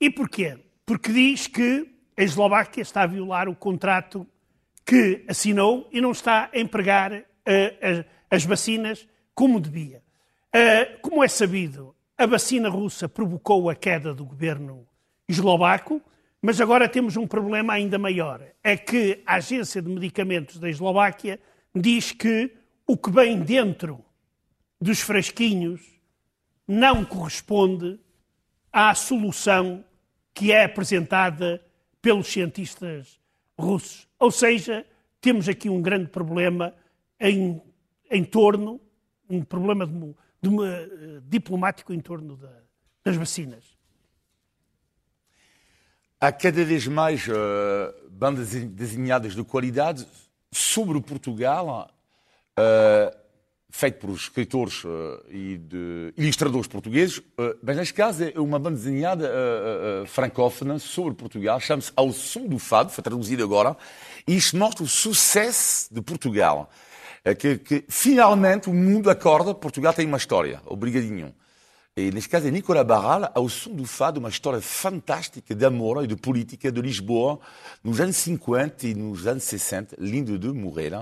E 0.00 0.10
porquê? 0.10 0.58
Porque 0.84 1.12
diz 1.12 1.46
que 1.46 1.88
a 2.16 2.22
Eslováquia 2.22 2.82
está 2.82 3.02
a 3.02 3.06
violar 3.06 3.48
o 3.48 3.54
contrato 3.54 4.26
que 4.84 5.24
assinou 5.28 5.88
e 5.92 6.00
não 6.00 6.10
está 6.10 6.50
a 6.52 6.58
empregar 6.58 7.12
uh, 7.12 7.24
as, 7.80 8.04
as, 8.30 8.44
vacinas 8.44 9.06
como 9.34 9.60
devia. 9.60 10.02
Uh, 10.54 11.00
como 11.00 11.22
é 11.22 11.28
sabido, 11.28 11.94
a 12.18 12.26
vacina 12.26 12.68
russa 12.68 13.08
provocou 13.08 13.70
a 13.70 13.74
queda 13.74 14.12
do 14.12 14.24
governo 14.24 14.86
eslovaco 15.28 16.02
mas 16.42 16.60
agora 16.60 16.88
temos 16.88 17.16
um 17.16 17.26
problema 17.26 17.74
ainda 17.74 17.98
maior. 17.98 18.42
É 18.62 18.76
que 18.76 19.22
a 19.26 19.34
Agência 19.34 19.82
de 19.82 19.88
Medicamentos 19.88 20.58
da 20.58 20.68
Eslováquia 20.68 21.38
diz 21.74 22.12
que 22.12 22.50
o 22.86 22.96
que 22.96 23.10
vem 23.10 23.40
dentro 23.40 24.04
dos 24.80 25.00
frasquinhos 25.00 25.82
não 26.66 27.04
corresponde 27.04 28.00
à 28.72 28.94
solução 28.94 29.84
que 30.32 30.52
é 30.52 30.64
apresentada 30.64 31.62
pelos 32.00 32.28
cientistas 32.28 33.20
russos. 33.58 34.08
Ou 34.18 34.30
seja, 34.30 34.86
temos 35.20 35.48
aqui 35.48 35.68
um 35.68 35.82
grande 35.82 36.08
problema 36.08 36.74
em, 37.18 37.60
em 38.10 38.24
torno, 38.24 38.80
um 39.28 39.42
problema 39.42 39.86
de, 39.86 39.92
de, 39.92 40.14
de, 40.42 40.48
uh, 40.48 41.20
diplomático 41.22 41.92
em 41.92 42.00
torno 42.00 42.36
da, 42.36 42.52
das 43.04 43.16
vacinas. 43.16 43.79
Há 46.22 46.30
cada 46.30 46.62
vez 46.66 46.86
mais 46.86 47.26
uh, 47.26 47.32
bandas 48.10 48.50
desenhadas 48.50 49.34
de 49.34 49.42
qualidade 49.42 50.06
sobre 50.52 51.00
Portugal, 51.00 51.90
uh, 52.58 53.16
feito 53.70 54.00
por 54.00 54.10
escritores 54.14 54.84
uh, 54.84 55.24
e 55.30 55.56
de 55.56 56.12
ilustradores 56.18 56.66
portugueses, 56.66 57.22
mas 57.62 57.74
neste 57.74 57.94
caso 57.94 58.22
é 58.22 58.38
uma 58.38 58.58
banda 58.58 58.76
desenhada 58.76 59.32
francófona 60.08 60.78
sobre 60.78 61.14
Portugal, 61.14 61.58
chama-se 61.58 61.90
Ao 61.96 62.12
Som 62.12 62.46
do 62.46 62.58
Fado, 62.58 62.90
foi 62.90 63.02
traduzido 63.02 63.42
agora, 63.42 63.74
e 64.28 64.36
isto 64.36 64.58
mostra 64.58 64.84
o 64.84 64.88
sucesso 64.88 65.88
de 65.90 66.02
Portugal. 66.02 66.68
Que, 67.38 67.56
que, 67.56 67.84
finalmente 67.88 68.68
o 68.68 68.74
mundo 68.74 69.08
acorda, 69.08 69.54
Portugal 69.54 69.94
tem 69.94 70.06
uma 70.06 70.18
história, 70.18 70.60
obrigadinho. 70.66 71.34
E 72.00 72.10
neste 72.10 72.30
caso 72.30 72.48
é 72.48 72.50
Nicolas 72.50 72.86
Barral, 72.86 73.30
ao 73.34 73.46
som 73.46 73.74
do 73.74 73.84
fado, 73.84 74.20
uma 74.20 74.30
história 74.30 74.62
fantástica 74.62 75.54
de 75.54 75.66
amor 75.66 76.02
e 76.02 76.06
de 76.06 76.16
política 76.16 76.72
de 76.72 76.80
Lisboa 76.80 77.38
nos 77.84 78.00
anos 78.00 78.16
50 78.16 78.86
e 78.86 78.94
nos 78.94 79.26
anos 79.26 79.44
60, 79.44 79.96
lindo 79.98 80.38
de 80.38 80.48
morrer. 80.48 80.94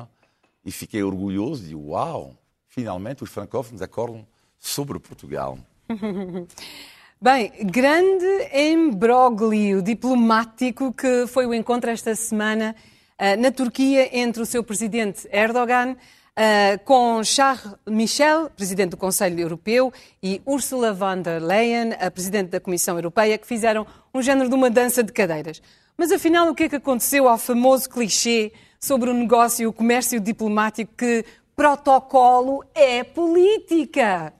E 0.64 0.72
fiquei 0.72 1.01
orgulhoso 1.01 1.62
de 1.62 1.74
uau, 1.76 2.34
finalmente 2.66 3.22
os 3.22 3.30
francófonos 3.30 3.80
acordam 3.80 4.26
sobre 4.59 4.99
Portugal. 4.99 5.57
Bem, 7.22 7.53
grande 7.64 8.49
embróglio 8.53 9.80
diplomático 9.80 10.92
que 10.92 11.28
foi 11.28 11.46
o 11.46 11.55
encontro 11.55 11.90
esta 11.90 12.16
semana 12.16 12.74
uh, 13.20 13.40
na 13.40 13.53
Turquia 13.53 14.18
entre 14.18 14.42
o 14.42 14.46
seu 14.46 14.64
presidente 14.64 15.28
Erdogan 15.30 15.96
uh, 16.39 16.78
com 16.84 17.22
Charles 17.24 17.74
Michel, 17.86 18.49
presidente 18.51 18.91
do 18.91 18.97
Conselho 18.97 19.39
Europeu, 19.41 19.93
e 20.22 20.41
Ursula 20.47 20.93
von 20.93 21.20
der 21.20 21.43
Leyen, 21.43 21.95
a 22.01 22.11
presidente 22.11 22.51
da 22.51 22.61
Comissão 22.61 22.97
Europeia, 22.97 23.36
que 23.36 23.47
fizeram 23.47 23.86
um 24.14 24.22
género 24.22 24.49
de 24.49 24.55
uma 24.55 24.70
dança 24.70 25.03
de 25.03 25.12
cadeiras. 25.12 25.61
Mas 25.97 26.12
afinal, 26.12 26.49
o 26.49 26.55
que 26.55 26.64
é 26.64 26.68
que 26.68 26.76
aconteceu 26.76 27.28
ao 27.28 27.36
famoso 27.36 27.91
clichê 27.91 28.53
sobre 28.78 29.11
o 29.11 29.14
negócio 29.14 29.64
e 29.64 29.66
o 29.66 29.72
comércio 29.72 30.20
diplomático 30.20 30.95
que 30.97 31.24
protocolo 31.57 32.64
é 32.72 33.03
política? 33.03 34.32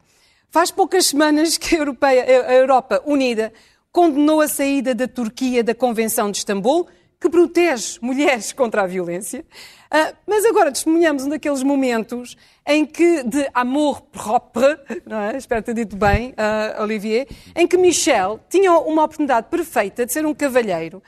Faz 0.51 0.70
poucas 0.70 1.07
semanas 1.07 1.59
que 1.59 1.74
a, 1.74 1.78
Europeia, 1.78 2.46
a 2.46 2.55
Europa 2.55 3.03
Unida 3.05 3.53
condenou 3.90 4.40
a 4.40 4.46
saída 4.46 4.94
da 4.94 5.09
Turquia 5.09 5.64
da 5.64 5.74
Convenção 5.74 6.30
de 6.30 6.38
Istambul, 6.38 6.86
que 7.21 7.29
protege 7.29 7.99
mulheres 8.01 8.53
contra 8.53 8.83
a 8.83 8.87
violência. 8.87 9.45
Uh, 9.93 10.16
mas 10.27 10.45
agora 10.45 10.71
testemunhamos 10.71 11.25
um 11.25 11.31
daqueles 11.31 11.62
momentos 11.62 12.37
em 12.66 12.85
que, 12.85 13.23
de 13.23 13.49
amor 13.55 14.03
propre, 14.03 14.79
não 15.07 15.19
é? 15.21 15.37
espero 15.37 15.62
ter 15.62 15.75
dito 15.75 15.97
bem, 15.97 16.31
uh, 16.31 16.83
Olivier, 16.83 17.27
em 17.57 17.66
que 17.66 17.77
Michel 17.77 18.39
tinha 18.51 18.73
uma 18.73 19.05
oportunidade 19.05 19.49
perfeita 19.49 20.05
de 20.05 20.12
ser 20.12 20.27
um 20.27 20.35
cavalheiro, 20.35 21.03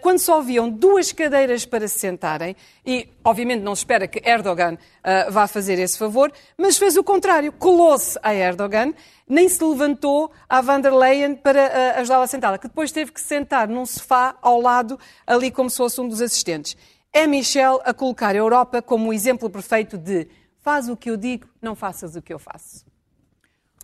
quando 0.00 0.18
só 0.18 0.38
haviam 0.38 0.68
duas 0.68 1.12
cadeiras 1.12 1.64
para 1.64 1.86
se 1.88 1.98
sentarem, 1.98 2.56
e 2.86 3.08
obviamente 3.22 3.62
não 3.62 3.74
se 3.74 3.80
espera 3.80 4.06
que 4.06 4.22
Erdogan 4.28 4.78
vá 5.30 5.46
fazer 5.46 5.78
esse 5.78 5.98
favor, 5.98 6.32
mas 6.56 6.76
fez 6.76 6.96
o 6.96 7.04
contrário, 7.04 7.52
colou-se 7.52 8.18
a 8.22 8.34
Erdogan, 8.34 8.94
nem 9.28 9.48
se 9.48 9.62
levantou 9.64 10.30
à 10.48 10.60
van 10.60 10.80
der 10.80 10.92
Leyen 10.92 11.34
para 11.34 11.98
ajudá-la 11.98 12.24
a 12.24 12.26
sentá-la, 12.26 12.58
que 12.58 12.68
depois 12.68 12.92
teve 12.92 13.12
que 13.12 13.20
sentar 13.20 13.68
num 13.68 13.86
sofá 13.86 14.36
ao 14.40 14.60
lado, 14.60 14.98
ali 15.26 15.50
como 15.50 15.68
se 15.68 15.76
fosse 15.76 16.00
um 16.00 16.08
dos 16.08 16.20
assistentes 16.20 16.76
é 17.14 17.28
Michel 17.28 17.80
a 17.84 17.94
colocar 17.94 18.34
a 18.34 18.38
Europa 18.38 18.82
como 18.82 19.10
o 19.10 19.12
exemplo 19.12 19.48
perfeito 19.48 19.96
de 19.96 20.26
faz 20.58 20.88
o 20.88 20.96
que 20.96 21.08
eu 21.08 21.16
digo, 21.16 21.46
não 21.62 21.76
faças 21.76 22.16
o 22.16 22.20
que 22.20 22.34
eu 22.34 22.40
faço. 22.40 22.84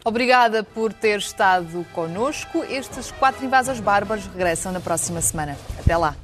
Obrigada 0.04 0.62
por 0.62 0.92
ter 0.92 1.18
estado 1.18 1.84
connosco. 1.92 2.64
Estes 2.64 3.10
quatro 3.12 3.44
invasões 3.44 3.80
bárbaros 3.80 4.26
regressam 4.26 4.72
na 4.72 4.80
próxima 4.80 5.20
semana. 5.20 5.56
Até 5.78 5.96
lá. 5.96 6.16